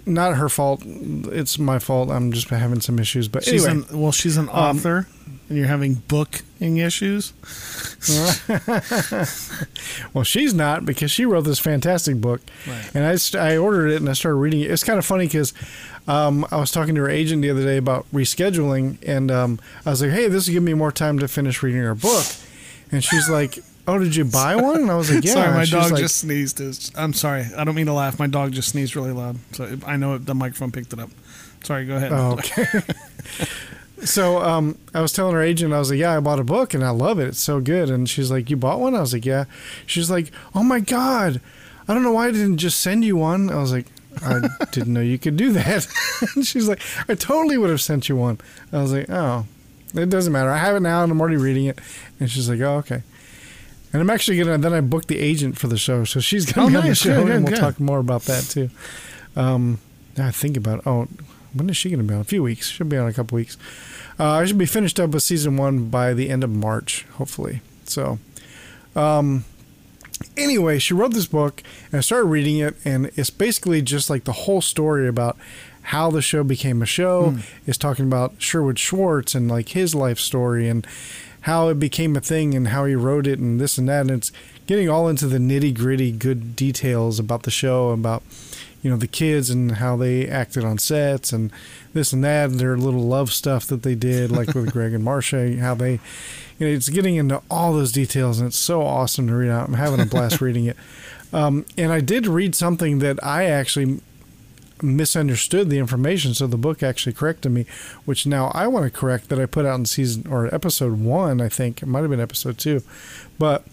not 0.05 0.37
her 0.37 0.49
fault; 0.49 0.83
it's 0.85 1.59
my 1.59 1.79
fault. 1.79 2.11
I'm 2.11 2.33
just 2.33 2.49
having 2.49 2.81
some 2.81 2.99
issues. 2.99 3.29
But 3.29 3.45
she's 3.45 3.65
anyway, 3.65 3.87
an, 3.91 4.01
well, 4.01 4.13
she's 4.13 4.37
an 4.37 4.49
author, 4.49 5.07
and 5.51 5.59
you're 5.59 5.67
having 5.67 5.95
booking 6.09 6.79
issues. 6.79 7.35
well, 10.15 10.25
she's 10.25 10.55
not 10.55 10.87
because 10.87 11.11
she 11.11 11.27
wrote 11.27 11.45
this 11.45 11.59
fantastic 11.59 12.21
book, 12.21 12.41
Right. 12.67 12.91
and 12.95 13.05
I 13.05 13.17
st- 13.17 13.43
I 13.43 13.57
ordered 13.57 13.89
it 13.89 13.97
and 13.97 14.09
I 14.09 14.15
started 14.15 14.37
reading 14.37 14.61
it. 14.61 14.71
It's 14.71 14.85
kind 14.85 14.99
of 14.99 15.05
funny 15.05 15.27
because 15.27 15.53
um, 16.09 16.47
I 16.51 16.57
was 16.57 16.71
talking 16.71 16.95
to 16.95 17.01
her 17.03 17.11
agent 17.11 17.43
the 17.43 17.51
other 17.51 17.65
day 17.65 17.77
about 17.77 18.07
rescheduling, 18.13 18.97
and 19.07 19.31
um, 19.31 19.61
I 19.85 19.91
was 19.91 20.01
like, 20.03 20.13
"Hey, 20.13 20.29
this 20.29 20.47
will 20.47 20.55
give 20.55 20.63
me 20.63 20.75
more 20.75 20.93
time 20.93 21.19
to 21.19 21.29
finish 21.29 21.63
reading 21.63 21.83
her 21.83 21.95
book," 21.97 22.25
and 22.93 23.03
she's 23.03 23.29
like, 23.29 23.59
"Oh, 23.89 23.99
did 23.99 24.15
you 24.15 24.25
buy 24.25 24.55
one?" 24.57 24.83
And 24.83 24.91
I 24.91 24.95
was 24.97 25.13
like, 25.13 25.25
"Yeah." 25.25 25.33
sorry, 25.35 25.53
my 25.53 25.65
dog 25.65 25.91
like, 25.91 26.01
just 26.01 26.19
sneezed. 26.19 26.61
I'm 26.97 27.13
sorry. 27.13 27.47
I 27.57 27.65
don't 27.65 27.75
mean 27.75 27.87
to 27.87 27.93
laugh. 27.93 28.21
My 28.21 28.29
dog 28.29 28.53
just 28.53 28.69
sneezed 28.69 28.95
really 28.95 29.13
loud. 29.13 29.37
So 29.53 29.79
I 29.85 29.97
know 29.97 30.15
it, 30.15 30.27
the 30.27 30.35
microphone 30.35 30.71
picked 30.71 30.93
it 30.93 31.01
up. 31.01 31.11
Sorry, 31.65 31.87
go 31.87 31.97
ahead. 31.97 32.13
Oh, 32.13 32.39
okay. 32.39 32.65
so 34.05 34.41
um, 34.43 34.79
I 34.95 35.01
was 35.01 35.13
telling 35.13 35.35
her 35.35 35.43
agent, 35.43 35.73
I 35.73 35.79
was 35.79 35.91
like, 35.91 35.99
"Yeah, 35.99 36.17
I 36.17 36.21
bought 36.21 36.39
a 36.41 36.45
book 36.45 36.75
and 36.75 36.85
I 36.85 36.91
love 36.91 37.19
it. 37.19 37.29
It's 37.29 37.41
so 37.41 37.61
good." 37.61 37.91
And 37.91 38.09
she's 38.09 38.31
like, 38.31 38.51
"You 38.51 38.57
bought 38.57 38.81
one?" 38.81 38.95
I 38.95 39.01
was 39.01 39.13
like, 39.13 39.25
"Yeah." 39.27 39.45
She's 39.87 40.11
like, 40.11 40.31
"Oh 40.55 40.63
my 40.63 40.81
god, 40.81 41.41
I 41.89 41.95
don't 41.95 42.03
know 42.03 42.13
why 42.13 42.29
I 42.29 42.31
didn't 42.33 42.59
just 42.59 42.81
send 42.81 43.05
you 43.05 43.17
one." 43.17 43.51
I 43.51 43.57
was 43.57 43.73
like, 43.73 43.87
"I 44.23 44.41
didn't 44.73 44.93
know 44.93 45.01
you 45.01 45.19
could 45.19 45.37
do 45.37 45.53
that." 45.53 45.87
and 46.35 46.47
she's 46.47 46.69
like, 46.69 46.81
"I 47.09 47.15
totally 47.15 47.59
would 47.59 47.71
have 47.71 47.81
sent 47.81 48.09
you 48.09 48.17
one." 48.17 48.39
I 48.73 48.83
was 48.83 48.93
like, 48.93 49.09
"Oh, 49.11 49.47
it 49.95 50.09
doesn't 50.11 50.33
matter. 50.33 50.51
I 50.51 50.59
have 50.59 50.77
it 50.77 50.81
now 50.81 51.03
and 51.03 51.13
I'm 51.13 51.21
already 51.21 51.37
reading 51.37 51.67
it." 51.67 51.79
And 52.19 52.31
she's 52.31 52.49
like, 52.49 52.61
"Oh, 52.61 52.77
okay." 52.79 53.03
And 53.93 54.01
I'm 54.01 54.11
actually 54.11 54.39
gonna. 54.39 54.57
Then 54.59 54.73
I 54.73 54.81
booked 54.81 55.09
the 55.09 55.19
agent 55.19 55.59
for 55.59 55.67
the 55.67 55.77
show, 55.77 56.05
so 56.05 56.21
she's 56.21 56.47
gonna 56.51 56.69
Oh, 56.69 56.71
be 56.71 56.77
on 56.77 56.87
the 56.87 56.95
show, 56.95 57.17
Good, 57.17 57.27
good, 57.27 57.35
and 57.37 57.45
we'll 57.45 57.55
good. 57.55 57.61
talk 57.61 57.81
more 57.81 57.99
about 57.99 58.23
that 58.23 58.45
too. 58.45 58.71
Um, 59.35 59.81
I 60.17 60.31
think 60.31 60.57
about. 60.57 60.87
Oh, 60.87 61.09
when 61.53 61.69
is 61.71 61.77
she 61.77 61.91
gonna 61.91 62.03
be 62.03 62.15
on? 62.15 62.21
A 62.21 62.25
few 62.25 62.43
weeks. 62.43 62.69
She'll 62.69 62.87
be 62.87 62.97
on 62.97 63.09
a 63.09 63.13
couple 63.13 63.37
weeks. 63.37 63.57
Uh, 64.19 64.33
I 64.33 64.45
should 64.45 64.59
be 64.59 64.67
finished 64.67 65.01
up 65.01 65.11
with 65.11 65.23
season 65.23 65.57
one 65.57 65.89
by 65.89 66.15
the 66.15 66.29
end 66.29 66.45
of 66.45 66.51
March, 66.51 67.07
hopefully. 67.15 67.61
So, 67.85 68.19
um, 68.95 69.45
anyway, 70.37 70.79
she 70.79 70.95
wrote 70.95 71.15
this 71.15 71.27
book, 71.27 71.63
and 71.91 71.99
I 71.99 72.01
started 72.03 72.27
reading 72.27 72.59
it, 72.59 72.77
and 72.85 73.11
it's 73.17 73.31
basically 73.31 73.83
just 73.83 74.11
like 74.11 74.25
the 74.25 74.33
whole 74.33 74.61
story 74.61 75.09
about 75.09 75.37
how 75.83 76.11
the 76.11 76.23
show 76.23 76.45
became 76.45 76.83
a 76.83 76.87
show. 76.87 77.37
It's 77.67 77.79
talking 77.79 78.05
about 78.05 78.35
Sherwood 78.39 78.79
Schwartz 78.79 79.35
and 79.35 79.51
like 79.51 79.71
his 79.71 79.95
life 79.95 80.19
story 80.19 80.69
and 80.69 80.87
how 81.43 81.69
it 81.69 81.81
became 81.81 82.15
a 82.17 82.21
thing 82.21 82.55
and 82.55 82.69
how 82.69 82.85
he 82.85 82.95
wrote 82.95 83.27
it 83.27 83.39
and 83.39 83.59
this 83.59 83.79
and 83.79 83.89
that. 83.89 84.03
And 84.03 84.11
it's 84.11 84.31
getting 84.67 84.91
all 84.91 85.09
into 85.09 85.27
the 85.27 85.39
nitty 85.39 85.75
gritty 85.75 86.13
good 86.13 86.55
details 86.55 87.19
about 87.19 87.45
the 87.45 87.51
show, 87.51 87.89
about 87.91 88.23
you 88.83 88.91
know 88.91 88.97
the 88.97 89.07
kids 89.07 89.51
and 89.51 89.73
how 89.73 89.97
they 89.97 90.27
acted 90.27 90.65
on 90.65 90.79
sets 90.79 91.33
and 91.33 91.53
this 91.93 92.13
and 92.13 92.25
that, 92.25 92.51
and 92.51 92.61
their 92.61 92.77
little 92.77 93.03
love 93.03 93.33
stuff 93.33 93.67
that 93.67 93.83
they 93.83 93.95
did, 93.95 94.31
like 94.31 94.55
with 94.55 94.73
Greg 94.73 94.95
and 94.95 95.05
Marcia, 95.05 95.57
how 95.59 95.75
they, 95.75 95.93
you 96.59 96.67
know, 96.67 96.69
it's 96.69 96.89
getting 96.89 97.17
into 97.17 97.43
all 97.51 97.73
those 97.73 97.93
details, 97.93 98.39
and 98.39 98.49
it's 98.49 98.57
so 98.57 98.83
awesome 98.83 99.27
to 99.27 99.35
read 99.35 99.51
out. 99.51 99.69
I'm 99.69 99.75
having 99.75 100.01
a 100.01 100.07
blast 100.07 100.41
reading 100.41 100.67
it. 100.67 100.77
Um, 101.33 101.65
and 101.77 101.93
I 101.93 102.01
did 102.01 102.27
read 102.27 102.55
something 102.55 102.99
that 102.99 103.23
I 103.25 103.45
actually 103.45 104.01
misunderstood 104.83 105.71
the 105.71 105.79
information, 105.79 106.35
so 106.35 106.47
the 106.47 106.57
book 106.57 106.83
actually 106.83 107.13
corrected 107.13 107.53
me, 107.53 107.67
which 108.05 108.27
now 108.27 108.51
I 108.55 108.67
want 108.67 108.85
to 108.85 108.91
correct 108.91 109.29
that 109.29 109.39
I 109.39 109.47
put 109.47 109.67
out 109.67 109.79
in 109.79 109.87
season 109.87 110.27
or 110.29 110.53
episode 110.55 110.99
one, 110.99 111.41
I 111.41 111.49
think 111.49 111.83
it 111.83 111.87
might 111.87 112.01
have 112.01 112.11
been 112.11 112.21
episode 112.21 112.59
two, 112.59 112.83
but 113.39 113.65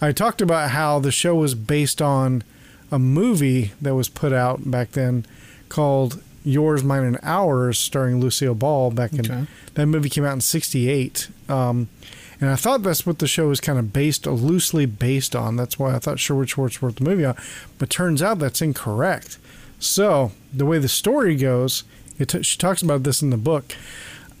I 0.00 0.12
talked 0.12 0.42
about 0.42 0.70
how 0.70 0.98
the 0.98 1.12
show 1.12 1.34
was 1.34 1.54
based 1.54 2.02
on 2.02 2.42
a 2.90 2.98
movie 2.98 3.72
that 3.80 3.94
was 3.94 4.08
put 4.08 4.32
out 4.32 4.70
back 4.70 4.92
then 4.92 5.24
called 5.68 6.22
Yours, 6.44 6.84
Mine, 6.84 7.02
and 7.04 7.18
Ours, 7.22 7.78
starring 7.78 8.20
Lucille 8.20 8.54
Ball. 8.54 8.90
Back 8.90 9.12
in 9.12 9.20
Okay. 9.20 9.46
that 9.74 9.86
movie 9.86 10.08
came 10.08 10.24
out 10.24 10.34
in 10.34 10.40
'68, 10.40 11.28
um, 11.48 11.88
and 12.40 12.48
I 12.50 12.54
thought 12.56 12.82
that's 12.84 13.04
what 13.04 13.18
the 13.18 13.26
show 13.26 13.48
was 13.48 13.60
kind 13.60 13.78
of 13.78 13.92
based, 13.92 14.26
loosely 14.26 14.86
based 14.86 15.34
on. 15.34 15.56
That's 15.56 15.78
why 15.78 15.94
I 15.94 15.98
thought 15.98 16.20
Sherwood 16.20 16.48
Schwartz 16.50 16.80
wrote 16.82 16.96
the 16.96 17.04
movie 17.04 17.24
on, 17.24 17.34
but 17.78 17.90
turns 17.90 18.22
out 18.22 18.38
that's 18.38 18.62
incorrect. 18.62 19.38
So 19.80 20.32
the 20.52 20.64
way 20.66 20.78
the 20.78 20.88
story 20.88 21.34
goes, 21.34 21.82
it 22.18 22.28
t- 22.28 22.42
she 22.44 22.56
talks 22.56 22.80
about 22.82 23.02
this 23.02 23.20
in 23.22 23.30
the 23.30 23.36
book, 23.36 23.74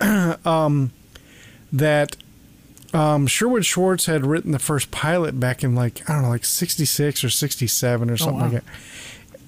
um, 0.44 0.92
that 1.72 2.16
um, 2.94 3.26
Sherwood 3.26 3.64
Schwartz 3.64 4.06
had 4.06 4.24
written 4.26 4.52
the 4.52 4.58
first 4.58 4.90
pilot 4.90 5.38
back 5.40 5.62
in 5.64 5.74
like 5.74 6.08
I 6.08 6.14
don't 6.14 6.22
know, 6.22 6.28
like 6.28 6.44
'66 6.44 7.24
or 7.24 7.30
'67 7.30 8.10
or 8.10 8.16
something 8.16 8.36
wow. 8.38 8.42
like 8.44 8.52
that. 8.52 8.64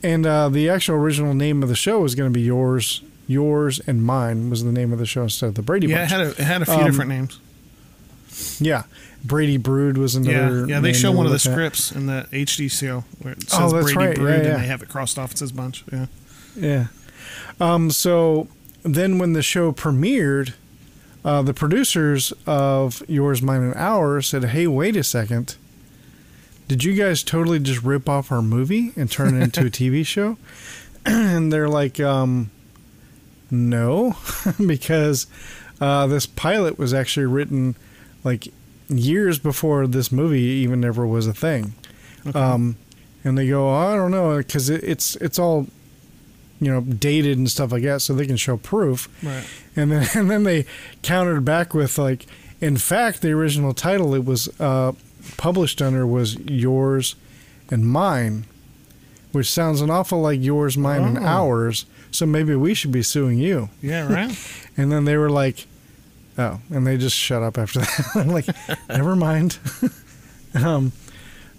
And 0.03 0.27
uh, 0.27 0.49
the 0.49 0.69
actual 0.69 0.95
original 0.97 1.35
name 1.35 1.63
of 1.63 1.69
the 1.69 1.75
show 1.77 2.01
was 2.01 2.15
going 2.15 2.33
to 2.33 2.35
be 2.35 2.45
yours, 2.45 3.03
yours 3.27 3.81
and 3.87 4.05
mine 4.05 4.49
was 4.51 4.63
the 4.65 4.71
name 4.73 4.93
of 4.93 4.99
the 4.99 5.07
show 5.07 5.23
instead 5.25 5.47
of 5.49 5.55
the 5.57 5.63
Brady 5.63 5.89
yeah, 5.89 6.05
it 6.05 6.09
had 6.11 6.21
a, 6.21 6.29
it 6.31 6.39
had 6.39 6.63
a 6.63 6.65
few 6.65 6.75
Um, 6.75 6.85
different 6.85 7.11
names. 7.11 7.41
yeah, 8.61 8.85
Brady 9.25 9.57
Brood 9.57 9.99
was 9.99 10.15
another. 10.15 10.67
yeah. 10.69 10.79
They 10.81 10.93
show 10.93 11.11
one 11.11 11.27
of 11.27 11.31
the 11.33 11.37
at. 11.37 11.41
scripts 11.53 11.91
in 11.91 12.07
the 12.07 12.29
HD 12.31 12.71
show 12.71 13.05
where 13.23 13.33
it 13.33 13.51
says 13.51 13.61
Oh, 13.61 13.71
that's 13.73 13.93
Brady 13.93 13.99
right. 13.99 14.17
Brood, 14.17 14.29
Yeah, 14.31 14.35
and 14.37 14.47
yeah. 14.47 14.57
they 14.59 14.67
have 14.67 14.83
it 14.83 14.89
crossed 14.89 15.19
off. 15.19 15.33
It 15.33 15.39
says 15.39 15.51
bunch. 15.53 15.85
Yeah. 15.93 16.07
Yeah. 16.57 16.87
Um, 17.61 17.91
so 17.91 18.47
then 18.85 19.19
when 19.19 19.33
the 19.33 19.43
show 19.43 19.73
premiered, 19.73 20.55
uh, 21.29 21.43
the 21.43 21.53
producers 21.53 22.33
of 22.47 23.03
Yours, 23.07 23.43
Mine, 23.43 23.61
and 23.61 23.75
Ours 23.75 24.29
said, 24.29 24.45
hey, 24.45 24.67
wait 24.67 24.97
a 24.97 25.05
second. 25.05 25.57
Did 26.69 26.85
you 26.85 26.95
guys 26.95 27.23
totally 27.23 27.59
just 27.59 27.83
rip 27.83 28.09
off 28.09 28.33
our 28.33 28.41
movie 28.41 28.93
and 28.97 29.11
turn 29.11 29.37
it 29.37 29.43
into 29.43 29.61
a 29.61 29.65
TV 29.71 30.07
show? 30.07 30.39
and 31.05 31.53
they're 31.53 31.69
like, 31.69 32.01
um, 32.01 32.51
no, 33.51 34.17
because 34.67 35.27
uh, 35.83 36.07
this 36.07 36.25
pilot 36.25 36.79
was 36.79 36.95
actually 36.95 37.27
written 37.27 37.77
like 38.25 38.49
years 38.89 39.39
before 39.39 39.87
this 39.87 40.11
movie 40.11 40.41
even 40.41 40.83
ever 40.83 41.07
was 41.07 41.27
a 41.27 41.35
thing. 41.35 41.75
Um, 42.35 42.79
and 43.23 43.37
they 43.37 43.49
go, 43.49 43.69
I 43.69 43.97
don't 43.97 44.13
know, 44.13 44.39
because 44.39 44.71
it, 44.71 44.83
it's 44.83 45.15
it's 45.17 45.39
all 45.39 45.67
you 46.61 46.71
know 46.73 46.81
dated 46.81 47.39
and 47.39 47.51
stuff 47.51 47.73
like 47.73 47.83
that, 47.85 48.01
so 48.03 48.15
they 48.15 48.27
can 48.27 48.37
show 48.37 48.57
proof. 48.57 49.09
Right. 49.23 49.45
And 49.77 49.93
then 49.93 50.07
and 50.15 50.31
then 50.31 50.45
they 50.45 50.67
countered 51.03 51.45
back 51.45 51.75
with 51.75 51.99
like, 51.99 52.27
in 52.61 52.77
fact, 52.77 53.23
the 53.23 53.31
original 53.33 53.73
title 53.75 54.15
it 54.15 54.25
was 54.25 54.49
uh, 54.61 54.93
published 55.37 55.81
under 55.83 56.07
was 56.07 56.37
yours 56.41 57.15
and 57.71 57.87
mine, 57.87 58.45
which 59.33 59.51
sounds 59.51 59.81
an 59.81 59.91
awful 59.91 60.21
like 60.21 60.41
yours, 60.43 60.77
mine, 60.79 61.03
and 61.03 61.19
Oh. 61.19 61.23
ours. 61.27 61.87
So 62.11 62.25
maybe 62.25 62.55
we 62.55 62.73
should 62.75 62.91
be 62.93 63.03
suing 63.03 63.39
you. 63.39 63.69
Yeah, 63.83 64.11
right. 64.13 64.37
And 64.79 64.91
then 64.93 65.05
they 65.07 65.17
were 65.17 65.29
like, 65.29 65.67
"Oh," 66.39 66.61
and 66.71 66.87
they 66.87 66.97
just 66.97 67.17
shut 67.17 67.43
up 67.43 67.59
after 67.59 67.81
that. 67.81 68.07
I'm 68.15 68.29
like, 68.29 68.47
"Never 68.89 69.17
mind." 69.17 69.59
um, 70.55 70.93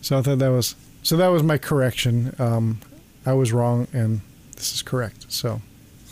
so 0.01 0.17
I 0.17 0.21
thought 0.21 0.39
that 0.39 0.49
was 0.51 0.75
so 1.03 1.17
that 1.17 1.27
was 1.27 1.43
my 1.43 1.57
correction. 1.57 2.33
Um, 2.39 2.79
I 3.25 3.33
was 3.33 3.51
wrong, 3.51 3.87
and 3.93 4.21
this 4.59 4.73
is 4.75 4.81
correct. 4.83 5.25
So, 5.29 5.61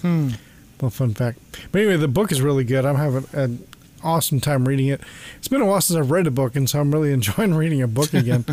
Hmm. 0.02 0.30
little 0.78 0.89
fun 0.89 1.14
fact. 1.14 1.38
But 1.72 1.82
anyway, 1.82 1.98
the 1.98 2.08
book 2.08 2.32
is 2.32 2.41
really 2.41 2.64
good. 2.64 2.86
I'm 2.86 2.95
having 2.95 3.26
an 3.34 3.68
awesome 4.04 4.39
time 4.41 4.68
reading 4.68 4.88
it. 4.88 5.02
It's 5.38 5.48
been 5.48 5.62
a 5.62 5.66
while 5.66 5.82
since 5.82 5.98
I've 5.98 6.10
read 6.12 6.26
a 6.28 6.32
book, 6.32 6.56
and 6.56 6.70
so 6.70 6.80
I'm 6.80 6.91
really 6.91 7.12
enjoying 7.20 7.54
reading 7.54 7.82
a 7.82 7.88
book 7.88 8.14
again. 8.14 8.45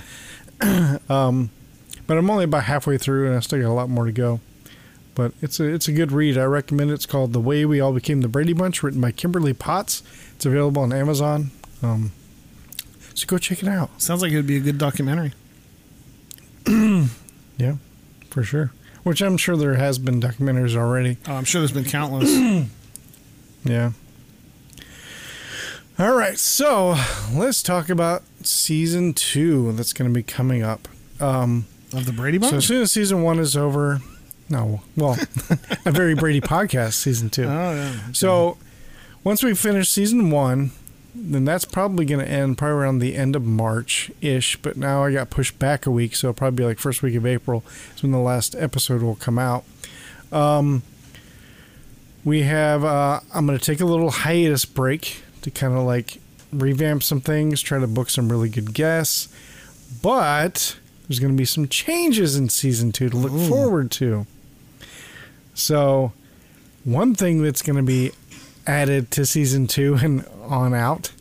um, 1.09 1.51
but 2.07 2.19
I'm 2.19 2.29
only 2.31 2.45
about 2.45 2.65
halfway 2.65 2.99
through, 2.99 3.27
and 3.27 3.35
I 3.37 3.41
still 3.41 3.61
got 3.61 3.69
a 3.69 3.73
lot 3.73 3.89
more 3.89 4.05
to 4.05 4.13
go. 4.13 4.41
But 5.15 5.33
it's 5.41 5.61
a 5.61 5.65
it's 5.65 5.87
a 5.87 5.93
good 5.93 6.11
read. 6.13 6.37
I 6.37 6.45
recommend 6.45 6.91
it. 6.91 6.95
It's 6.95 7.07
called 7.07 7.33
The 7.33 7.41
Way 7.41 7.65
We 7.65 7.79
All 7.81 7.93
Became 7.93 8.21
the 8.21 8.29
Brady 8.29 8.53
Bunch, 8.53 8.83
written 8.83 9.01
by 9.01 9.13
Kimberly 9.13 9.53
Potts. 9.55 10.03
It's 10.35 10.45
available 10.45 10.83
on 10.83 10.93
Amazon. 10.93 11.53
Um, 11.83 12.11
so 13.15 13.25
go 13.27 13.39
check 13.39 13.63
it 13.63 13.69
out. 13.69 14.03
Sounds 14.03 14.23
like 14.23 14.33
it 14.33 14.37
would 14.37 14.47
be 14.47 14.57
a 14.57 14.61
good 14.61 14.77
documentary. 14.79 15.33
Yeah, 17.57 17.77
for 18.31 18.43
sure. 18.43 18.73
Which 19.05 19.21
I'm 19.23 19.37
sure 19.37 19.57
there 19.57 19.75
has 19.75 19.99
been 19.99 20.21
documentaries 20.21 20.75
already. 20.77 21.19
Oh, 21.29 21.35
I'm 21.35 21.45
sure 21.45 21.61
there's 21.61 21.73
been 21.73 21.85
countless. 21.85 22.67
Yeah. 23.67 23.93
All 25.99 26.15
right, 26.15 26.37
so 26.39 26.97
let's 27.33 27.63
talk 27.63 27.89
about 27.89 28.23
season 28.43 29.15
two 29.15 29.73
that's 29.73 29.95
going 29.95 30.11
to 30.11 30.15
be 30.15 30.23
coming 30.23 30.63
up. 30.63 30.87
Um, 31.19 31.65
of 31.95 32.05
the 32.05 32.13
Brady 32.13 32.39
so 32.43 32.57
as 32.57 32.67
soon 32.67 32.83
as 32.83 32.93
season 32.93 33.23
one 33.23 33.39
is 33.39 33.57
over, 33.57 34.01
no, 34.51 34.83
well, 34.97 35.17
a 35.87 35.93
very 35.93 36.15
Brady 36.15 36.43
podcast 36.43 36.93
season 36.95 37.31
two. 37.31 37.45
oh 37.45 37.75
yeah. 37.75 38.13
So 38.13 38.59
once 39.23 39.43
we 39.43 39.55
finish 39.55 39.89
season 39.89 40.31
one, 40.31 40.73
then 41.15 41.45
that's 41.45 41.65
probably 41.65 42.05
going 42.05 42.25
to 42.25 42.31
end 42.31 42.59
probably 42.59 42.75
around 42.75 42.99
the 42.99 43.15
end 43.15 43.37
of 43.37 43.45
March 43.45 44.11
ish. 44.21 44.57
But 44.57 44.77
now 44.77 45.05
I 45.05 45.13
got 45.13 45.31
pushed 45.31 45.59
back 45.59 45.87
a 45.87 45.91
week, 45.91 46.17
so 46.17 46.29
it'll 46.29 46.39
probably 46.39 46.57
be 46.57 46.65
like 46.65 46.79
first 46.79 47.03
week 47.03 47.15
of 47.15 47.25
April 47.25 47.63
is 47.95 48.03
when 48.03 48.13
the 48.13 48.19
last 48.19 48.55
episode 48.57 49.03
will 49.03 49.15
come 49.15 49.39
out. 49.39 49.65
Um, 50.33 50.83
we 52.25 52.43
have. 52.43 52.85
Uh, 52.85 53.21
I'm 53.33 53.47
going 53.47 53.59
to 53.59 53.65
take 53.65 53.81
a 53.81 53.85
little 53.85 54.11
hiatus 54.11 54.65
break 54.65 55.23
to 55.43 55.51
kind 55.51 55.75
of 55.75 55.85
like 55.85 56.19
revamp 56.53 57.03
some 57.03 57.21
things, 57.21 57.61
try 57.61 57.79
to 57.79 57.87
book 57.87 58.11
some 58.11 58.31
really 58.31 58.49
good 58.49 58.75
guests, 58.75 59.29
but 60.03 60.77
there's 61.07 61.21
going 61.21 61.33
to 61.33 61.39
be 61.39 61.45
some 61.45 61.69
changes 61.69 62.37
in 62.37 62.49
season 62.49 62.93
two 62.93 63.09
to 63.11 63.17
look 63.17 63.49
forward 63.49 63.91
to. 63.93 64.27
So, 65.53 66.13
one 66.83 67.15
thing 67.15 67.43
that's 67.43 67.63
going 67.63 67.77
to 67.77 67.83
be 67.83 68.13
added 68.67 69.11
to 69.13 69.27
season 69.27 69.67
two 69.67 69.95
and 70.03 70.25
on 70.43 70.75
out 70.75 71.13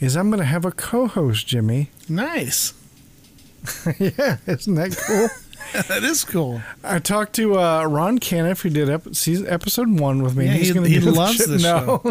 is 0.00 0.16
I'm 0.16 0.30
going 0.30 0.40
to 0.40 0.44
have 0.44 0.64
a 0.64 0.72
co-host, 0.72 1.46
Jimmy. 1.46 1.90
Nice. 2.08 2.74
yeah, 3.98 4.38
isn't 4.46 4.74
that 4.74 4.96
cool? 5.06 5.28
that 5.88 6.02
is 6.02 6.24
cool. 6.24 6.60
I 6.82 6.98
talked 6.98 7.34
to 7.34 7.58
uh, 7.58 7.84
Ron 7.84 8.18
Caniff, 8.18 8.62
who 8.62 8.70
did 8.70 8.88
ep- 8.90 9.14
season, 9.14 9.46
episode 9.48 9.88
one 10.00 10.22
with 10.22 10.36
me. 10.36 10.46
Yeah, 10.46 10.52
He's 10.54 10.68
he- 10.68 10.74
gonna 10.74 10.88
he 10.88 10.98
the 10.98 11.12
loves 11.12 11.36
shit- 11.36 11.48
the 11.48 11.58
no. 11.58 12.02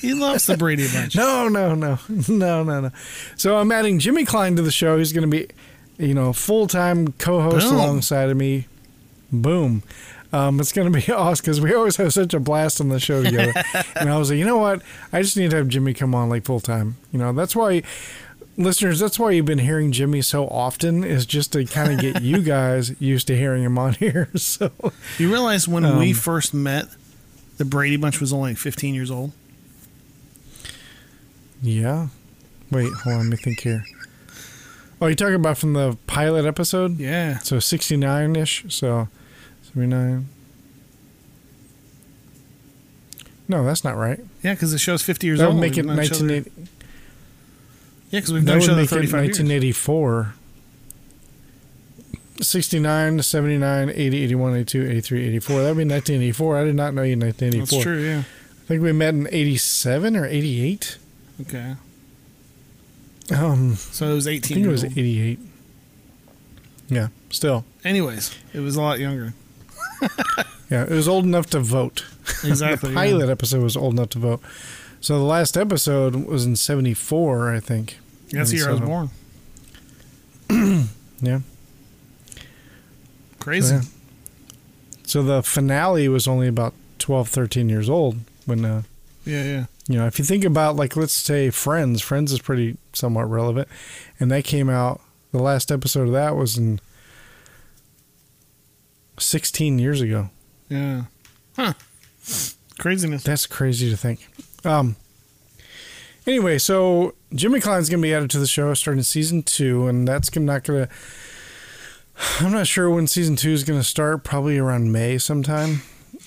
He 0.00 0.12
loves 0.14 0.46
the 0.46 0.56
Brady 0.56 0.86
Bunch. 0.92 1.16
No, 1.16 1.48
no, 1.48 1.74
no, 1.74 1.98
no, 2.28 2.62
no, 2.62 2.80
no. 2.80 2.90
So 3.36 3.56
I'm 3.56 3.72
adding 3.72 3.98
Jimmy 3.98 4.24
Klein 4.24 4.54
to 4.56 4.62
the 4.62 4.70
show. 4.70 4.98
He's 4.98 5.12
going 5.14 5.28
to 5.28 5.36
be, 5.36 5.48
you 5.98 6.12
know, 6.14 6.32
full 6.34 6.66
time 6.66 7.12
co-host 7.12 7.66
Boom. 7.68 7.76
alongside 7.76 8.28
of 8.28 8.36
me. 8.36 8.66
Boom. 9.32 9.82
Um, 10.34 10.58
it's 10.58 10.72
going 10.72 10.92
to 10.92 10.98
be 11.00 11.12
awesome 11.12 11.42
because 11.44 11.60
we 11.60 11.72
always 11.74 11.96
have 11.96 12.12
such 12.12 12.34
a 12.34 12.40
blast 12.40 12.80
on 12.80 12.88
the 12.88 12.98
show 12.98 13.22
together. 13.22 13.52
and 13.96 14.10
I 14.10 14.18
was 14.18 14.30
like, 14.30 14.38
you 14.38 14.44
know 14.44 14.58
what? 14.58 14.82
I 15.12 15.22
just 15.22 15.36
need 15.36 15.50
to 15.50 15.56
have 15.56 15.68
Jimmy 15.68 15.94
come 15.94 16.14
on 16.14 16.28
like 16.28 16.44
full 16.44 16.60
time. 16.60 16.96
You 17.12 17.18
know, 17.20 17.32
that's 17.32 17.54
why, 17.54 17.82
listeners, 18.56 18.98
that's 18.98 19.18
why 19.18 19.30
you've 19.30 19.46
been 19.46 19.58
hearing 19.60 19.92
Jimmy 19.92 20.22
so 20.22 20.48
often 20.48 21.04
is 21.04 21.24
just 21.24 21.52
to 21.52 21.64
kind 21.64 21.92
of 21.92 22.00
get 22.14 22.22
you 22.22 22.42
guys 22.42 23.00
used 23.00 23.26
to 23.28 23.36
hearing 23.36 23.62
him 23.62 23.78
on 23.78 23.92
here. 23.94 24.28
So 24.36 24.72
You 25.18 25.30
realize 25.30 25.68
when 25.68 25.98
we 25.98 26.08
Um, 26.10 26.14
first 26.14 26.52
met, 26.52 26.86
the 27.58 27.64
Brady 27.64 27.96
Bunch 27.96 28.20
was 28.20 28.32
only 28.32 28.54
15 28.56 28.92
years 28.94 29.10
old. 29.12 29.30
yeah. 31.62 32.08
Wait, 32.70 32.92
hold 32.92 33.14
on. 33.14 33.20
Let 33.22 33.28
me 33.30 33.36
think 33.36 33.60
here. 33.60 33.84
Oh, 35.00 35.06
you're 35.06 35.14
talking 35.14 35.34
about 35.34 35.58
from 35.58 35.74
the 35.74 35.96
pilot 36.06 36.44
episode? 36.44 36.98
Yeah. 36.98 37.38
So 37.38 37.60
69 37.60 38.36
ish. 38.36 38.64
So 39.74 39.80
79. 39.80 40.28
No, 43.48 43.64
that's 43.64 43.84
not 43.84 43.96
right. 43.96 44.20
Yeah, 44.42 44.54
because 44.54 44.72
the 44.72 44.78
show's 44.78 45.02
50 45.02 45.26
years 45.26 45.38
That 45.40 45.46
old. 45.46 45.56
would 45.56 45.60
make 45.60 45.72
it 45.76 45.84
We've 45.84 45.94
known 45.96 46.04
each 46.04 46.12
other- 46.12 46.24
1980. 46.26 46.70
Yeah, 48.10 48.20
because 48.20 48.32
we've 48.32 48.44
That 48.44 48.52
known 48.52 48.58
each 48.58 48.62
would 48.62 48.70
other 48.70 48.80
make 48.82 48.86
it 48.86 48.94
35 48.94 49.24
years. 49.24 49.38
1984. 49.40 50.34
69, 52.40 53.22
79, 53.22 53.90
80, 53.90 54.22
81, 54.24 54.54
82, 54.56 54.82
83, 54.90 55.26
84. 55.26 55.62
That 55.62 55.68
would 55.68 55.78
be 55.78 55.84
1984. 55.84 56.56
I 56.58 56.64
did 56.64 56.74
not 56.74 56.94
know 56.94 57.02
you 57.02 57.12
in 57.14 57.20
1984. 57.20 57.76
That's 57.78 57.82
true, 57.82 58.02
yeah. 58.02 58.18
I 58.20 58.66
think 58.66 58.82
we 58.82 58.92
met 58.92 59.14
in 59.14 59.28
87 59.30 60.16
or 60.16 60.24
88. 60.26 60.98
Okay. 61.42 61.74
Um, 63.30 63.76
So 63.76 64.10
it 64.10 64.14
was 64.14 64.26
18 64.26 64.52
I 64.52 64.54
think 64.56 64.66
it 64.66 64.70
was 64.70 64.84
88. 64.84 65.38
Yeah, 66.88 67.08
still. 67.30 67.64
Anyways, 67.84 68.32
it 68.52 68.60
was 68.60 68.76
a 68.76 68.80
lot 68.80 68.98
younger. 69.00 69.34
Yeah, 70.70 70.84
it 70.84 70.90
was 70.90 71.06
old 71.06 71.24
enough 71.24 71.46
to 71.50 71.60
vote. 71.60 72.04
Exactly. 72.42 72.88
the 72.88 72.94
yeah. 72.94 73.00
pilot 73.00 73.28
episode 73.28 73.62
was 73.62 73.76
old 73.76 73.92
enough 73.94 74.08
to 74.10 74.18
vote. 74.18 74.40
So 75.00 75.18
the 75.18 75.24
last 75.24 75.56
episode 75.56 76.14
was 76.14 76.46
in 76.46 76.56
74, 76.56 77.54
I 77.54 77.60
think. 77.60 77.98
That's 78.30 78.50
the 78.50 78.56
year 78.56 78.70
I 78.70 78.72
was 78.72 78.80
born. 78.80 79.10
Yeah. 81.20 81.40
Crazy. 83.40 83.76
Yeah. 83.76 83.82
So 85.04 85.22
the 85.22 85.42
finale 85.42 86.08
was 86.08 86.26
only 86.26 86.48
about 86.48 86.74
12, 86.98 87.28
13 87.28 87.68
years 87.68 87.88
old 87.88 88.18
when, 88.46 88.64
uh, 88.64 88.82
Yeah, 89.24 89.44
yeah. 89.44 89.64
you 89.88 89.98
know, 89.98 90.06
if 90.06 90.18
you 90.18 90.24
think 90.24 90.44
about, 90.44 90.76
like, 90.76 90.96
let's 90.96 91.12
say 91.12 91.50
Friends, 91.50 92.02
Friends 92.02 92.32
is 92.32 92.40
pretty 92.40 92.76
somewhat 92.92 93.30
relevant. 93.30 93.68
And 94.18 94.30
that 94.30 94.44
came 94.44 94.68
out, 94.68 95.00
the 95.32 95.42
last 95.42 95.70
episode 95.70 96.08
of 96.08 96.12
that 96.12 96.36
was 96.36 96.56
in 96.58 96.80
16 99.18 99.78
years 99.78 100.00
ago. 100.00 100.30
Yeah. 100.68 101.04
Huh. 101.56 101.74
Craziness. 102.78 103.22
That's 103.22 103.46
crazy 103.46 103.90
to 103.90 103.96
think. 103.96 104.28
Um. 104.64 104.96
Anyway, 106.26 106.56
so 106.58 107.14
Jimmy 107.34 107.60
Klein's 107.60 107.90
going 107.90 108.00
to 108.00 108.06
be 108.06 108.14
added 108.14 108.30
to 108.30 108.38
the 108.38 108.46
show 108.46 108.72
starting 108.74 109.02
season 109.02 109.42
two, 109.42 109.86
and 109.86 110.08
that's 110.08 110.30
gonna, 110.30 110.46
not 110.46 110.64
going 110.64 110.86
to. 110.86 110.92
I'm 112.40 112.52
not 112.52 112.66
sure 112.66 112.88
when 112.88 113.06
season 113.06 113.36
two 113.36 113.50
is 113.50 113.64
going 113.64 113.78
to 113.78 113.84
start. 113.84 114.24
Probably 114.24 114.56
around 114.56 114.90
May 114.92 115.18
sometime. 115.18 115.82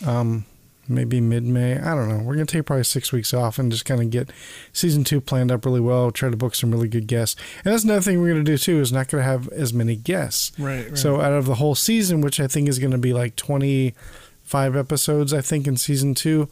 Um, 0.06 0.46
maybe 0.90 1.22
mid 1.22 1.44
May. 1.44 1.78
I 1.78 1.96
don't 1.96 2.10
know. 2.10 2.18
We're 2.18 2.36
going 2.36 2.48
to 2.48 2.58
take 2.58 2.66
probably 2.66 2.84
six 2.84 3.12
weeks 3.12 3.34
off 3.34 3.60
and 3.60 3.72
just 3.72 3.86
kind 3.86 4.02
of 4.02 4.10
get 4.10 4.30
season 4.74 5.04
two 5.04 5.22
planned 5.22 5.52
up 5.52 5.66
really 5.66 5.80
well. 5.80 6.12
Try 6.12 6.30
to 6.30 6.38
book 6.38 6.56
some 6.56 6.72
really 6.72 6.88
good 6.88 7.08
guests, 7.08 7.40
and 7.64 7.74
that's 7.74 7.84
another 7.84 8.02
thing 8.02 8.20
we're 8.22 8.34
going 8.34 8.44
to 8.46 8.52
do 8.52 8.58
too. 8.58 8.80
Is 8.80 8.92
not 8.92 9.08
going 9.08 9.24
to 9.24 9.30
have 9.30 9.48
as 9.50 9.74
many 9.74 9.96
guests. 9.96 10.52
Right, 10.60 10.88
right. 10.90 10.98
So 10.98 11.22
out 11.22 11.34
of 11.34 11.46
the 11.46 11.56
whole 11.56 11.76
season, 11.76 12.22
which 12.22 12.40
I 12.40 12.48
think 12.48 12.68
is 12.70 12.80
going 12.80 12.92
to 12.92 12.98
be 12.98 13.14
like 13.14 13.36
25 13.36 14.76
episodes, 14.76 15.34
I 15.34 15.42
think 15.42 15.68
in 15.68 15.78
season 15.78 16.14
two, 16.14 16.50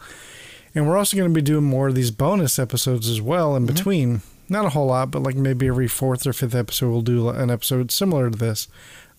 and 0.73 0.87
we're 0.87 0.97
also 0.97 1.15
going 1.15 1.29
to 1.29 1.35
be 1.35 1.41
doing 1.41 1.63
more 1.63 1.87
of 1.87 1.95
these 1.95 2.11
bonus 2.11 2.59
episodes 2.59 3.09
as 3.09 3.21
well 3.21 3.55
in 3.55 3.65
between. 3.65 4.21
Not 4.47 4.65
a 4.65 4.69
whole 4.69 4.87
lot, 4.87 5.09
but 5.09 5.23
like 5.23 5.35
maybe 5.35 5.67
every 5.67 5.87
fourth 5.87 6.27
or 6.27 6.33
fifth 6.33 6.53
episode, 6.53 6.91
we'll 6.91 7.01
do 7.01 7.29
an 7.29 7.49
episode 7.49 7.91
similar 7.91 8.29
to 8.29 8.37
this, 8.37 8.67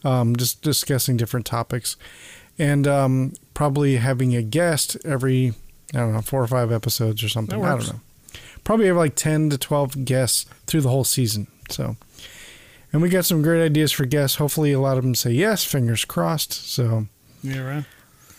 um, 0.05 0.37
just 0.37 0.63
discussing 0.63 1.17
different 1.17 1.47
topics, 1.47 1.97
and 2.59 2.87
um, 2.87 3.33
probably 3.55 3.97
having 3.97 4.35
a 4.35 4.43
guest 4.43 4.97
every 5.05 5.55
I 5.95 5.99
don't 5.99 6.13
know 6.15 6.21
four 6.21 6.43
or 6.43 6.47
five 6.47 6.73
episodes 6.73 7.23
or 7.23 7.29
something. 7.29 7.65
I 7.65 7.77
don't 7.77 7.87
know. 7.87 8.01
Probably 8.65 8.87
have 8.89 8.97
like 8.97 9.15
10 9.15 9.51
to 9.51 9.59
12 9.59 10.05
guests 10.05 10.45
through 10.67 10.81
the 10.81 10.89
whole 10.89 11.05
season. 11.05 11.47
So. 11.71 11.97
And 12.93 13.01
we 13.03 13.09
got 13.09 13.25
some 13.25 13.43
great 13.43 13.63
ideas 13.65 13.93
for 13.93 14.05
guests. 14.07 14.37
Hopefully, 14.39 14.73
a 14.73 14.81
lot 14.81 14.97
of 14.97 15.05
them 15.05 15.15
say 15.15 15.31
yes. 15.31 15.65
Fingers 15.65 16.05
crossed. 16.05 16.53
So 16.53 17.07
yeah, 17.43 17.61
right. 17.61 17.85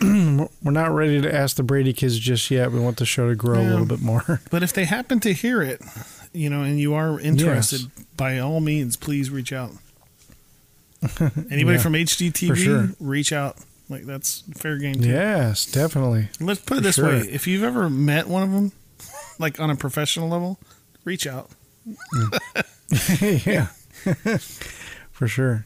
we're 0.00 0.70
not 0.70 0.90
ready 0.92 1.20
to 1.20 1.34
ask 1.34 1.56
the 1.56 1.62
Brady 1.62 1.92
kids 1.92 2.18
just 2.18 2.50
yet. 2.50 2.70
We 2.72 2.80
want 2.80 2.98
the 2.98 3.06
show 3.06 3.28
to 3.28 3.34
grow 3.34 3.60
a 3.60 3.62
little 3.62 3.86
bit 3.86 4.00
more. 4.00 4.40
But 4.50 4.62
if 4.62 4.72
they 4.72 4.84
happen 4.84 5.20
to 5.20 5.32
hear 5.32 5.62
it, 5.62 5.80
you 6.32 6.50
know, 6.50 6.62
and 6.62 6.78
you 6.78 6.94
are 6.94 7.18
interested, 7.20 7.82
by 8.16 8.38
all 8.38 8.60
means, 8.60 8.96
please 8.96 9.30
reach 9.30 9.52
out. 9.52 9.70
Anybody 11.50 11.76
Yeah, 11.76 11.82
from 11.82 11.92
HGTV, 11.94 12.56
sure. 12.56 12.88
reach 13.00 13.32
out. 13.32 13.56
Like 13.88 14.04
that's 14.04 14.42
fair 14.54 14.76
game. 14.78 14.96
Too. 15.00 15.08
yes, 15.08 15.64
definitely. 15.66 16.28
Let's 16.40 16.60
put 16.60 16.76
it 16.76 16.80
For 16.80 16.84
this 16.84 16.94
sure. 16.96 17.06
way: 17.06 17.18
if 17.20 17.46
you've 17.46 17.62
ever 17.62 17.88
met 17.88 18.26
one 18.28 18.42
of 18.42 18.50
them, 18.52 18.72
like 19.38 19.58
on 19.60 19.70
a 19.70 19.76
professional 19.76 20.28
level, 20.28 20.58
reach 21.04 21.26
out. 21.26 21.50
yeah, 23.20 23.68
for 25.10 25.26
sure. 25.28 25.64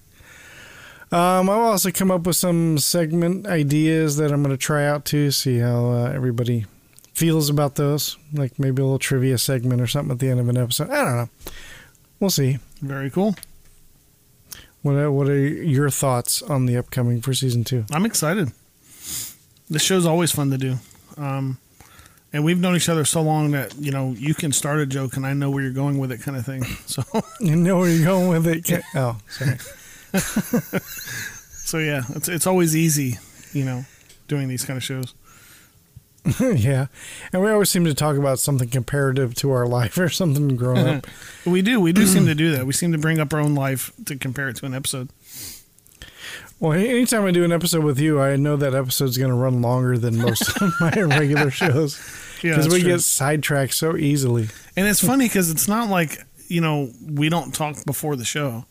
Um, 1.10 1.50
I'll 1.50 1.60
also 1.60 1.90
come 1.90 2.10
up 2.10 2.26
with 2.26 2.36
some 2.36 2.78
segment 2.78 3.46
ideas 3.46 4.16
that 4.16 4.32
I'm 4.32 4.42
going 4.42 4.54
to 4.54 4.56
try 4.56 4.86
out 4.86 5.04
too, 5.04 5.30
see 5.30 5.58
how 5.58 5.90
uh, 5.90 6.10
everybody 6.14 6.64
feels 7.12 7.50
about 7.50 7.74
those. 7.74 8.16
Like 8.32 8.58
maybe 8.58 8.80
a 8.80 8.84
little 8.84 8.98
trivia 8.98 9.36
segment 9.36 9.82
or 9.82 9.86
something 9.86 10.12
at 10.12 10.20
the 10.20 10.30
end 10.30 10.40
of 10.40 10.48
an 10.48 10.56
episode. 10.56 10.88
I 10.88 11.04
don't 11.04 11.16
know. 11.16 11.28
We'll 12.18 12.30
see. 12.30 12.58
Very 12.80 13.10
cool. 13.10 13.34
What 14.82 14.96
are, 14.96 15.10
what 15.12 15.28
are 15.28 15.38
your 15.38 15.90
thoughts 15.90 16.42
on 16.42 16.66
the 16.66 16.76
upcoming 16.76 17.20
for 17.20 17.32
season 17.34 17.62
two? 17.64 17.84
I'm 17.92 18.04
excited. 18.04 18.50
This 19.70 19.82
show's 19.82 20.06
always 20.06 20.32
fun 20.32 20.50
to 20.50 20.58
do. 20.58 20.76
Um, 21.16 21.58
and 22.32 22.44
we've 22.44 22.58
known 22.58 22.74
each 22.76 22.88
other 22.88 23.04
so 23.04 23.22
long 23.22 23.52
that, 23.52 23.74
you 23.78 23.90
know, 23.92 24.14
you 24.18 24.34
can 24.34 24.50
start 24.52 24.80
a 24.80 24.86
joke 24.86 25.16
and 25.16 25.26
I 25.26 25.34
know 25.34 25.50
where 25.50 25.62
you're 25.62 25.72
going 25.72 25.98
with 25.98 26.10
it 26.10 26.22
kind 26.22 26.36
of 26.36 26.44
thing. 26.44 26.64
So, 26.86 27.02
You 27.40 27.56
know 27.56 27.78
where 27.78 27.88
you're 27.88 28.04
going 28.04 28.28
with 28.28 28.46
it. 28.46 28.64
Can't- 28.64 28.84
oh, 28.94 29.18
sorry. 29.28 29.58
so 31.64 31.78
yeah, 31.78 32.02
it's, 32.10 32.28
it's 32.28 32.46
always 32.46 32.74
easy, 32.76 33.18
you 33.52 33.64
know, 33.64 33.84
doing 34.28 34.48
these 34.48 34.64
kind 34.64 34.76
of 34.76 34.82
shows. 34.82 35.14
yeah, 36.40 36.86
and 37.32 37.42
we 37.42 37.50
always 37.50 37.68
seem 37.68 37.84
to 37.84 37.94
talk 37.94 38.16
about 38.16 38.38
something 38.38 38.68
comparative 38.68 39.34
to 39.36 39.50
our 39.50 39.66
life 39.78 39.98
or 39.98 40.08
something 40.08 40.56
growing 40.56 40.86
up. 40.86 41.06
We 41.44 41.60
do. 41.62 41.80
We 41.80 41.92
do 41.92 42.06
seem 42.06 42.26
to 42.26 42.34
do 42.36 42.52
that. 42.52 42.64
We 42.66 42.72
seem 42.72 42.92
to 42.92 42.98
bring 42.98 43.18
up 43.18 43.34
our 43.34 43.40
own 43.40 43.56
life 43.56 43.92
to 44.06 44.14
compare 44.16 44.48
it 44.48 44.54
to 44.56 44.66
an 44.66 44.74
episode. 44.74 45.08
Well, 46.60 46.72
anytime 46.74 47.24
I 47.24 47.32
do 47.32 47.42
an 47.42 47.50
episode 47.50 47.82
with 47.82 47.98
you, 47.98 48.20
I 48.20 48.36
know 48.36 48.54
that 48.54 48.72
episode's 48.72 49.18
going 49.18 49.30
to 49.30 49.36
run 49.36 49.60
longer 49.60 49.98
than 49.98 50.18
most 50.18 50.48
of 50.62 50.72
my 50.80 50.92
regular 50.92 51.50
shows 51.50 51.98
Yeah, 52.40 52.50
because 52.56 52.72
we 52.72 52.80
true. 52.82 52.90
get 52.92 53.00
sidetracked 53.00 53.74
so 53.74 53.96
easily. 53.96 54.48
And 54.76 54.86
it's 54.86 55.04
funny 55.04 55.24
because 55.24 55.50
it's 55.50 55.66
not 55.66 55.90
like, 55.90 56.18
you 56.46 56.60
know, 56.60 56.92
we 57.04 57.28
don't 57.28 57.52
talk 57.52 57.84
before 57.84 58.14
the 58.14 58.24
show. 58.24 58.64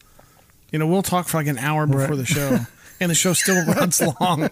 You 0.72 0.80
know, 0.80 0.88
we'll 0.88 1.02
talk 1.04 1.28
for 1.28 1.36
like 1.40 1.48
an 1.48 1.58
hour 1.58 1.86
before 1.86 2.02
Right. 2.08 2.16
the 2.18 2.26
show, 2.26 2.60
and 3.02 3.12
the 3.12 3.16
show 3.16 3.34
still 3.34 3.66
runs 3.66 4.02
long. 4.22 4.50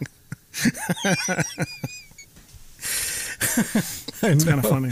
It's 3.41 4.43
kind 4.43 4.63
of 4.63 4.69
funny. 4.69 4.89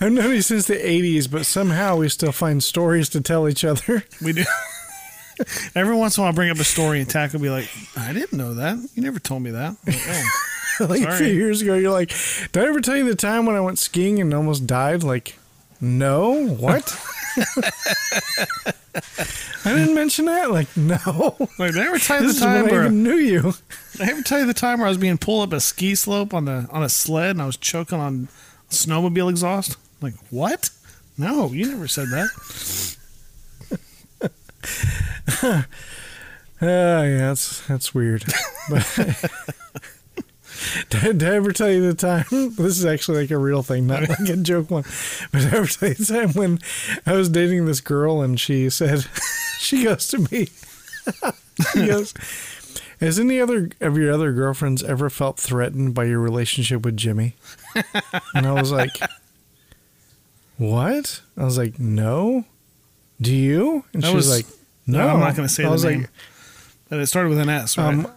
I've 0.00 0.12
known 0.12 0.34
you 0.34 0.42
since 0.42 0.66
the 0.66 0.76
'80s, 0.76 1.30
but 1.30 1.44
somehow 1.44 1.96
we 1.96 2.08
still 2.08 2.32
find 2.32 2.62
stories 2.62 3.08
to 3.10 3.20
tell 3.20 3.48
each 3.48 3.64
other. 3.64 4.04
We 4.22 4.32
do. 4.32 4.44
Every 5.74 5.96
once 5.96 6.16
in 6.16 6.20
a 6.20 6.24
while, 6.24 6.32
I 6.32 6.34
bring 6.34 6.50
up 6.50 6.58
a 6.58 6.64
story, 6.64 7.00
and 7.00 7.08
Tach 7.08 7.32
will 7.32 7.40
be 7.40 7.50
like, 7.50 7.68
I 7.96 8.12
didn't 8.12 8.36
know 8.36 8.54
that. 8.54 8.76
You 8.94 9.02
never 9.02 9.18
told 9.18 9.42
me 9.42 9.50
that. 9.52 9.76
Like, 9.86 9.96
"Oh." 10.06 10.46
like 10.88 11.02
a 11.02 11.16
few 11.16 11.26
years 11.26 11.62
ago, 11.62 11.74
you're 11.74 11.90
like, 11.90 12.14
"Did 12.52 12.62
I 12.62 12.68
ever 12.68 12.80
tell 12.80 12.96
you 12.96 13.08
the 13.08 13.14
time 13.14 13.46
when 13.46 13.56
I 13.56 13.60
went 13.60 13.78
skiing 13.78 14.20
and 14.20 14.32
almost 14.32 14.66
died?" 14.66 15.02
Like, 15.02 15.38
no, 15.80 16.46
what? 16.46 16.98
I 19.64 19.74
didn't 19.74 19.94
mention 19.94 20.24
that. 20.26 20.50
Like, 20.50 20.74
no. 20.76 21.36
Like, 21.58 21.72
did 21.72 21.78
I 21.78 21.86
ever 21.86 21.98
tell 21.98 22.20
you 22.20 22.28
This 22.28 22.40
the 22.40 22.46
time 22.46 22.66
I 22.66 22.70
where 22.70 22.84
even 22.84 23.02
knew 23.02 23.16
you. 23.16 23.54
Did 23.92 24.00
I 24.00 24.10
ever 24.10 24.22
tell 24.22 24.40
you 24.40 24.46
the 24.46 24.54
time 24.54 24.78
where 24.78 24.86
I 24.86 24.90
was 24.90 24.98
being 24.98 25.18
pulled 25.18 25.48
up 25.48 25.52
a 25.56 25.60
ski 25.60 25.94
slope 25.94 26.34
on 26.34 26.46
the 26.46 26.66
on 26.70 26.82
a 26.82 26.88
sled 26.88 27.30
and 27.32 27.42
I 27.42 27.46
was 27.46 27.56
choking 27.56 27.98
on 27.98 28.28
snowmobile 28.70 29.30
exhaust? 29.30 29.76
Like 30.00 30.14
what? 30.30 30.70
No, 31.16 31.52
you 31.52 31.68
never 31.68 31.86
said 31.86 32.08
that. 32.08 32.28
Oh 35.42 35.64
yeah, 36.62 37.18
that's 37.18 37.66
that's 37.66 37.94
weird. 37.94 38.24
But 38.68 39.54
did, 40.90 41.22
I 41.22 41.34
ever 41.36 41.52
tell 41.52 41.70
you 41.70 41.80
the 41.86 41.94
time? 41.94 42.24
This 42.56 42.78
is 42.78 42.84
actually 42.84 43.22
like 43.22 43.30
a 43.30 43.38
real 43.38 43.62
thing, 43.62 43.86
not 43.86 44.08
like 44.08 44.28
a 44.28 44.36
joke 44.36 44.70
one. 44.70 44.84
But 45.32 45.40
did 45.42 45.54
I 45.54 45.56
ever 45.58 45.66
tell 45.66 45.88
you 45.88 45.94
the 45.94 46.04
time 46.04 46.32
when 46.32 46.58
I 47.06 47.12
was 47.12 47.28
dating 47.28 47.66
this 47.66 47.80
girl 47.80 48.20
and 48.22 48.38
she 48.38 48.68
said, 48.70 49.06
she 49.58 49.84
goes 49.84 50.08
to 50.08 50.18
me, 50.30 50.48
she 51.72 51.86
goes, 51.86 52.14
"Has 53.00 53.18
any 53.18 53.40
other 53.40 53.70
of 53.80 53.96
your 53.96 54.12
other 54.12 54.32
girlfriends 54.32 54.82
ever 54.82 55.08
felt 55.10 55.38
threatened 55.38 55.94
by 55.94 56.04
your 56.04 56.20
relationship 56.20 56.84
with 56.84 56.96
Jimmy?" 56.96 57.36
And 58.34 58.46
I 58.46 58.52
was 58.52 58.70
like, 58.72 58.98
"What?" 60.56 61.22
I 61.36 61.44
was 61.44 61.58
like, 61.58 61.78
"No." 61.78 62.44
Do 63.20 63.34
you? 63.34 63.84
And 63.92 64.02
That 64.02 64.08
she 64.10 64.14
was, 64.16 64.28
was- 64.28 64.36
like, 64.38 64.46
"No." 64.86 65.08
I'm 65.08 65.20
not 65.20 65.36
going 65.36 65.46
to 65.48 65.52
say 65.54 65.62
I 65.64 65.66
the 65.66 65.72
was 65.72 65.84
name. 65.84 66.02
like, 66.02 66.10
But 66.88 67.00
it 67.00 67.06
started 67.06 67.28
with 67.30 67.38
an 67.38 67.48
S, 67.48 67.76
right? 67.78 67.86
um, 67.88 68.10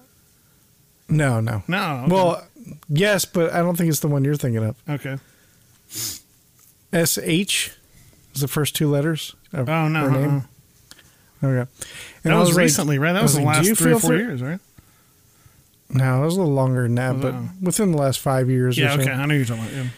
no, 1.09 1.39
no. 1.39 1.63
no. 1.67 2.01
Okay. 2.05 2.13
Well, 2.13 2.47
yes, 2.89 3.25
but 3.25 3.53
I 3.53 3.59
don't 3.59 3.75
think 3.77 3.89
it's 3.89 3.99
the 3.99 4.07
one 4.07 4.23
you're 4.23 4.35
thinking 4.35 4.63
of. 4.63 4.75
okay. 4.89 5.17
S 6.91 7.17
H 7.17 7.71
is 8.35 8.41
the 8.41 8.47
first 8.47 8.75
two 8.75 8.89
letters. 8.89 9.35
Of 9.51 9.69
Oh 9.69 9.87
no. 9.87 10.09
her 10.09 10.11
name. 10.11 10.43
uh-uh. 11.43 11.47
Okay. 11.47 11.69
And 12.23 12.31
That 12.31 12.33
I 12.33 12.39
was, 12.39 12.49
like- 12.49 12.57
recently, 12.57 12.97
right? 12.99 13.13
That 13.13 13.19
I 13.19 13.23
was, 13.23 13.35
the 13.35 13.41
like, 13.41 13.57
do 13.61 13.63
you 13.63 13.69
last 13.71 13.81
three 13.81 13.91
or 13.91 13.99
feel 13.99 14.09
four 14.09 14.15
years, 14.17 14.41
right? 14.41 14.59
No, 15.89 16.21
it 16.23 16.25
was 16.25 16.35
a 16.35 16.39
little 16.39 16.53
longer 16.53 16.83
than 16.83 16.95
that, 16.95 17.19
but 17.21 17.33
Wow. 17.33 17.49
within 17.61 17.91
the 17.91 17.97
last 17.97 18.19
five 18.19 18.49
years 18.49 18.77
Yeah. 18.77 18.93
or 18.95 18.97
so. 18.97 19.01
Okay. 19.01 19.11
I 19.11 19.25
know 19.25 19.33
you're 19.33 19.45
talking 19.45 19.63
about. 19.65 19.73
Yeah. 19.75 19.89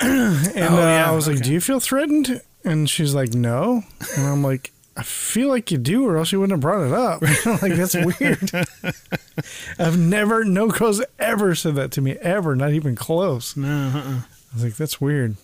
And 0.00 0.74
Oh, 0.74 0.76
uh, 0.78 0.80
yeah, 0.80 1.10
I 1.10 1.14
was 1.14 1.26
like, 1.26 1.36
okay. 1.36 1.44
"Do 1.44 1.52
you 1.52 1.60
feel 1.60 1.78
threatened?" 1.80 2.40
And 2.64 2.88
she's 2.88 3.12
like, 3.14 3.34
"No." 3.34 3.82
And 4.16 4.26
I'm 4.26 4.42
like, 4.42 4.72
"I 4.96 5.02
feel 5.02 5.48
like 5.48 5.70
you 5.70 5.78
do, 5.78 6.06
or 6.06 6.16
else 6.16 6.32
you 6.32 6.40
wouldn't 6.40 6.52
have 6.52 6.60
brought 6.60 6.86
it 6.86 6.92
up." 6.92 7.22
like 7.62 7.74
that's 7.74 7.94
weird. 7.94 8.50
I've 9.78 9.98
never, 9.98 10.44
no 10.44 10.68
girls 10.68 11.02
ever 11.18 11.54
said 11.54 11.74
that 11.76 11.90
to 11.92 12.00
me 12.00 12.12
ever, 12.12 12.54
not 12.56 12.72
even 12.72 12.94
close. 12.94 13.56
No. 13.56 13.68
Uh-uh. 13.68 14.20
I 14.20 14.54
was 14.54 14.64
like, 14.64 14.76
"That's 14.76 15.00
weird." 15.00 15.36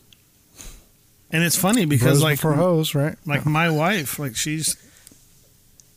And 1.33 1.45
it's 1.45 1.57
funny 1.57 1.85
because 1.85 2.21
Bros 2.21 2.23
like 2.23 2.39
before 2.39 2.55
hoes, 2.55 2.95
right? 2.95 3.17
like 3.25 3.47
my 3.47 3.71
wife, 3.71 4.19
like 4.19 4.35
she's 4.35 4.77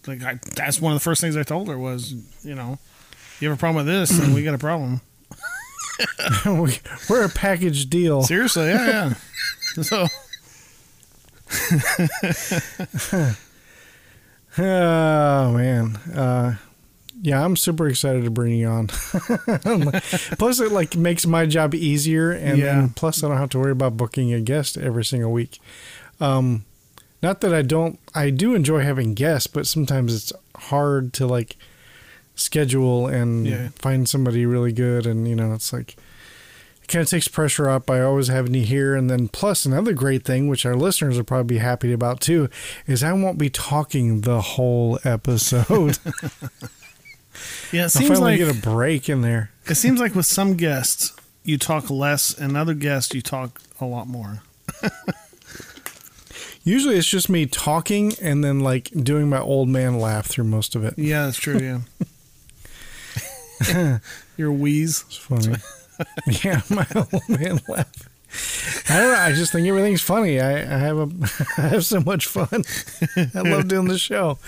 like 0.05 0.21
I, 0.21 0.39
that's 0.55 0.79
one 0.79 0.93
of 0.93 0.99
the 0.99 1.03
first 1.03 1.21
things 1.21 1.35
I 1.35 1.43
told 1.43 1.67
her 1.69 1.77
was, 1.77 2.13
you 2.43 2.53
know, 2.53 2.77
you 3.39 3.49
have 3.49 3.57
a 3.57 3.59
problem 3.59 3.85
with 3.85 3.93
this, 3.93 4.17
and 4.19 4.33
we 4.33 4.43
got 4.43 4.53
a 4.53 4.59
problem. 4.59 5.01
we, 6.45 6.77
we're 7.09 7.25
a 7.25 7.29
package 7.29 7.89
deal. 7.89 8.23
Seriously, 8.23 8.67
yeah, 8.67 9.13
yeah. 9.77 9.83
so 9.83 10.07
Oh 14.55 15.51
man, 15.57 15.95
uh, 16.13 16.55
yeah, 17.21 17.43
I'm 17.43 17.55
super 17.55 17.87
excited 17.87 18.23
to 18.23 18.29
bring 18.29 18.53
you 18.53 18.67
on. 18.67 18.87
plus, 20.37 20.59
it 20.59 20.71
like 20.71 20.95
makes 20.95 21.25
my 21.25 21.47
job 21.47 21.73
easier, 21.73 22.29
and 22.31 22.59
Yeah. 22.59 22.65
then 22.65 22.89
plus 22.89 23.23
I 23.23 23.29
don't 23.29 23.37
have 23.37 23.49
to 23.51 23.59
worry 23.59 23.71
about 23.71 23.97
booking 23.97 24.31
a 24.31 24.41
guest 24.41 24.77
every 24.77 25.05
single 25.05 25.31
week. 25.31 25.59
Um, 26.19 26.65
not 27.23 27.41
that 27.41 27.51
I 27.53 27.63
don't, 27.63 27.97
I 28.13 28.29
do 28.29 28.53
enjoy 28.53 28.81
having 28.81 29.15
guests, 29.15 29.47
but 29.47 29.65
sometimes 29.65 30.13
it's 30.13 30.31
hard 30.55 31.13
to 31.13 31.25
like 31.25 31.55
schedule 32.35 33.07
and 33.07 33.47
Yeah. 33.47 33.69
find 33.75 34.07
somebody 34.07 34.45
really 34.45 34.71
good, 34.71 35.07
and 35.07 35.27
you 35.27 35.35
know, 35.35 35.51
it's 35.53 35.73
like 35.73 35.95
it 36.83 36.87
kind 36.89 37.01
of 37.01 37.09
takes 37.09 37.29
pressure 37.29 37.69
off 37.69 37.85
by 37.85 38.01
always 38.01 38.27
having 38.27 38.53
you 38.53 38.63
here. 38.63 38.93
And 38.93 39.09
then 39.09 39.29
plus 39.29 39.65
another 39.65 39.93
great 39.93 40.25
thing, 40.25 40.49
which 40.49 40.65
our 40.65 40.75
listeners 40.75 41.15
will 41.15 41.23
probably 41.23 41.55
be 41.55 41.59
happy 41.59 41.93
about 41.93 42.19
too, 42.19 42.49
is 42.85 43.03
I 43.03 43.13
won't 43.13 43.37
be 43.37 43.49
talking 43.49 44.21
the 44.21 44.41
whole 44.41 44.99
episode. 45.05 45.97
yeah, 47.71 47.85
it 47.85 47.95
I'll 47.95 48.01
finally 48.01 48.37
like 48.37 48.39
get 48.39 48.55
a 48.55 48.59
break 48.61 49.07
in 49.07 49.21
there. 49.21 49.51
it 49.65 49.75
seems 49.75 50.01
like 50.01 50.13
with 50.13 50.25
some 50.25 50.55
guests 50.55 51.13
you 51.43 51.57
talk 51.57 51.89
less, 51.89 52.37
and 52.37 52.55
other 52.55 52.73
guests 52.73 53.13
you 53.13 53.21
talk 53.21 53.61
a 53.79 53.85
lot 53.85 54.07
more. 54.07 54.41
Usually 56.63 56.95
it's 56.95 57.07
just 57.07 57.29
me 57.29 57.45
talking 57.45 58.13
and 58.21 58.41
then 58.43 58.61
like 58.61 58.89
doing 58.91 59.29
my 59.29 59.39
old 59.39 59.67
man 59.67 59.99
laugh 59.99 60.25
through 60.27 60.45
most 60.45 60.75
of 60.75 60.85
it. 60.85 60.93
Yeah, 60.97 61.25
that's 61.25 61.37
true. 61.37 61.81
Yeah, 63.67 63.99
your 64.37 64.51
wheeze. 64.53 65.03
It's 65.07 65.17
funny. 65.17 65.55
yeah, 66.43 66.61
my 66.69 66.85
old 66.95 67.29
man 67.29 67.59
laugh. 67.67 67.91
I 68.89 68.99
don't 68.99 69.11
know. 69.13 69.19
I 69.19 69.31
just 69.33 69.51
think 69.51 69.67
everything's 69.67 70.01
funny. 70.01 70.39
I, 70.41 70.53
I 70.61 70.77
have 70.79 70.97
a, 70.97 71.09
I 71.57 71.61
have 71.67 71.85
so 71.85 71.99
much 71.99 72.25
fun. 72.25 72.63
I 73.35 73.41
love 73.41 73.67
doing 73.67 73.87
the 73.87 73.97
show. 73.99 74.39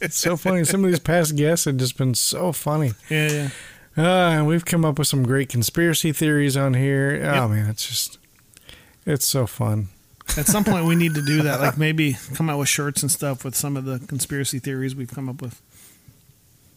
It's 0.00 0.16
so 0.16 0.36
funny. 0.38 0.64
Some 0.64 0.82
of 0.84 0.90
these 0.90 0.98
past 0.98 1.36
guests 1.36 1.66
have 1.66 1.76
just 1.76 1.98
been 1.98 2.14
so 2.14 2.52
funny. 2.52 2.92
Yeah, 3.10 3.30
yeah. 3.30 3.48
Uh, 3.96 4.30
and 4.30 4.46
we've 4.46 4.64
come 4.64 4.84
up 4.84 4.98
with 4.98 5.08
some 5.08 5.22
great 5.24 5.48
conspiracy 5.50 6.10
theories 6.12 6.56
on 6.56 6.74
here. 6.74 7.20
Oh 7.22 7.42
Yep. 7.42 7.50
man, 7.50 7.70
it's 7.70 7.86
just, 7.86 8.18
it's 9.06 9.26
so 9.26 9.46
fun. 9.46 9.88
At 10.38 10.46
some 10.46 10.64
point, 10.64 10.86
we 10.86 10.96
need 10.96 11.14
to 11.14 11.22
do 11.22 11.42
that. 11.42 11.60
Like 11.60 11.76
maybe 11.76 12.16
come 12.34 12.48
out 12.48 12.58
with 12.58 12.68
shirts 12.70 13.02
and 13.02 13.12
stuff 13.12 13.44
with 13.44 13.54
some 13.54 13.76
of 13.76 13.84
the 13.84 13.98
conspiracy 14.06 14.58
theories 14.58 14.96
we've 14.96 15.12
come 15.12 15.28
up 15.28 15.42
with. 15.42 15.60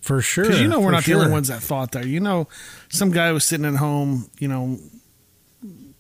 For 0.08 0.22
sure. 0.22 0.46
Because 0.46 0.62
you 0.62 0.70
know 0.70 0.80
we're 0.80 0.92
not 0.92 1.04
the 1.04 1.16
only 1.16 1.30
ones 1.30 1.50
that 1.50 1.62
thought 1.62 1.92
that. 1.92 2.06
You 2.06 2.22
know, 2.22 2.48
some 2.88 3.12
guy 3.12 3.34
was 3.34 3.44
sitting 3.44 3.66
at 3.66 3.76
home, 3.76 4.30
you 4.40 4.48
know, 4.48 4.78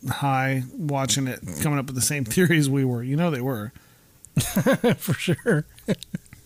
high, 0.09 0.63
watching 0.77 1.27
it, 1.27 1.41
coming 1.61 1.77
up 1.77 1.87
with 1.87 1.95
the 1.95 2.01
same 2.01 2.23
theories 2.33 2.69
we 2.69 2.85
were. 2.85 3.03
You 3.03 3.17
know 3.17 3.29
they 3.29 3.41
were. 3.41 3.73
for 4.97 5.13
sure. 5.13 5.65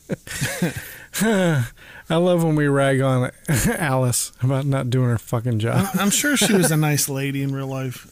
I 1.21 2.15
love 2.15 2.43
when 2.43 2.55
we 2.55 2.65
rag 2.67 2.99
on 2.99 3.29
Alice 3.77 4.31
about 4.41 4.65
not 4.65 4.89
doing 4.89 5.09
her 5.09 5.19
fucking 5.19 5.59
job. 5.59 5.87
I'm 5.93 6.09
sure 6.09 6.35
she 6.35 6.53
was 6.53 6.71
a 6.71 6.77
nice 6.77 7.09
lady 7.09 7.43
in 7.43 7.53
real 7.53 7.67
life. 7.67 8.07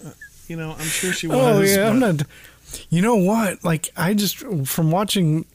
You 0.47 0.57
know, 0.57 0.73
I'm 0.73 0.85
sure 0.85 1.11
she 1.11 1.27
oh, 1.27 1.57
was. 1.59 1.75
Oh 1.75 1.79
yeah, 1.81 1.89
I'm 1.89 1.97
not. 1.97 2.21
You 2.91 3.01
know 3.01 3.15
what? 3.15 3.63
Like 3.63 3.89
I 3.97 4.13
just 4.13 4.37
from 4.67 4.91
watching 4.91 5.45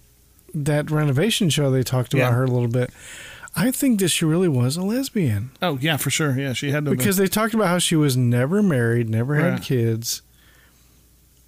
that 0.52 0.90
renovation 0.90 1.48
show, 1.48 1.70
they 1.70 1.84
talked 1.84 2.12
about 2.12 2.30
Yeah. 2.30 2.34
her 2.34 2.42
a 2.42 2.50
little 2.50 2.66
bit. 2.66 2.90
I 3.56 3.70
think 3.70 4.00
that 4.00 4.08
she 4.08 4.24
really 4.24 4.48
was 4.48 4.76
a 4.76 4.82
lesbian 4.82 5.50
Oh 5.62 5.78
yeah, 5.80 5.96
for 5.96 6.10
sure. 6.10 6.36
Yeah, 6.38 6.52
she 6.54 6.70
had 6.72 6.84
to. 6.86 6.90
because 6.90 7.16
they 7.16 7.26
talked 7.28 7.54
about 7.54 7.68
how 7.68 7.78
she 7.78 7.94
was 7.96 8.16
never 8.16 8.62
married, 8.62 9.08
never 9.08 9.36
had 9.36 9.52
Right. 9.54 9.62
kids. 9.62 10.22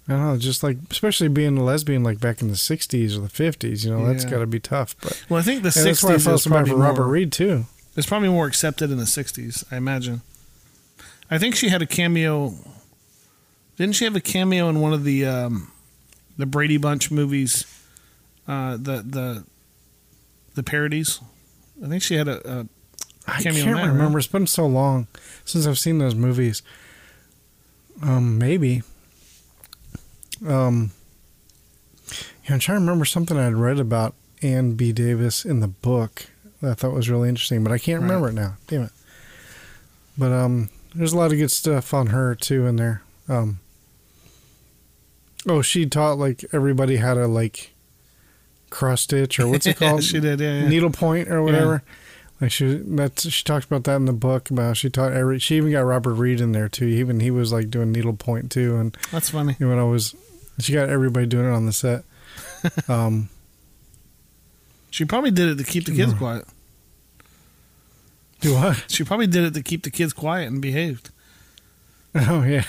I 0.07 0.13
don't 0.13 0.21
know, 0.25 0.37
just 0.37 0.63
like 0.63 0.77
especially 0.89 1.27
being 1.27 1.57
a 1.57 1.63
lesbian 1.63 2.01
like 2.03 2.19
back 2.21 2.41
in 2.41 2.47
the 2.47 2.53
'60s 2.55 3.17
or 3.17 3.21
the 3.21 3.27
'50s, 3.27 3.83
you 3.83 3.91
know, 3.91 4.05
that's 4.07 4.23
got 4.23 4.39
to 4.39 4.47
be 4.47 4.59
tough. 4.59 4.95
But 5.01 5.21
well, 5.29 5.37
I 5.39 5.43
think 5.43 5.63
the 5.63 5.73
and 5.75 5.85
that's 5.85 6.01
why 6.01 6.11
I 6.11 6.15
'60s 6.15 6.23
felt 6.23 6.41
so 6.41 6.49
bad 6.49 6.55
probably 6.65 6.71
for 6.71 6.77
Robert 6.77 7.07
Reed 7.07 7.31
too. 7.33 7.65
It's 7.97 8.07
probably 8.07 8.29
more 8.29 8.47
accepted 8.47 8.89
in 8.89 8.97
the 8.99 9.03
'60s, 9.03 9.65
I 9.69 9.75
imagine. 9.75 10.21
I 11.29 11.37
think 11.37 11.55
she 11.55 11.67
had 11.67 11.81
a 11.81 11.85
cameo. 11.85 12.53
Didn't 13.75 13.95
she 13.95 14.05
have 14.05 14.15
a 14.15 14.21
cameo 14.21 14.69
in 14.69 14.79
one 14.79 14.93
of 14.93 15.03
the 15.03 15.25
um, 15.25 15.71
the 16.37 16.45
Brady 16.45 16.77
Bunch 16.77 17.11
movies? 17.11 17.65
Uh, 18.47 18.77
the 18.77 19.03
the 19.05 19.43
the 20.55 20.63
parodies. 20.63 21.19
I 21.83 21.87
think 21.87 22.01
she 22.03 22.15
had 22.15 22.27
a. 22.27 22.59
a 22.59 22.67
I 23.27 23.41
can't 23.43 23.55
remember. 23.57 24.03
right? 24.07 24.17
It's 24.17 24.27
been 24.27 24.47
so 24.47 24.65
long 24.65 25.07
since 25.43 25.67
I've 25.67 25.77
seen 25.79 25.97
those 25.97 26.15
movies. 26.15 26.61
Um, 28.01 28.37
maybe. 28.37 28.83
Um, 30.47 30.91
yeah, 32.45 32.53
I'm 32.53 32.59
trying 32.59 32.77
to 32.77 32.81
remember 32.81 33.05
something 33.05 33.37
I'd 33.37 33.53
read 33.55 33.79
about 33.79 34.13
Anne 34.41 34.73
B. 34.75 34.93
Davis 34.93 35.43
in 35.45 35.59
the 35.59 35.67
book 35.67 36.27
that 36.61 36.71
I 36.71 36.73
thought 36.73 36.93
was 36.93 37.09
really 37.09 37.27
interesting, 37.27 37.63
but 37.63 37.73
I 37.73 37.77
can't 37.79 38.01
Right. 38.01 38.07
remember 38.07 38.29
it 38.29 38.33
now. 38.33 38.55
Damn 38.67 38.83
it. 38.83 38.91
But 40.17 40.31
um, 40.31 40.69
there's 40.95 41.13
a 41.13 41.17
lot 41.17 41.31
of 41.31 41.37
good 41.37 41.51
stuff 41.51 41.93
on 41.93 42.07
her 42.07 42.33
too 42.33 42.65
in 42.65 42.77
there. 42.77 43.01
Um, 43.27 43.59
oh, 45.47 45.61
she 45.61 45.85
taught 45.85 46.17
like 46.17 46.45
everybody 46.53 46.97
how 46.97 47.13
to 47.13 47.27
like 47.27 47.73
cross 48.69 49.01
stitch 49.01 49.39
or 49.39 49.47
what's 49.47 49.65
it 49.65 49.77
called? 49.79 50.03
she 50.03 50.19
did. 50.19 50.39
Yeah, 50.39 50.61
yeah. 50.61 50.67
needle 50.69 50.89
point 50.91 51.29
or 51.29 51.41
whatever. 51.43 51.83
Like 52.39 52.51
she 52.51 52.75
that's 52.85 53.27
she 53.29 53.43
talked 53.43 53.65
about 53.65 53.83
that 53.85 53.95
in 53.95 54.05
the 54.05 54.13
book 54.13 54.49
about 54.51 54.61
how 54.63 54.73
she 54.73 54.89
taught 54.89 55.11
every 55.13 55.39
she 55.39 55.55
even 55.57 55.71
got 55.71 55.79
Robert 55.81 56.13
Reed 56.13 56.39
in 56.39 56.51
there 56.51 56.69
too. 56.69 56.85
Even 56.85 57.19
he 57.19 57.31
was 57.31 57.51
like 57.51 57.71
doing 57.71 57.91
needle 57.91 58.13
point 58.13 58.51
too 58.51 58.75
and 58.77 58.95
That's 59.11 59.29
funny. 59.31 59.55
you 59.59 59.65
know, 59.65 59.71
when 59.75 59.79
I 59.83 59.87
was 59.87 60.15
she 60.59 60.73
got 60.73 60.89
everybody 60.89 61.25
doing 61.25 61.47
it 61.47 61.51
on 61.51 61.65
the 61.65 61.73
set. 61.73 62.03
Um 62.89 63.29
She 64.91 65.03
probably 65.05 65.31
did 65.31 65.49
it 65.49 65.57
to 65.57 65.63
keep 65.63 65.85
the 65.85 65.95
kids 65.95 66.13
Mm. 66.13 66.17
quiet. 66.19 66.45
do 68.41 68.53
what? 68.53 68.83
She 68.87 69.03
probably 69.03 69.27
did 69.27 69.43
it 69.45 69.53
to 69.55 69.63
keep 69.63 69.81
the 69.83 69.89
kids 69.91 70.13
quiet 70.13 70.47
and 70.47 70.61
behaved. 70.61 71.09
Oh 72.15 72.43
yeah. 72.43 72.63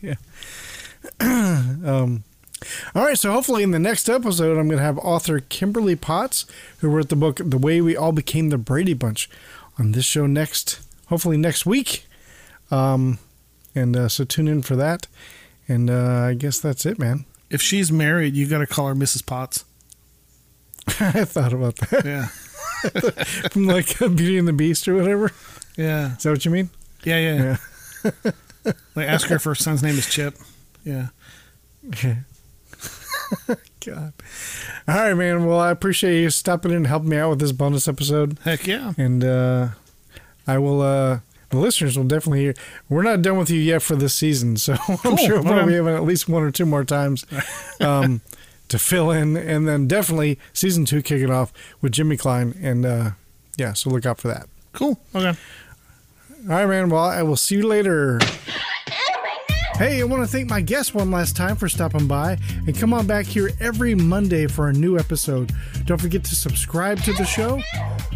yeah. 0.00 0.14
um 1.20 2.24
all 2.94 3.04
right, 3.04 3.18
so 3.18 3.32
hopefully 3.32 3.62
in 3.62 3.70
the 3.70 3.78
next 3.78 4.08
episode, 4.08 4.58
I'm 4.58 4.68
going 4.68 4.78
to 4.78 4.84
have 4.84 4.98
author 4.98 5.40
Kimberly 5.40 5.96
Potts, 5.96 6.46
who 6.78 6.88
wrote 6.88 7.08
the 7.08 7.16
book 7.16 7.40
"The 7.44 7.58
Way 7.58 7.80
We 7.80 7.96
All 7.96 8.12
Became 8.12 8.50
the 8.50 8.58
Brady 8.58 8.94
Bunch," 8.94 9.28
on 9.78 9.92
this 9.92 10.04
show 10.04 10.26
next, 10.26 10.80
hopefully 11.06 11.36
next 11.36 11.64
week. 11.66 12.06
Um, 12.70 13.18
and 13.74 13.96
uh, 13.96 14.08
so 14.08 14.24
tune 14.24 14.48
in 14.48 14.62
for 14.62 14.76
that. 14.76 15.06
And 15.68 15.88
uh, 15.90 16.26
I 16.28 16.34
guess 16.34 16.58
that's 16.58 16.84
it, 16.84 16.98
man. 16.98 17.24
If 17.48 17.62
she's 17.62 17.90
married, 17.92 18.34
you 18.36 18.46
got 18.46 18.58
to 18.58 18.66
call 18.66 18.88
her 18.88 18.94
Mrs. 18.94 19.24
Potts. 19.24 19.64
I 21.00 21.24
thought 21.24 21.52
about 21.52 21.76
that 21.76 22.04
Yeah, 22.04 22.26
from 23.50 23.66
like 23.66 23.98
Beauty 23.98 24.38
and 24.38 24.48
the 24.48 24.52
Beast 24.52 24.86
or 24.88 24.94
whatever. 24.96 25.30
yeah, 25.76 26.16
Is 26.16 26.22
that 26.24 26.30
what 26.30 26.44
you 26.44 26.50
mean? 26.50 26.70
yeah, 27.04 27.56
yeah. 28.04 28.12
like 28.94 29.06
ask 29.08 29.28
her 29.28 29.36
if 29.36 29.44
her 29.44 29.54
son's 29.54 29.82
name 29.82 29.96
is 29.96 30.08
Chip. 30.08 30.36
Yeah. 30.84 31.08
God. 33.86 34.12
All 34.88 34.94
right, 34.94 35.14
man. 35.14 35.46
Well, 35.46 35.58
I 35.60 35.70
appreciate 35.70 36.20
you 36.20 36.30
stopping 36.30 36.70
in 36.70 36.78
and 36.78 36.86
helping 36.86 37.08
me 37.10 37.16
out 37.18 37.30
with 37.30 37.40
this 37.40 37.52
bonus 37.52 37.88
episode. 37.88 38.38
Heck 38.44 38.66
yeah. 38.66 38.92
and 38.98 39.22
uh, 39.24 39.68
I 40.46 40.58
will. 40.58 40.82
Uh, 40.82 41.20
the 41.50 41.58
listeners 41.58 41.96
will 41.96 42.04
definitely 42.04 42.40
hear. 42.40 42.54
We're 42.88 43.02
not 43.02 43.22
done 43.22 43.36
with 43.36 43.50
you 43.50 43.58
yet 43.58 43.82
for 43.82 43.96
this 43.96 44.14
season, 44.14 44.56
so 44.56 44.74
I'm 45.04 45.16
sure 45.16 45.36
we'll 45.36 45.38
Okay. 45.40 45.48
probably 45.48 45.74
have 45.74 45.86
at 45.88 46.04
least 46.04 46.28
one 46.28 46.42
or 46.44 46.50
two 46.52 46.64
more 46.66 46.84
times 46.84 47.26
um, 47.80 48.20
to 48.68 48.78
fill 48.78 49.10
in, 49.10 49.36
and 49.36 49.66
then 49.66 49.88
definitely 49.88 50.38
season 50.52 50.84
two 50.84 51.02
kicking 51.02 51.30
off 51.30 51.52
with 51.80 51.90
Jimmy 51.92 52.16
Klein, 52.16 52.54
and 52.62 52.86
uh, 52.86 53.10
yeah, 53.58 53.72
so 53.72 53.90
look 53.90 54.06
out 54.06 54.18
for 54.20 54.28
that. 54.28 54.46
Cool. 54.72 55.00
Okay. 55.14 55.36
All 56.44 56.46
right, 56.56 56.66
man. 56.66 56.88
Well, 56.88 57.02
I 57.04 57.22
will 57.22 57.36
see 57.36 57.56
you 57.56 57.66
later. 57.66 58.20
Hey, 59.80 60.02
I 60.02 60.04
want 60.04 60.22
to 60.22 60.28
thank 60.28 60.50
my 60.50 60.60
guests 60.60 60.92
one 60.92 61.10
last 61.10 61.34
time 61.38 61.56
for 61.56 61.66
stopping 61.66 62.06
by 62.06 62.36
and 62.66 62.76
come 62.76 62.92
on 62.92 63.06
back 63.06 63.24
here 63.24 63.50
every 63.60 63.94
Monday 63.94 64.46
for 64.46 64.68
a 64.68 64.74
new 64.74 64.98
episode. 64.98 65.54
Don't 65.86 65.98
forget 65.98 66.22
to 66.24 66.36
subscribe 66.36 67.00
to 67.04 67.14
the 67.14 67.24
show. 67.24 67.62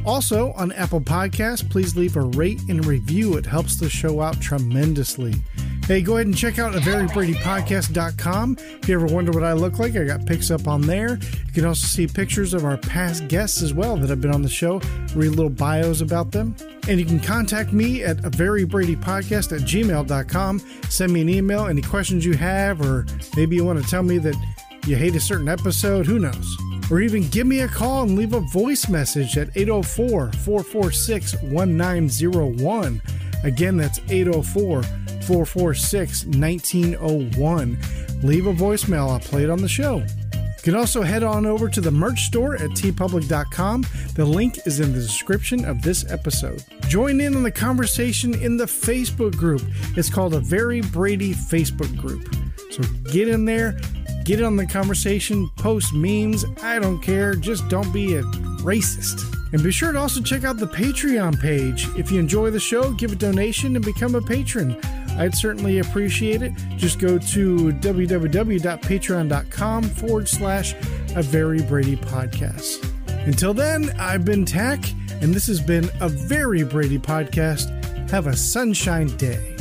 Also, 0.04 0.52
on 0.58 0.72
Apple 0.72 1.00
Podcasts, 1.00 1.66
please 1.66 1.96
leave 1.96 2.16
a 2.16 2.20
rate 2.20 2.60
and 2.68 2.84
review. 2.84 3.38
It 3.38 3.46
helps 3.46 3.76
the 3.76 3.88
show 3.88 4.20
out 4.20 4.42
tremendously. 4.42 5.36
Hey, 5.86 6.00
go 6.00 6.14
ahead 6.14 6.24
and 6.26 6.34
check 6.34 6.58
out 6.58 6.72
averybradypodcast.com. 6.72 8.56
If 8.58 8.88
you 8.88 8.94
ever 8.94 9.04
wonder 9.14 9.32
what 9.32 9.44
I 9.44 9.52
look 9.52 9.78
like, 9.78 9.96
I 9.96 10.04
got 10.04 10.24
pics 10.24 10.50
up 10.50 10.66
on 10.66 10.80
there. 10.80 11.18
You 11.18 11.52
can 11.52 11.66
also 11.66 11.86
see 11.86 12.06
pictures 12.06 12.54
of 12.54 12.64
our 12.64 12.78
past 12.78 13.28
guests 13.28 13.60
as 13.60 13.74
well 13.74 13.98
that 13.98 14.08
have 14.08 14.22
been 14.22 14.32
on 14.32 14.40
the 14.40 14.48
show, 14.48 14.80
read 15.14 15.32
little 15.32 15.50
bios 15.50 16.00
about 16.00 16.32
them. 16.32 16.56
And 16.88 16.98
you 16.98 17.04
can 17.04 17.20
contact 17.20 17.74
me 17.74 18.02
at 18.02 18.16
averybradypodcast 18.16 18.34
very 18.34 18.64
Brady 18.64 18.96
podcast 18.96 19.54
at 19.54 19.60
gmail.com. 19.68 20.62
Send 20.88 21.12
me 21.12 21.20
an 21.20 21.28
email, 21.28 21.66
any 21.66 21.82
questions 21.82 22.24
you 22.24 22.32
have, 22.32 22.80
or 22.80 23.04
maybe 23.36 23.54
you 23.54 23.64
want 23.66 23.82
to 23.82 23.86
tell 23.86 24.02
me 24.02 24.16
that 24.16 24.36
you 24.86 24.96
hate 24.96 25.14
a 25.16 25.20
certain 25.20 25.50
episode, 25.50 26.06
who 26.06 26.18
knows? 26.18 26.56
Or 26.90 27.02
even 27.02 27.28
give 27.28 27.46
me 27.46 27.60
a 27.60 27.68
call 27.68 28.04
and 28.04 28.16
leave 28.16 28.32
a 28.32 28.40
voice 28.40 28.88
message 28.88 29.36
at 29.36 29.54
804 29.54 30.32
446 30.32 31.42
1901. 31.42 33.02
Again, 33.44 33.76
that's 33.76 34.00
804 34.08 34.82
446 34.82 36.24
1901. 36.26 37.78
Leave 38.22 38.46
a 38.46 38.52
voicemail, 38.52 39.10
I'll 39.10 39.20
play 39.20 39.44
it 39.44 39.50
on 39.50 39.60
the 39.60 39.68
show. 39.68 40.04
You 40.64 40.72
can 40.72 40.80
also 40.80 41.02
head 41.02 41.22
on 41.22 41.44
over 41.44 41.68
to 41.68 41.78
the 41.82 41.90
merch 41.90 42.20
store 42.20 42.54
at 42.54 42.70
teepublic.com. 42.70 43.84
The 44.14 44.24
link 44.24 44.60
is 44.64 44.80
in 44.80 44.94
the 44.94 44.98
description 44.98 45.62
of 45.66 45.82
this 45.82 46.10
episode. 46.10 46.64
Join 46.88 47.20
in 47.20 47.36
on 47.36 47.42
the 47.42 47.50
conversation 47.50 48.32
in 48.32 48.56
the 48.56 48.64
Facebook 48.64 49.36
group. 49.36 49.60
It's 49.94 50.08
called 50.08 50.32
a 50.32 50.40
Very 50.40 50.80
Brady 50.80 51.34
Facebook 51.34 51.94
group. 51.98 52.34
So 52.70 52.82
get 53.12 53.28
in 53.28 53.44
there, 53.44 53.78
get 54.24 54.42
on 54.42 54.56
the 54.56 54.66
conversation, 54.66 55.50
post 55.58 55.92
memes. 55.92 56.46
I 56.62 56.78
don't 56.78 57.02
care. 57.02 57.34
Just 57.34 57.68
don't 57.68 57.92
be 57.92 58.14
a 58.14 58.22
racist. 58.62 59.20
And 59.52 59.62
be 59.62 59.70
sure 59.70 59.92
to 59.92 59.98
also 59.98 60.22
check 60.22 60.44
out 60.44 60.56
the 60.56 60.66
Patreon 60.66 61.38
page. 61.42 61.88
If 61.98 62.10
you 62.10 62.18
enjoy 62.18 62.48
the 62.50 62.58
show, 62.58 62.90
give 62.92 63.12
a 63.12 63.16
donation 63.16 63.76
and 63.76 63.84
become 63.84 64.14
a 64.14 64.22
patron. 64.22 64.80
I'd 65.16 65.34
certainly 65.34 65.78
appreciate 65.78 66.42
it. 66.42 66.52
Just 66.76 66.98
go 66.98 67.18
to 67.18 67.72
www.patreon.com 67.72 69.82
forward 69.84 70.28
slash 70.28 70.74
a 71.14 71.22
very 71.22 71.62
Brady 71.62 71.96
podcast. 71.96 72.90
Until 73.26 73.54
then, 73.54 73.90
I've 73.98 74.24
been 74.24 74.44
Tach, 74.44 74.80
and 75.22 75.32
this 75.32 75.46
has 75.46 75.60
been 75.60 75.88
a 76.00 76.08
very 76.08 76.64
Brady 76.64 76.98
podcast. 76.98 77.70
Have 78.10 78.26
a 78.26 78.36
sunshine 78.36 79.06
day. 79.16 79.56